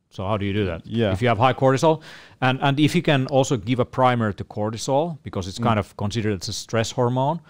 So 0.08 0.24
how 0.24 0.38
do 0.38 0.44
you 0.44 0.52
do 0.52 0.64
that? 0.66 0.86
Yeah. 0.86 1.12
If 1.12 1.22
you 1.22 1.28
have 1.28 1.38
high 1.38 1.52
cortisol, 1.54 2.02
and 2.40 2.58
and 2.62 2.80
if 2.80 2.94
you 2.94 3.02
can 3.02 3.26
also 3.26 3.56
give 3.56 3.80
a 3.80 3.84
primer 3.84 4.32
to 4.32 4.44
cortisol 4.44 5.18
because 5.22 5.48
it's 5.48 5.58
mm. 5.60 5.64
kind 5.64 5.78
of 5.78 5.96
considered 5.96 6.40
as 6.42 6.48
a 6.48 6.52
stress 6.52 6.92
hormone 6.92 7.40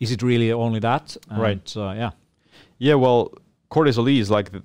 is 0.00 0.10
it 0.10 0.22
really 0.22 0.52
only 0.52 0.80
that? 0.80 1.16
And, 1.30 1.40
right. 1.40 1.76
Uh, 1.76 1.92
yeah. 1.96 2.10
Yeah. 2.78 2.94
Well, 2.94 3.32
cortisol 3.70 4.06
is 4.20 4.30
like 4.30 4.50
the, 4.52 4.62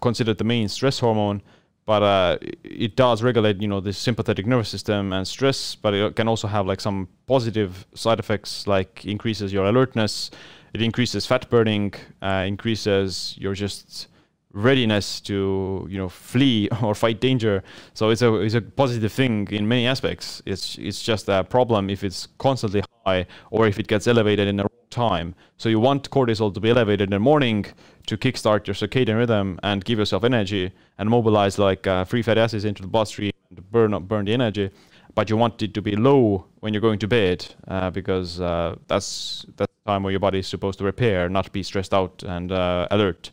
considered 0.00 0.38
the 0.38 0.44
main 0.44 0.68
stress 0.68 0.98
hormone, 0.98 1.42
but 1.86 2.02
uh, 2.02 2.38
it 2.62 2.96
does 2.96 3.22
regulate, 3.22 3.60
you 3.60 3.68
know, 3.68 3.80
the 3.80 3.92
sympathetic 3.92 4.46
nervous 4.46 4.68
system 4.68 5.12
and 5.12 5.26
stress. 5.28 5.74
But 5.74 5.94
it 5.94 6.16
can 6.16 6.28
also 6.28 6.48
have 6.48 6.66
like 6.66 6.80
some 6.80 7.08
positive 7.26 7.86
side 7.94 8.18
effects, 8.18 8.66
like 8.66 9.04
increases 9.04 9.52
your 9.52 9.66
alertness. 9.66 10.30
It 10.72 10.80
increases 10.82 11.26
fat 11.26 11.48
burning, 11.50 11.94
uh, 12.22 12.44
increases 12.46 13.36
your 13.38 13.54
just 13.54 14.08
readiness 14.54 15.20
to 15.20 15.84
you 15.90 15.98
know 15.98 16.08
flee 16.08 16.68
or 16.82 16.94
fight 16.94 17.20
danger. 17.20 17.62
So 17.92 18.10
it's 18.10 18.22
a 18.22 18.34
it's 18.36 18.54
a 18.54 18.62
positive 18.62 19.12
thing 19.12 19.48
in 19.50 19.68
many 19.68 19.86
aspects. 19.86 20.42
It's 20.46 20.78
it's 20.78 21.02
just 21.02 21.28
a 21.28 21.44
problem 21.44 21.90
if 21.90 22.02
it's 22.02 22.28
constantly 22.38 22.82
high 23.06 23.26
or 23.50 23.66
if 23.66 23.78
it 23.78 23.86
gets 23.86 24.06
elevated 24.06 24.48
in 24.48 24.56
the 24.56 24.64
wrong 24.64 24.88
time. 24.90 25.34
So 25.56 25.68
you 25.68 25.80
want 25.80 26.10
cortisol 26.10 26.52
to 26.54 26.60
be 26.60 26.70
elevated 26.70 27.08
in 27.08 27.10
the 27.10 27.18
morning 27.18 27.66
to 28.06 28.16
kickstart 28.16 28.66
your 28.66 28.74
circadian 28.74 29.16
rhythm 29.16 29.58
and 29.62 29.84
give 29.84 29.98
yourself 29.98 30.24
energy 30.24 30.72
and 30.98 31.08
mobilize 31.08 31.58
like 31.58 31.86
uh, 31.86 32.04
free 32.04 32.22
fatty 32.22 32.40
acids 32.40 32.64
into 32.64 32.82
the 32.82 32.88
bloodstream 32.88 33.32
to 33.54 33.62
burn 33.62 33.94
up, 33.94 34.02
burn 34.02 34.24
the 34.24 34.32
energy. 34.32 34.70
But 35.14 35.30
you 35.30 35.36
want 35.36 35.62
it 35.62 35.74
to 35.74 35.82
be 35.82 35.94
low 35.94 36.46
when 36.60 36.74
you're 36.74 36.80
going 36.80 36.98
to 36.98 37.08
bed 37.08 37.46
uh, 37.68 37.90
because 37.90 38.40
uh, 38.40 38.76
that's 38.88 39.46
that's 39.56 39.72
the 39.84 39.90
time 39.90 40.02
where 40.02 40.10
your 40.10 40.20
body 40.20 40.40
is 40.40 40.48
supposed 40.48 40.78
to 40.78 40.84
repair, 40.84 41.28
not 41.28 41.52
be 41.52 41.62
stressed 41.62 41.94
out 41.94 42.24
and 42.24 42.50
uh, 42.50 42.88
alert. 42.90 43.30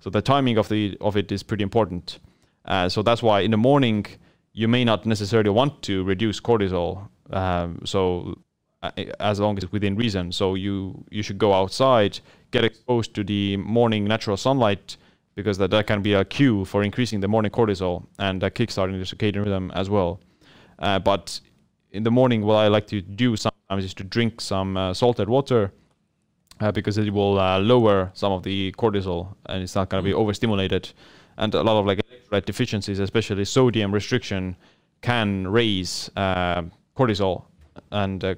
So 0.00 0.10
the 0.10 0.20
timing 0.20 0.58
of 0.58 0.68
the 0.68 0.98
of 1.00 1.16
it 1.16 1.32
is 1.32 1.42
pretty 1.42 1.62
important. 1.62 2.18
Uh, 2.66 2.88
so 2.90 3.02
that's 3.02 3.22
why 3.22 3.40
in 3.40 3.50
the 3.50 3.56
morning 3.56 4.06
you 4.52 4.68
may 4.68 4.84
not 4.84 5.06
necessarily 5.06 5.50
want 5.50 5.82
to 5.82 6.04
reduce 6.04 6.40
cortisol. 6.40 7.08
Um, 7.30 7.80
so 7.84 8.38
as 9.20 9.40
long 9.40 9.56
as 9.58 9.70
within 9.72 9.96
reason. 9.96 10.32
So 10.32 10.54
you 10.54 11.04
you 11.10 11.22
should 11.22 11.38
go 11.38 11.52
outside, 11.52 12.20
get 12.50 12.64
exposed 12.64 13.14
to 13.14 13.24
the 13.24 13.56
morning 13.56 14.04
natural 14.04 14.36
sunlight 14.36 14.96
because 15.34 15.58
that, 15.58 15.70
that 15.70 15.86
can 15.86 16.02
be 16.02 16.12
a 16.14 16.24
cue 16.24 16.64
for 16.64 16.82
increasing 16.82 17.20
the 17.20 17.28
morning 17.28 17.50
cortisol 17.50 18.06
and 18.18 18.42
uh, 18.44 18.50
kickstarting 18.50 18.98
the 18.98 19.16
circadian 19.16 19.44
rhythm 19.44 19.70
as 19.74 19.90
well. 19.90 20.20
Uh, 20.78 20.98
but 20.98 21.40
in 21.90 22.02
the 22.02 22.10
morning, 22.10 22.42
what 22.42 22.56
I 22.56 22.68
like 22.68 22.86
to 22.88 23.00
do 23.00 23.36
sometimes 23.36 23.84
is 23.84 23.94
to 23.94 24.04
drink 24.04 24.40
some 24.40 24.76
uh, 24.76 24.94
salted 24.94 25.28
water 25.28 25.72
uh, 26.60 26.70
because 26.72 26.98
it 26.98 27.12
will 27.12 27.38
uh, 27.38 27.58
lower 27.58 28.10
some 28.14 28.32
of 28.32 28.42
the 28.42 28.72
cortisol 28.72 29.34
and 29.46 29.62
it's 29.62 29.74
not 29.74 29.88
going 29.88 30.02
to 30.02 30.04
be 30.04 30.14
overstimulated. 30.14 30.90
And 31.36 31.52
a 31.54 31.62
lot 31.62 31.80
of 31.80 31.86
like 31.86 31.98
electrolyte 31.98 32.44
deficiencies, 32.44 33.00
especially 33.00 33.44
sodium 33.44 33.92
restriction, 33.92 34.56
can 35.02 35.48
raise 35.48 36.10
uh, 36.16 36.62
cortisol 36.96 37.44
and 37.90 38.22
uh, 38.22 38.34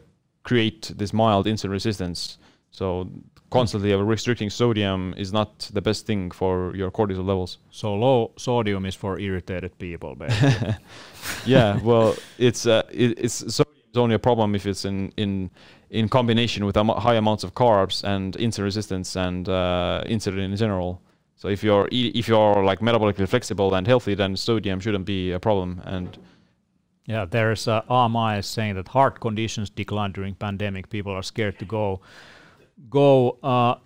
create 0.47 0.93
this 0.97 1.13
mild 1.13 1.47
insulin 1.47 1.71
resistance. 1.71 2.39
So 2.71 3.11
constantly 3.51 3.95
restricting 3.95 4.51
sodium 4.51 5.15
is 5.17 5.33
not 5.33 5.71
the 5.73 5.83
best 5.83 6.07
thing 6.07 6.31
for 6.31 6.75
your 6.77 6.91
cortisol 6.91 7.27
levels. 7.27 7.59
So 7.71 7.95
low 7.95 8.31
sodium 8.37 8.87
is 8.87 8.95
for 8.95 9.19
irritated 9.19 9.77
people, 9.79 10.15
basically. 10.15 10.77
yeah, 11.47 11.79
well, 11.83 12.15
it's 12.39 12.67
uh, 12.67 12.83
it, 12.91 13.19
it's 13.19 13.35
sodium 13.55 13.83
is 13.93 13.99
only 13.99 14.15
a 14.15 14.19
problem 14.19 14.55
if 14.55 14.67
it's 14.67 14.85
in 14.85 15.13
in 15.17 15.51
in 15.91 16.09
combination 16.09 16.65
with 16.65 16.77
high 16.77 17.17
amounts 17.17 17.45
of 17.45 17.55
carbs 17.55 18.05
and 18.05 18.37
insulin 18.37 18.65
resistance 18.65 19.17
and 19.17 19.49
uh, 19.49 20.03
insulin 20.07 20.45
in 20.45 20.57
general. 20.57 21.01
So 21.37 21.49
if 21.49 21.63
you're 21.63 21.89
if 21.91 22.29
you're 22.29 22.65
like 22.65 22.81
metabolically 22.81 23.29
flexible 23.29 23.75
and 23.75 23.87
healthy, 23.87 24.15
then 24.15 24.37
sodium 24.37 24.81
shouldn't 24.81 25.07
be 25.07 25.33
a 25.33 25.41
problem. 25.41 25.83
And 25.85 26.19
yeah, 27.07 27.25
there's 27.25 27.69
uh, 27.69 27.83
RMI 27.83 28.45
saying 28.45 28.75
that 28.75 28.89
heart 28.89 29.21
conditions 29.21 29.71
decline 29.71 30.13
during 30.13 30.35
pandemic. 30.35 30.91
People 30.91 31.13
are 31.13 31.23
scared 31.23 31.59
to 31.61 31.65
go 31.65 32.01
go 32.91 33.39
uh, 33.43 33.77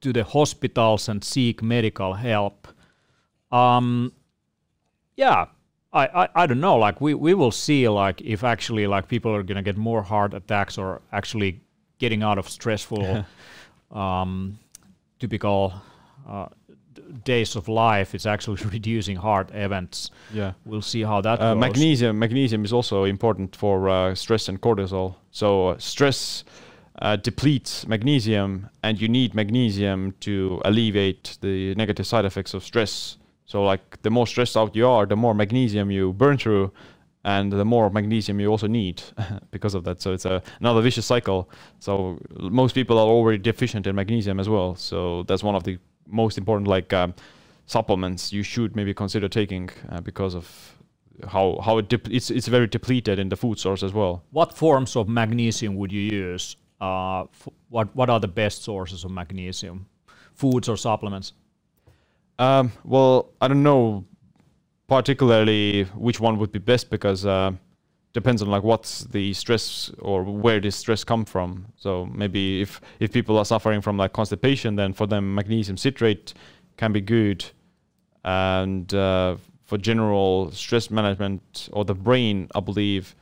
to 0.00 0.12
the 0.12 0.24
hospitals 0.24 1.08
and 1.08 1.22
seek 1.22 1.62
medical 1.62 2.14
help. 2.14 2.66
Um, 3.52 4.12
yeah, 5.16 5.46
I, 5.92 6.06
I, 6.06 6.28
I 6.34 6.46
don't 6.46 6.60
know. 6.60 6.76
Like 6.76 7.00
we, 7.00 7.12
we 7.14 7.34
will 7.34 7.50
see 7.50 7.88
like 7.88 8.22
if 8.22 8.42
actually 8.42 8.86
like 8.86 9.06
people 9.06 9.34
are 9.34 9.42
gonna 9.42 9.62
get 9.62 9.76
more 9.76 10.02
heart 10.02 10.32
attacks 10.32 10.78
or 10.78 11.02
actually 11.12 11.60
getting 11.98 12.22
out 12.22 12.38
of 12.38 12.48
stressful, 12.48 13.26
um, 13.90 14.58
typical 15.18 15.74
uh, 16.26 16.46
days 17.24 17.56
of 17.56 17.68
life. 17.68 18.14
It's 18.14 18.26
actually 18.26 18.62
reducing 18.72 19.16
heart 19.16 19.50
events. 19.52 20.10
Yeah. 20.32 20.52
We'll 20.64 20.82
see 20.82 21.02
how 21.02 21.20
that 21.22 21.40
Uh, 21.40 21.54
goes. 21.54 21.60
magnesium 21.60 22.18
magnesium 22.18 22.64
is 22.64 22.72
also 22.72 23.04
important 23.04 23.56
for 23.56 23.88
uh, 23.88 24.14
stress 24.14 24.48
and 24.48 24.60
cortisol. 24.60 25.14
So 25.30 25.68
uh, 25.68 25.78
stress 25.78 26.44
uh, 27.02 27.16
depletes 27.16 27.86
magnesium, 27.86 28.68
and 28.82 29.00
you 29.00 29.08
need 29.08 29.34
magnesium 29.34 30.14
to 30.20 30.60
alleviate 30.64 31.38
the 31.40 31.74
negative 31.74 32.06
side 32.06 32.24
effects 32.24 32.54
of 32.54 32.62
stress. 32.62 33.16
So 33.46 33.62
like 33.64 34.00
the 34.02 34.10
more 34.10 34.26
stressed 34.26 34.56
out 34.56 34.76
you 34.76 34.86
are, 34.88 35.06
the 35.06 35.16
more 35.16 35.34
magnesium 35.34 35.90
you 35.90 36.12
burn 36.12 36.36
through, 36.38 36.70
and 37.24 37.52
the 37.52 37.64
more 37.64 37.90
magnesium 37.90 38.40
you 38.40 38.48
also 38.50 38.66
need 38.66 39.02
because 39.50 39.74
of 39.74 39.84
that. 39.84 40.00
So 40.00 40.12
it's 40.12 40.24
a, 40.24 40.42
another 40.60 40.80
vicious 40.82 41.06
cycle. 41.06 41.48
So 41.78 42.18
most 42.38 42.74
people 42.74 42.98
are 42.98 43.06
already 43.08 43.38
deficient 43.38 43.86
in 43.86 43.94
magnesium 43.94 44.38
as 44.40 44.48
well. 44.48 44.74
So 44.76 45.24
that's 45.24 45.42
one 45.42 45.54
of 45.54 45.64
the 45.64 45.78
most 46.10 46.38
important 46.38 46.68
like 46.68 46.92
um, 46.92 47.14
supplements 47.66 48.32
you 48.32 48.42
should 48.42 48.74
maybe 48.76 48.92
consider 48.92 49.28
taking 49.28 49.70
uh, 49.90 50.00
because 50.00 50.34
of 50.34 50.76
how 51.28 51.60
how 51.64 51.78
it 51.78 51.92
it's 52.10 52.30
it's 52.30 52.48
very 52.48 52.66
depleted 52.66 53.18
in 53.18 53.28
the 53.28 53.36
food 53.36 53.58
source 53.58 53.82
as 53.82 53.92
well. 53.92 54.22
What 54.30 54.52
forms 54.56 54.96
of 54.96 55.08
magnesium 55.08 55.76
would 55.76 55.92
you 55.92 56.00
use? 56.00 56.56
Uh, 56.80 57.22
f- 57.22 57.48
what 57.68 57.94
what 57.94 58.10
are 58.10 58.20
the 58.20 58.28
best 58.28 58.62
sources 58.62 59.04
of 59.04 59.10
magnesium? 59.10 59.86
Foods 60.34 60.68
or 60.68 60.76
supplements? 60.76 61.32
Um, 62.38 62.72
well, 62.84 63.32
I 63.40 63.48
don't 63.48 63.62
know 63.62 64.04
particularly 64.88 65.84
which 65.94 66.18
one 66.18 66.38
would 66.38 66.50
be 66.50 66.58
best 66.58 66.90
because 66.90 67.24
uh, 67.24 67.52
depends 68.12 68.42
on 68.42 68.48
like 68.48 68.62
what's 68.62 69.04
the 69.04 69.32
stress 69.34 69.90
or 69.98 70.22
where 70.24 70.60
this 70.60 70.76
stress 70.76 71.04
come 71.04 71.24
from. 71.24 71.66
So 71.76 72.06
maybe 72.06 72.60
if 72.60 72.80
if 72.98 73.12
people 73.12 73.38
are 73.38 73.44
suffering 73.44 73.80
from 73.80 73.96
like 73.96 74.12
constipation, 74.12 74.76
then 74.76 74.92
for 74.92 75.06
them 75.06 75.34
magnesium 75.34 75.76
citrate 75.76 76.34
can 76.76 76.92
be 76.92 77.00
good, 77.00 77.44
and 78.24 78.92
uh, 78.94 79.36
for 79.64 79.78
general 79.78 80.50
stress 80.52 80.90
management 80.90 81.68
or 81.72 81.84
the 81.84 81.94
brain, 81.94 82.48
I 82.54 82.60
believe 82.60 83.14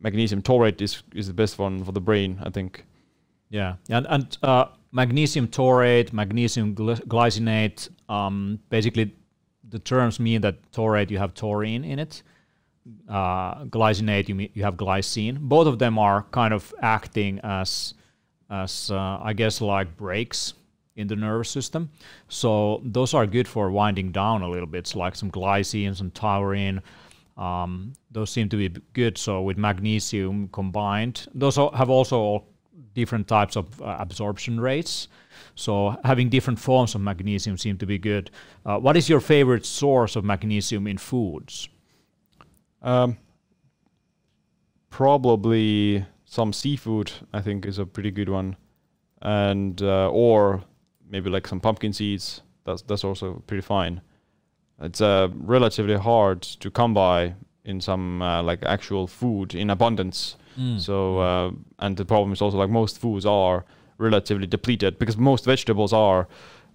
magnesium 0.00 0.42
taurate 0.42 0.80
is 0.80 1.02
is 1.14 1.26
the 1.26 1.34
best 1.34 1.58
one 1.58 1.84
for 1.84 1.92
the 1.92 2.00
brain. 2.00 2.38
I 2.42 2.50
think. 2.50 2.84
Yeah, 3.50 3.76
and 3.88 4.06
and 4.08 4.38
uh, 4.42 4.66
magnesium 4.92 5.48
taurate, 5.48 6.12
magnesium 6.12 6.74
gly- 6.74 7.02
glycinate. 7.06 7.88
Um, 8.08 8.60
basically, 8.68 9.14
the 9.68 9.78
terms 9.78 10.20
mean 10.20 10.42
that 10.42 10.72
taurate 10.72 11.10
you 11.10 11.18
have 11.18 11.34
taurine 11.34 11.84
in 11.84 11.98
it. 11.98 12.22
Uh, 13.08 13.64
glycinate 13.66 14.28
you 14.28 14.48
you 14.54 14.62
have 14.62 14.76
glycine. 14.76 15.38
Both 15.38 15.66
of 15.66 15.78
them 15.78 15.98
are 15.98 16.22
kind 16.30 16.54
of 16.54 16.72
acting 16.80 17.38
as 17.42 17.94
as 18.48 18.90
uh, 18.90 19.18
I 19.22 19.34
guess 19.34 19.60
like 19.60 19.96
brakes 19.96 20.54
in 20.96 21.06
the 21.06 21.16
nervous 21.16 21.50
system. 21.50 21.90
So 22.28 22.80
those 22.84 23.14
are 23.14 23.26
good 23.26 23.46
for 23.46 23.70
winding 23.70 24.12
down 24.12 24.42
a 24.42 24.48
little 24.48 24.66
bit. 24.66 24.78
It's 24.78 24.96
like 24.96 25.16
some 25.16 25.30
glycine, 25.30 25.96
some 25.96 26.10
taurine. 26.10 26.82
Um, 27.36 27.92
those 28.10 28.30
seem 28.30 28.48
to 28.48 28.56
be 28.56 28.68
good. 28.92 29.16
So 29.16 29.42
with 29.42 29.56
magnesium 29.56 30.48
combined, 30.48 31.28
those 31.34 31.56
have 31.56 31.88
also 31.88 32.44
different 32.94 33.28
types 33.28 33.56
of 33.56 33.80
uh, 33.80 33.96
absorption 34.00 34.60
rates. 34.60 35.08
So 35.54 35.96
having 36.04 36.28
different 36.28 36.58
forms 36.58 36.94
of 36.94 37.00
magnesium 37.00 37.56
seem 37.56 37.78
to 37.78 37.86
be 37.86 37.98
good. 37.98 38.30
Uh, 38.66 38.78
what 38.78 38.96
is 38.96 39.08
your 39.08 39.20
favorite 39.20 39.64
source 39.64 40.16
of 40.16 40.24
magnesium 40.24 40.86
in 40.86 40.98
foods? 40.98 41.68
Um, 42.82 43.16
probably 44.90 46.04
some 46.24 46.52
seafood. 46.52 47.12
I 47.32 47.40
think 47.40 47.66
is 47.66 47.78
a 47.78 47.86
pretty 47.86 48.10
good 48.10 48.28
one, 48.28 48.56
and 49.22 49.80
uh, 49.82 50.10
or 50.10 50.62
maybe 51.08 51.30
like 51.30 51.46
some 51.46 51.60
pumpkin 51.60 51.92
seeds. 51.92 52.42
That's 52.64 52.82
that's 52.82 53.04
also 53.04 53.42
pretty 53.46 53.62
fine. 53.62 54.00
It's 54.80 55.00
uh, 55.00 55.28
relatively 55.34 55.96
hard 55.96 56.42
to 56.42 56.70
come 56.70 56.94
by 56.94 57.34
in 57.64 57.80
some 57.80 58.22
uh, 58.22 58.42
like 58.42 58.62
actual 58.64 59.06
food 59.06 59.54
in 59.54 59.70
abundance. 59.70 60.36
So 60.78 61.18
uh, 61.20 61.50
and 61.78 61.96
the 61.96 62.04
problem 62.04 62.32
is 62.32 62.42
also 62.42 62.58
like 62.58 62.70
most 62.70 62.98
foods 62.98 63.24
are 63.26 63.64
relatively 63.98 64.46
depleted 64.46 64.98
because 64.98 65.16
most 65.16 65.44
vegetables 65.44 65.92
are 65.92 66.26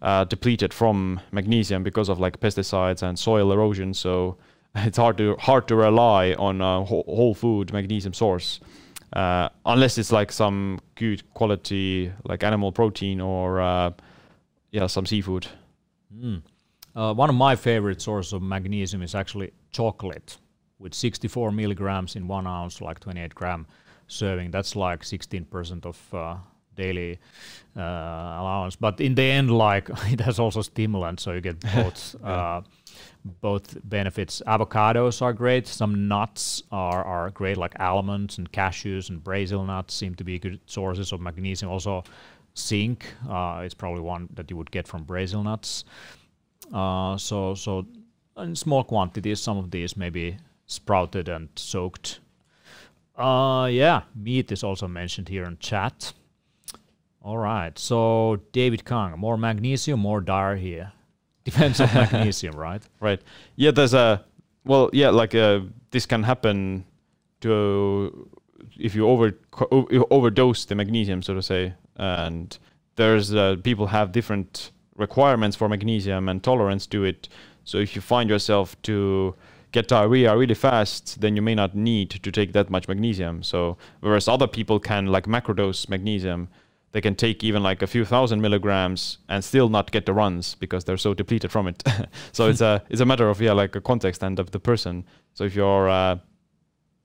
uh, 0.01 0.23
depleted 0.25 0.73
from 0.73 1.19
magnesium 1.31 1.83
because 1.83 2.09
of 2.09 2.19
like 2.19 2.39
pesticides 2.39 3.01
and 3.03 3.17
soil 3.19 3.51
erosion. 3.51 3.93
So 3.93 4.37
it's 4.88 4.97
hard 4.97 5.17
to 5.17 5.36
hard 5.38 5.67
to 5.67 5.76
rely 5.76 6.34
on 6.34 6.61
a 6.61 6.84
whole, 6.84 7.03
whole 7.07 7.34
food 7.34 7.71
magnesium 7.74 8.13
source 8.13 8.59
uh, 9.13 9.49
unless 9.65 9.97
it's 9.97 10.11
like 10.11 10.32
some 10.32 10.80
good 10.95 11.21
quality 11.34 12.11
like 12.24 12.43
animal 12.43 12.71
protein 12.71 13.21
or 13.21 13.61
uh, 13.61 13.91
yeah 14.71 14.88
some 14.88 15.05
seafood. 15.05 15.47
Mm. 16.13 16.41
Uh, 16.95 17.13
one 17.13 17.30
of 17.30 17.36
my 17.36 17.55
favorite 17.55 18.01
sources 18.01 18.34
of 18.34 18.41
magnesium 18.41 19.01
is 19.01 19.15
actually 19.15 19.51
chocolate 19.71 20.38
with 20.80 20.93
64 20.93 21.51
milligrams 21.51 22.15
in 22.15 22.28
one 22.28 22.45
ounce, 22.45 22.82
like 22.82 22.99
28 22.99 23.34
gram 23.34 23.65
serving. 24.07 24.51
That's 24.51 24.76
like 24.76 25.01
16% 25.01 25.86
of 25.86 26.13
uh, 26.13 26.38
daily 26.76 27.19
uh, 27.76 27.82
allowance. 27.82 28.76
But 28.76 28.99
in 29.01 29.15
the 29.15 29.24
end, 29.24 29.51
like 29.51 29.89
it 30.11 30.21
has 30.21 30.39
also 30.39 30.61
stimulant, 30.61 31.19
so 31.19 31.34
you 31.34 31.41
get 31.41 31.59
both 31.76 32.15
uh, 32.24 32.61
both 33.41 33.78
benefits. 33.84 34.41
Avocados 34.45 35.21
are 35.21 35.34
great. 35.34 35.67
Some 35.67 36.07
nuts 36.07 36.63
are 36.71 37.03
are 37.03 37.30
great, 37.32 37.57
like 37.57 37.80
almonds 37.80 38.38
and 38.38 38.51
cashews 38.51 39.09
and 39.09 39.24
Brazil 39.24 39.63
nuts 39.63 39.93
seem 39.93 40.15
to 40.15 40.24
be 40.24 40.39
good 40.39 40.59
sources 40.65 41.11
of 41.11 41.21
magnesium. 41.21 41.71
Also, 41.71 42.03
zinc 42.57 43.05
uh, 43.30 43.63
is 43.65 43.74
probably 43.74 44.01
one 44.01 44.30
that 44.34 44.49
you 44.49 44.57
would 44.57 44.71
get 44.71 44.88
from 44.88 45.03
Brazil 45.03 45.43
nuts. 45.43 45.86
Uh, 46.74 47.17
so 47.17 47.55
so 47.55 47.86
in 48.38 48.55
small 48.55 48.84
quantities, 48.84 49.39
some 49.39 49.57
of 49.57 49.72
these 49.72 49.95
maybe 49.95 50.38
sprouted 50.65 51.30
and 51.30 51.49
soaked. 51.56 52.19
Uh, 53.15 53.68
yeah, 53.72 54.02
meat 54.15 54.52
is 54.52 54.64
also 54.64 54.88
mentioned 54.88 55.30
here 55.30 55.43
in 55.43 55.57
chat. 55.60 56.14
All 57.23 57.37
right, 57.37 57.77
so 57.79 58.41
David 58.51 58.83
Kang, 58.83 59.17
more 59.17 59.37
magnesium, 59.37 60.01
more 60.01 60.19
diarrhea. 60.19 60.91
Depends 61.45 61.79
on 61.79 61.87
magnesium, 61.93 62.55
right? 62.55 62.81
Right. 62.99 63.21
Yeah, 63.55 63.71
there's 63.71 63.93
a 63.93 64.23
well, 64.65 64.89
yeah, 64.93 65.09
like 65.09 65.33
uh, 65.35 65.61
this 65.91 66.05
can 66.05 66.23
happen 66.23 66.85
to 67.41 68.29
if 68.77 68.95
you 68.95 69.07
over 69.07 69.37
overdose 70.11 70.65
the 70.65 70.75
magnesium, 70.75 71.21
so 71.21 71.33
to 71.33 71.41
say, 71.41 71.73
and 71.95 72.57
there's 72.95 73.33
uh, 73.33 73.55
people 73.63 73.87
have 73.87 74.11
different 74.11 74.71
requirements 74.95 75.55
for 75.55 75.69
magnesium 75.69 76.29
and 76.29 76.43
tolerance 76.43 76.87
to 76.87 77.03
it. 77.03 77.29
So 77.63 77.77
if 77.77 77.95
you 77.95 78.01
find 78.01 78.29
yourself 78.29 78.79
to 78.83 79.35
get 79.71 79.87
diarrhea 79.87 80.35
really 80.37 80.53
fast, 80.53 81.21
then 81.21 81.35
you 81.35 81.41
may 81.41 81.55
not 81.55 81.75
need 81.75 82.11
to 82.11 82.31
take 82.31 82.53
that 82.53 82.69
much 82.69 82.87
magnesium. 82.87 83.43
So 83.43 83.77
whereas 84.01 84.27
other 84.27 84.47
people 84.47 84.79
can 84.79 85.07
like 85.07 85.25
macrodose 85.25 85.89
magnesium, 85.89 86.49
they 86.94 87.02
can 87.02 87.15
take 87.15 87.44
even 87.44 87.61
like 87.61 87.82
a 87.82 87.88
few 87.88 88.06
thousand 88.06 88.41
milligrams 88.41 89.18
and 89.28 89.44
still 89.44 89.68
not 89.68 89.91
get 89.91 90.06
the 90.06 90.14
runs 90.14 90.56
because 90.56 90.86
they're 90.86 90.98
so 90.98 91.14
depleted 91.14 91.52
from 91.52 91.68
it. 91.68 91.84
so 92.32 92.48
it's 92.48 92.61
a 92.61 92.82
it's 92.90 93.02
a 93.02 93.06
matter 93.06 93.30
of 93.30 93.41
yeah 93.41 93.52
like 93.52 93.76
a 93.76 93.82
context 93.82 94.24
and 94.24 94.40
of 94.40 94.52
the 94.52 94.60
person. 94.60 95.03
So 95.34 95.44
if 95.44 95.56
you're 95.56 95.90
uh, 95.90 96.18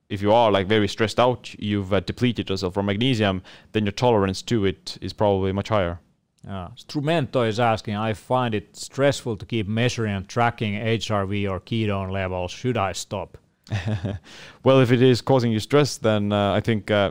if 0.09 0.23
you 0.23 0.33
are 0.33 0.53
like 0.53 0.67
very 0.67 0.89
stressed 0.89 1.19
out, 1.19 1.55
you've 1.59 1.93
uh, 1.93 2.01
depleted 2.01 2.51
yourself 2.51 2.75
from 2.75 2.87
magnesium, 2.87 3.43
then 3.73 3.85
your 3.85 3.93
tolerance 3.93 4.43
to 4.43 4.65
it 4.65 4.99
is 5.01 5.13
probably 5.13 5.53
much 5.53 5.71
higher. 5.71 6.01
Yeah. 6.47 6.69
Strumento 6.77 7.47
is 7.47 7.61
asking, 7.61 7.97
I 7.97 8.15
find 8.15 8.55
it 8.55 8.77
stressful 8.77 9.37
to 9.39 9.45
keep 9.45 9.69
measuring 9.69 10.15
and 10.15 10.29
tracking 10.29 10.75
HRV 10.75 11.51
or 11.51 11.61
ketone 11.61 12.11
levels. 12.11 12.53
Should 12.53 12.77
I 12.77 12.93
stop? 12.93 13.37
well, 14.65 14.81
if 14.81 14.91
it 14.91 15.03
is 15.03 15.21
causing 15.21 15.53
you 15.53 15.61
stress, 15.61 15.99
then 15.99 16.33
uh, 16.33 16.55
I 16.55 16.61
think 16.61 16.91
uh, 16.91 17.11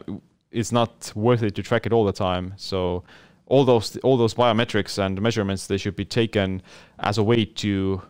it's 0.58 0.72
not 0.72 1.12
worth 1.16 1.44
it 1.44 1.56
to 1.56 1.64
track 1.64 1.86
it 1.86 1.94
all 1.94 2.06
the 2.06 2.12
time. 2.12 2.54
So 2.58 3.04
all 3.46 3.64
those 3.64 3.98
all 3.98 4.18
those 4.18 4.34
biometrics 4.34 4.98
and 4.98 5.22
measurements 5.22 5.68
they 5.68 5.78
should 5.78 5.96
be 5.96 6.06
taken 6.06 6.62
as 7.00 7.18
a 7.18 7.24
way 7.24 7.46
to 7.46 8.02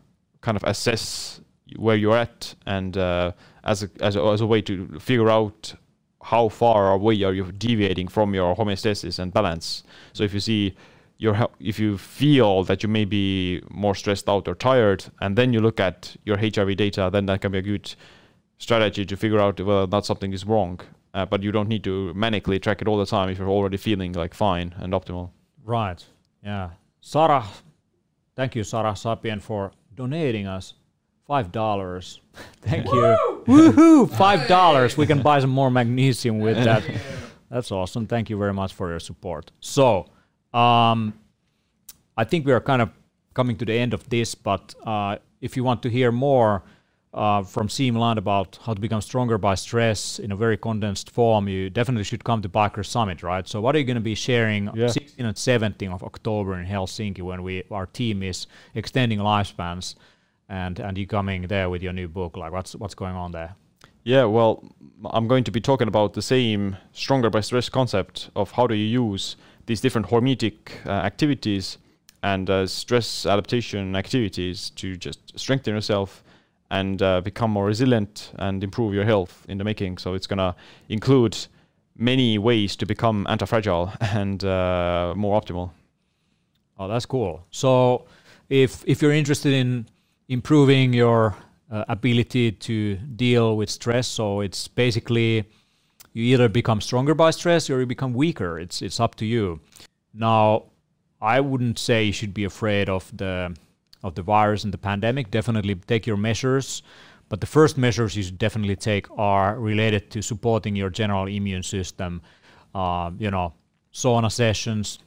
kind 0.41 0.57
of 0.57 0.63
assess 0.63 1.41
where 1.75 1.95
you're 1.95 2.17
at 2.17 2.55
and 2.65 2.97
uh, 2.97 3.31
as 3.63 3.83
a, 3.83 3.89
as 3.99 4.15
a 4.15 4.23
as 4.23 4.41
a 4.41 4.47
way 4.47 4.61
to 4.61 4.99
figure 4.99 5.29
out 5.29 5.73
how 6.23 6.49
far 6.49 6.91
away 6.91 7.21
are 7.23 7.33
you 7.33 7.51
deviating 7.51 8.07
from 8.07 8.33
your 8.33 8.55
homeostasis 8.55 9.19
and 9.19 9.33
balance. 9.33 9.83
So 10.13 10.23
if 10.23 10.33
you 10.33 10.39
see 10.39 10.75
your 11.17 11.49
if 11.59 11.79
you 11.79 11.97
feel 11.97 12.63
that 12.63 12.83
you 12.83 12.89
may 12.89 13.05
be 13.05 13.61
more 13.69 13.95
stressed 13.95 14.29
out 14.29 14.47
or 14.47 14.55
tired, 14.55 15.05
and 15.21 15.37
then 15.37 15.53
you 15.53 15.59
look 15.59 15.79
at 15.79 16.15
your 16.25 16.37
HRV 16.37 16.77
data, 16.77 17.09
then 17.11 17.25
that 17.27 17.41
can 17.41 17.51
be 17.51 17.59
a 17.59 17.61
good 17.61 17.93
strategy 18.57 19.05
to 19.05 19.15
figure 19.15 19.39
out 19.39 19.59
whether 19.59 19.81
or 19.81 19.87
not 19.87 20.05
something 20.05 20.33
is 20.33 20.45
wrong. 20.45 20.79
Uh, 21.17 21.25
but 21.25 21.41
you 21.41 21.51
don't 21.51 21.67
need 21.67 21.83
to 21.83 22.13
manically 22.15 22.61
track 22.61 22.79
it 22.79 22.87
all 22.87 22.99
the 22.99 23.05
time 23.05 23.27
if 23.27 23.39
you're 23.39 23.49
already 23.49 23.75
feeling 23.75 24.13
like 24.13 24.35
fine 24.35 24.75
and 24.77 24.93
optimal. 24.93 25.31
Right. 25.65 26.05
Yeah. 26.43 26.69
Sarah, 27.01 27.43
thank 28.35 28.55
you, 28.55 28.63
Sarah 28.63 28.91
Sapien, 28.91 29.41
for 29.41 29.71
donating 29.95 30.45
us 30.45 30.75
five 31.25 31.51
dollars. 31.51 32.21
thank 32.61 32.85
you. 32.85 33.17
Woohoo! 33.47 34.15
Five 34.15 34.47
dollars. 34.47 34.95
We 34.95 35.07
can 35.07 35.23
buy 35.23 35.39
some 35.39 35.49
more 35.49 35.71
magnesium 35.71 36.39
with 36.39 36.63
that. 36.63 36.83
That's 37.49 37.71
awesome. 37.71 38.05
Thank 38.05 38.29
you 38.29 38.37
very 38.37 38.53
much 38.53 38.73
for 38.73 38.87
your 38.87 38.99
support. 38.99 39.49
So, 39.59 40.05
um, 40.53 41.15
I 42.15 42.25
think 42.25 42.45
we 42.45 42.51
are 42.51 42.61
kind 42.61 42.83
of 42.83 42.91
coming 43.33 43.57
to 43.57 43.65
the 43.65 43.73
end 43.73 43.95
of 43.95 44.07
this, 44.09 44.35
but 44.35 44.75
uh, 44.83 45.17
if 45.41 45.57
you 45.57 45.63
want 45.63 45.81
to 45.81 45.89
hear 45.89 46.11
more 46.11 46.61
uh, 47.13 47.41
from 47.43 47.67
Siim 47.67 47.97
Land 47.97 48.19
about 48.19 48.59
how 48.63 48.73
to 48.73 48.81
become 48.81 49.01
stronger 49.01 49.37
by 49.37 49.55
stress 49.55 50.19
in 50.19 50.31
a 50.31 50.35
very 50.35 50.57
condensed 50.57 51.09
form, 51.09 51.47
you 51.47 51.69
definitely 51.69 52.03
should 52.03 52.23
come 52.23 52.41
to 52.41 52.49
Biohacker 52.49 52.85
Summit, 52.85 53.23
right? 53.23 53.47
So, 53.47 53.61
what 53.61 53.75
are 53.75 53.79
you 53.79 53.85
going 53.85 53.95
to 53.95 54.01
be 54.01 54.15
sharing 54.15 54.69
Yeah. 54.75 54.87
16 54.87 55.25
and 55.25 55.37
17 55.37 55.91
of 55.91 56.03
October 56.03 56.59
in 56.59 56.65
Helsinki 56.65 57.21
when 57.21 57.43
we 57.43 57.63
our 57.71 57.85
team 57.85 58.23
is 58.23 58.47
extending 58.75 59.19
lifespans, 59.19 59.95
and 60.49 60.79
and 60.79 60.97
you 60.97 61.07
coming 61.07 61.43
there 61.43 61.69
with 61.69 61.81
your 61.81 61.93
new 61.93 62.07
book? 62.07 62.37
Like, 62.37 62.51
what's 62.51 62.75
what's 62.75 62.95
going 62.95 63.15
on 63.15 63.31
there? 63.31 63.55
Yeah, 64.03 64.23
well, 64.25 64.63
I'm 65.05 65.27
going 65.27 65.43
to 65.43 65.51
be 65.51 65.59
talking 65.59 65.87
about 65.89 66.13
the 66.13 66.21
same 66.21 66.77
stronger 66.93 67.29
by 67.29 67.41
stress 67.41 67.67
concept 67.69 68.29
of 68.35 68.51
how 68.51 68.65
do 68.67 68.73
you 68.73 68.85
use 68.85 69.35
these 69.65 69.81
different 69.81 70.07
hormetic 70.07 70.55
uh, 70.85 70.91
activities 70.91 71.77
and 72.23 72.49
uh, 72.49 72.65
stress 72.67 73.25
adaptation 73.25 73.95
activities 73.95 74.69
to 74.71 74.95
just 74.95 75.37
strengthen 75.37 75.73
yourself 75.75 76.23
and 76.69 77.01
uh, 77.01 77.21
become 77.21 77.51
more 77.51 77.65
resilient 77.65 78.31
and 78.39 78.63
improve 78.63 78.93
your 78.93 79.05
health 79.05 79.45
in 79.47 79.57
the 79.57 79.63
making. 79.63 79.97
So 79.97 80.13
it's 80.13 80.27
gonna 80.27 80.55
include 80.89 81.37
many 81.97 82.37
ways 82.37 82.75
to 82.77 82.85
become 82.85 83.25
anti-fragile 83.29 83.91
and 84.01 84.43
uh, 84.43 85.13
more 85.15 85.39
optimal. 85.39 85.71
Oh, 86.79 86.87
that's 86.87 87.05
cool. 87.05 87.43
So, 87.49 88.05
if 88.49 88.83
if 88.85 89.01
you're 89.01 89.13
interested 89.13 89.53
in 89.53 89.87
improving 90.29 90.93
your 90.93 91.35
uh, 91.71 91.85
ability 91.89 92.51
to 92.51 92.95
deal 92.95 93.57
with 93.57 93.69
stress, 93.69 94.07
so 94.07 94.41
it's 94.41 94.67
basically 94.67 95.45
you 96.13 96.23
either 96.33 96.49
become 96.49 96.81
stronger 96.81 97.15
by 97.15 97.31
stress 97.31 97.69
or 97.69 97.79
you 97.79 97.85
become 97.85 98.13
weaker. 98.13 98.59
It's 98.59 98.81
it's 98.81 98.99
up 98.99 99.15
to 99.15 99.25
you. 99.25 99.59
Now, 100.13 100.65
I 101.19 101.39
wouldn't 101.39 101.79
say 101.79 102.05
you 102.05 102.13
should 102.13 102.33
be 102.33 102.43
afraid 102.43 102.89
of 102.89 103.11
the 103.15 103.55
of 104.03 104.15
the 104.15 104.21
virus 104.21 104.63
and 104.63 104.73
the 104.73 104.77
pandemic. 104.77 105.31
Definitely 105.31 105.75
take 105.75 106.07
your 106.07 106.17
measures, 106.17 106.83
but 107.29 107.41
the 107.41 107.47
first 107.47 107.77
measures 107.77 108.15
you 108.15 108.23
should 108.23 108.37
definitely 108.37 108.75
take 108.75 109.07
are 109.17 109.59
related 109.59 110.09
to 110.11 110.21
supporting 110.21 110.75
your 110.75 110.89
general 110.89 111.27
immune 111.27 111.63
system. 111.63 112.21
Uh, 112.73 113.11
you 113.17 113.31
know, 113.31 113.53
sauna 113.93 114.31
sessions, 114.31 114.99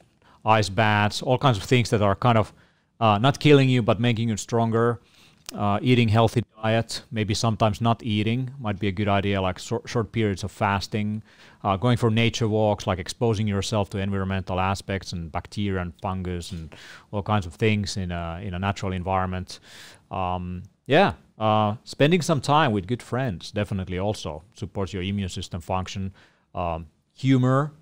ice 0.45 0.69
baths, 0.69 1.21
all 1.21 1.37
kinds 1.37 1.57
of 1.57 1.63
things 1.63 1.89
that 1.89 2.01
are 2.01 2.15
kind 2.15 2.37
of 2.37 2.53
uh, 2.99 3.17
not 3.17 3.39
killing 3.39 3.69
you 3.69 3.81
but 3.81 3.99
making 3.99 4.29
you 4.29 4.37
stronger. 4.37 5.01
Uh, 5.53 5.79
eating 5.81 6.07
healthy 6.07 6.43
diet, 6.63 7.03
maybe 7.11 7.33
sometimes 7.33 7.81
not 7.81 8.01
eating 8.03 8.49
might 8.57 8.79
be 8.79 8.87
a 8.87 8.91
good 8.91 9.09
idea, 9.09 9.41
like 9.41 9.59
short, 9.59 9.87
short 9.87 10.11
periods 10.13 10.45
of 10.45 10.51
fasting, 10.51 11.21
uh, 11.63 11.75
going 11.75 11.97
for 11.97 12.09
nature 12.09 12.47
walks, 12.47 12.87
like 12.87 12.99
exposing 12.99 13.47
yourself 13.47 13.89
to 13.89 13.97
environmental 13.97 14.61
aspects 14.61 15.11
and 15.11 15.29
bacteria 15.29 15.81
and 15.81 15.93
fungus 16.01 16.53
and 16.53 16.73
all 17.11 17.21
kinds 17.21 17.45
of 17.45 17.53
things 17.55 17.97
in 17.97 18.11
a 18.11 18.39
in 18.41 18.53
a 18.53 18.59
natural 18.59 18.93
environment. 18.93 19.59
Um, 20.09 20.63
yeah, 20.85 21.13
uh, 21.37 21.75
spending 21.83 22.21
some 22.21 22.39
time 22.39 22.71
with 22.71 22.87
good 22.87 23.01
friends 23.01 23.51
definitely 23.51 23.99
also 23.99 24.43
supports 24.53 24.93
your 24.93 25.03
immune 25.03 25.29
system 25.29 25.59
function. 25.59 26.13
Um, 26.55 26.87
humor, 27.13 27.73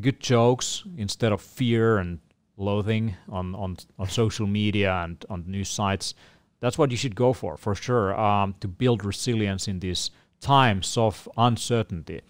good 0.00 0.20
jokes 0.20 0.84
instead 0.96 1.32
of 1.32 1.40
fear 1.42 1.98
and 1.98 2.18
loathing 2.56 3.16
on, 3.28 3.54
on, 3.54 3.76
on 3.98 4.08
social 4.08 4.46
media 4.46 4.92
and 5.04 5.24
on 5.28 5.44
news 5.46 5.68
sites. 5.68 6.14
That's 6.60 6.78
what 6.78 6.90
you 6.90 6.96
should 6.96 7.14
go 7.14 7.32
for, 7.32 7.56
for 7.56 7.74
sure, 7.74 8.18
um, 8.18 8.54
to 8.60 8.68
build 8.68 9.04
resilience 9.04 9.66
in 9.66 9.80
these 9.80 10.10
times 10.40 10.96
of 10.96 11.28
uncertainty. 11.36 12.20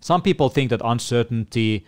Some 0.00 0.22
people 0.22 0.48
think 0.48 0.70
that 0.70 0.80
uncertainty 0.84 1.84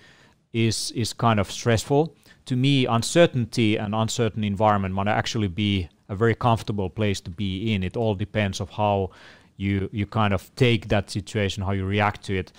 is, 0.52 0.90
is 0.93 1.12
kind 1.12 1.39
of 1.39 1.51
stressful. 1.51 2.16
To 2.47 2.56
me, 2.56 2.86
uncertainty 2.86 3.77
and 3.77 3.94
uncertain 3.94 4.44
environment 4.44 4.94
might 4.94 5.09
actually 5.09 5.48
be 5.48 5.89
a 6.09 6.16
very 6.16 6.35
comfortable 6.35 6.90
place 6.90 7.20
to 7.20 7.31
be 7.31 7.72
in. 7.72 7.82
It 7.82 7.97
all 7.97 8.14
depends 8.14 8.60
of 8.60 8.70
how 8.70 9.10
you 9.56 9.89
you 9.93 10.06
kind 10.06 10.32
of 10.32 10.51
take 10.56 10.89
that 10.89 11.10
situation, 11.10 11.62
how 11.62 11.72
you 11.72 11.85
react 11.85 12.24
to 12.24 12.39
it. 12.39 12.52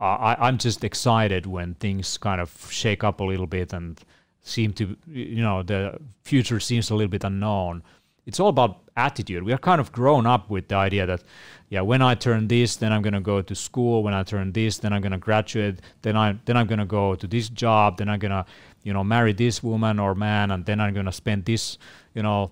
Uh, 0.00 0.04
I, 0.04 0.48
I'm 0.48 0.58
just 0.58 0.84
excited 0.84 1.46
when 1.46 1.74
things 1.74 2.18
kind 2.18 2.40
of 2.40 2.50
shake 2.70 3.02
up 3.04 3.20
a 3.20 3.24
little 3.24 3.46
bit 3.46 3.72
and 3.72 4.00
seem 4.42 4.72
to, 4.74 4.96
you 5.08 5.42
know, 5.42 5.62
the 5.62 5.98
future 6.22 6.60
seems 6.60 6.90
a 6.90 6.94
little 6.94 7.10
bit 7.10 7.24
unknown. 7.24 7.82
It's 8.26 8.40
all 8.40 8.48
about 8.48 8.82
attitude. 8.96 9.44
We 9.44 9.52
are 9.52 9.58
kind 9.58 9.80
of 9.80 9.92
grown 9.92 10.26
up 10.26 10.50
with 10.50 10.68
the 10.68 10.74
idea 10.74 11.06
that, 11.06 11.22
yeah, 11.68 11.80
when 11.82 12.02
I 12.02 12.14
turn 12.14 12.48
this, 12.48 12.76
then 12.76 12.92
I'm 12.92 13.02
gonna 13.02 13.20
go 13.20 13.40
to 13.40 13.54
school. 13.54 14.02
When 14.02 14.14
I 14.14 14.24
turn 14.24 14.52
this, 14.52 14.78
then 14.78 14.92
I'm 14.92 15.00
gonna 15.00 15.18
graduate. 15.18 15.80
Then 16.02 16.16
I 16.16 16.36
then 16.44 16.56
I'm 16.56 16.66
gonna 16.66 16.86
go 16.86 17.14
to 17.14 17.26
this 17.26 17.48
job. 17.48 17.98
Then 17.98 18.08
I'm 18.08 18.18
gonna, 18.18 18.44
you 18.82 18.92
know, 18.92 19.04
marry 19.04 19.32
this 19.32 19.62
woman 19.62 19.98
or 19.98 20.14
man, 20.14 20.50
and 20.50 20.64
then 20.64 20.80
I'm 20.80 20.92
gonna 20.92 21.12
spend 21.12 21.44
this, 21.44 21.78
you 22.14 22.22
know, 22.22 22.50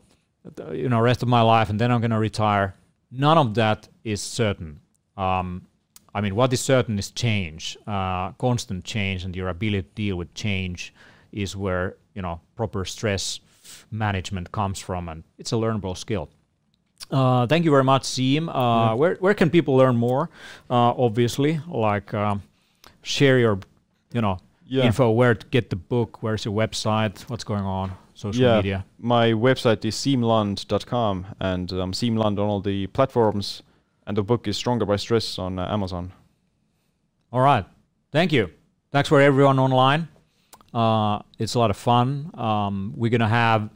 you 0.72 0.88
know, 0.88 1.00
rest 1.00 1.22
of 1.22 1.28
my 1.28 1.40
life, 1.40 1.70
and 1.70 1.80
then 1.80 1.90
I'm 1.90 2.00
gonna 2.00 2.20
retire. 2.20 2.74
None 3.10 3.38
of 3.38 3.54
that 3.54 3.88
is 4.04 4.20
certain. 4.20 4.80
Um, 5.16 5.66
I 6.14 6.20
mean, 6.20 6.36
what 6.36 6.52
is 6.52 6.60
certain 6.60 6.98
is 6.98 7.10
change, 7.10 7.76
uh, 7.86 8.30
constant 8.32 8.84
change, 8.84 9.24
and 9.24 9.34
your 9.34 9.48
ability 9.48 9.82
to 9.82 9.88
deal 9.94 10.16
with 10.16 10.32
change 10.34 10.94
is 11.32 11.56
where 11.56 11.96
you 12.14 12.22
know 12.22 12.40
proper 12.54 12.84
stress 12.84 13.40
management 13.90 14.50
comes 14.52 14.78
from, 14.78 15.08
and 15.08 15.24
it's 15.38 15.52
a 15.52 15.56
learnable 15.56 15.96
skill. 15.96 16.28
Uh, 17.10 17.46
thank 17.46 17.64
you 17.64 17.70
very 17.70 17.84
much, 17.84 18.02
Siim. 18.04 18.48
Uh, 18.48 18.96
Where 18.96 19.16
where 19.20 19.34
can 19.34 19.50
people 19.50 19.76
learn 19.76 19.96
more? 19.96 20.30
Uh, 20.70 20.92
obviously, 21.06 21.60
like 21.68 22.14
um, 22.14 22.42
share 23.02 23.38
your, 23.38 23.58
you 24.12 24.20
know, 24.20 24.38
Yeah. 24.66 24.84
info. 24.86 25.10
Where 25.10 25.34
to 25.34 25.46
get 25.50 25.68
the 25.70 25.76
book? 25.76 26.22
Where's 26.22 26.44
your 26.44 26.54
website? 26.54 27.28
What's 27.28 27.44
going 27.44 27.64
on? 27.64 27.90
Social 28.14 28.42
yeah, 28.42 28.56
media. 28.56 28.84
my 28.98 29.32
website 29.32 29.84
is 29.84 29.96
siimland.com 29.96 31.26
and 31.40 31.72
um, 31.72 31.92
siimland 31.92 32.38
on 32.38 32.48
all 32.48 32.60
the 32.60 32.86
platforms, 32.86 33.62
and 34.06 34.16
the 34.16 34.22
book 34.22 34.46
is 34.48 34.56
Stronger 34.56 34.86
by 34.86 34.96
Stress 34.96 35.38
on 35.38 35.58
uh, 35.58 35.66
Amazon. 35.72 36.12
All 37.32 37.40
right. 37.40 37.66
Thank 38.12 38.32
you. 38.32 38.50
Thanks 38.92 39.08
for 39.08 39.20
everyone 39.20 39.58
online. 39.58 40.08
Uh, 40.74 41.20
it's 41.38 41.54
a 41.54 41.58
lot 41.58 41.70
of 41.70 41.76
fun. 41.76 42.30
Um, 42.34 42.92
we're 42.96 43.10
going 43.10 43.20
to 43.20 43.28
have, 43.28 43.70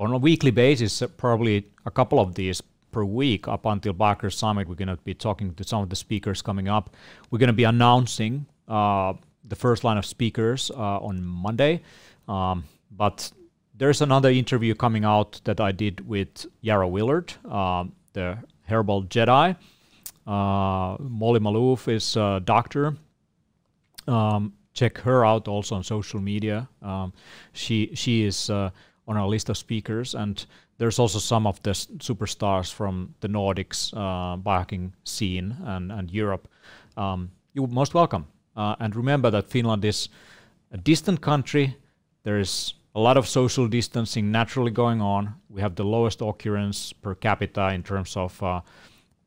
on 0.00 0.12
a 0.12 0.18
weekly 0.18 0.50
basis, 0.50 1.02
uh, 1.02 1.06
probably 1.08 1.66
a 1.84 1.90
couple 1.90 2.18
of 2.18 2.34
these 2.34 2.62
per 2.90 3.04
week 3.04 3.46
up 3.46 3.66
until 3.66 3.92
Biohacker 3.92 4.32
Summit. 4.32 4.68
We're 4.68 4.74
going 4.74 4.88
to 4.88 4.96
be 4.96 5.12
talking 5.12 5.54
to 5.54 5.64
some 5.64 5.82
of 5.82 5.90
the 5.90 5.96
speakers 5.96 6.40
coming 6.40 6.66
up. 6.66 6.96
We're 7.30 7.38
going 7.38 7.48
to 7.48 7.52
be 7.52 7.64
announcing 7.64 8.46
uh, 8.66 9.12
the 9.44 9.56
first 9.56 9.84
line 9.84 9.98
of 9.98 10.06
speakers 10.06 10.70
uh, 10.70 10.98
on 10.98 11.22
Monday. 11.22 11.82
Um, 12.26 12.64
but 12.90 13.30
there's 13.76 14.00
another 14.00 14.30
interview 14.30 14.74
coming 14.74 15.04
out 15.04 15.40
that 15.44 15.60
I 15.60 15.72
did 15.72 16.08
with 16.08 16.46
Yarrow 16.62 16.88
Willard, 16.88 17.34
um, 17.44 17.92
the 18.14 18.38
Herbal 18.62 19.04
Jedi. 19.04 19.56
Uh, 20.26 20.96
Molly 20.98 21.40
Maloof 21.40 21.86
is 21.88 22.16
a 22.16 22.40
doctor. 22.42 22.96
Um, 24.08 24.54
check 24.76 24.98
her 24.98 25.24
out 25.24 25.48
also 25.48 25.74
on 25.74 25.82
social 25.82 26.20
media. 26.20 26.68
Um, 26.82 27.12
she 27.52 27.90
she 27.94 28.24
is 28.24 28.50
uh, 28.50 28.70
on 29.08 29.16
our 29.16 29.28
list 29.28 29.48
of 29.48 29.56
speakers, 29.56 30.14
and 30.14 30.46
there's 30.78 30.98
also 30.98 31.18
some 31.18 31.48
of 31.48 31.60
the 31.62 31.70
s- 31.70 31.86
superstars 31.98 32.72
from 32.72 33.14
the 33.20 33.28
Nordics 33.28 33.92
uh, 33.94 34.36
biohacking 34.36 34.92
scene 35.04 35.56
and 35.64 35.90
and 35.92 36.10
Europe. 36.10 36.48
Um, 36.96 37.30
you're 37.54 37.68
most 37.68 37.94
welcome. 37.94 38.26
Uh, 38.56 38.74
and 38.78 38.96
remember 38.96 39.30
that 39.30 39.48
Finland 39.48 39.84
is 39.84 40.08
a 40.72 40.76
distant 40.76 41.20
country. 41.20 41.76
There 42.22 42.40
is 42.40 42.74
a 42.94 43.00
lot 43.00 43.16
of 43.16 43.26
social 43.26 43.68
distancing 43.68 44.30
naturally 44.30 44.70
going 44.70 45.02
on. 45.02 45.34
We 45.48 45.60
have 45.60 45.74
the 45.74 45.84
lowest 45.84 46.22
occurrence 46.22 46.92
per 46.92 47.14
capita 47.14 47.68
in 47.74 47.82
terms 47.82 48.16
of 48.16 48.42
uh, 48.42 48.60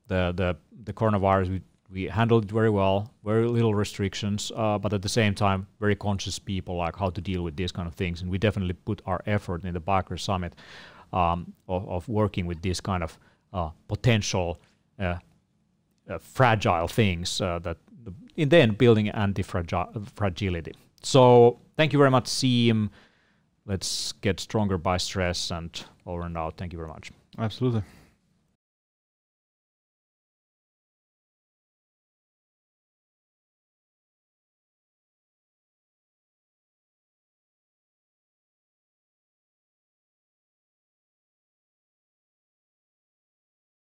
the 0.07 0.33
the 0.35 0.55
the 0.85 0.93
coronavirus. 0.93 1.49
We 1.49 1.61
we 1.91 2.03
handled 2.05 2.45
it 2.45 2.51
very 2.51 2.69
well, 2.69 3.11
very 3.23 3.47
little 3.47 3.73
restrictions, 3.73 4.51
uh, 4.55 4.77
but 4.77 4.93
at 4.93 5.01
the 5.01 5.09
same 5.09 5.33
time, 5.33 5.67
very 5.79 5.95
conscious 5.95 6.37
people 6.37 6.75
like 6.75 6.95
how 6.95 7.09
to 7.09 7.21
deal 7.21 7.43
with 7.43 7.55
these 7.55 7.71
kind 7.71 7.87
of 7.87 7.95
things. 7.95 8.21
And 8.21 8.29
we 8.29 8.37
definitely 8.37 8.73
put 8.73 9.01
our 9.05 9.21
effort 9.25 9.63
in 9.63 9.73
the 9.73 9.81
Biohacker 9.81 10.19
Summit 10.19 10.53
um, 11.11 11.53
of, 11.67 11.89
of 11.89 12.07
working 12.07 12.45
with 12.45 12.61
these 12.61 12.79
kind 12.79 13.03
of 13.03 13.17
uh, 13.53 13.69
potential 13.87 14.59
uh, 14.99 15.15
uh, 16.09 16.17
fragile 16.19 16.87
things 16.87 17.41
uh, 17.41 17.59
that 17.59 17.77
in 18.35 18.49
the 18.49 18.57
end 18.57 18.77
building 18.77 19.09
anti-fragility. 19.09 20.73
So 21.01 21.59
thank 21.75 21.93
you 21.93 21.99
very 21.99 22.11
much, 22.11 22.25
Siim. 22.25 22.89
Let's 23.65 24.13
get 24.13 24.39
stronger 24.39 24.77
by 24.77 24.97
stress 24.97 25.51
and 25.51 25.69
over 26.05 26.21
and 26.21 26.37
out. 26.37 26.57
Thank 26.57 26.73
you 26.73 26.77
very 26.77 26.89
much. 26.89 27.11
Absolutely. 27.37 27.83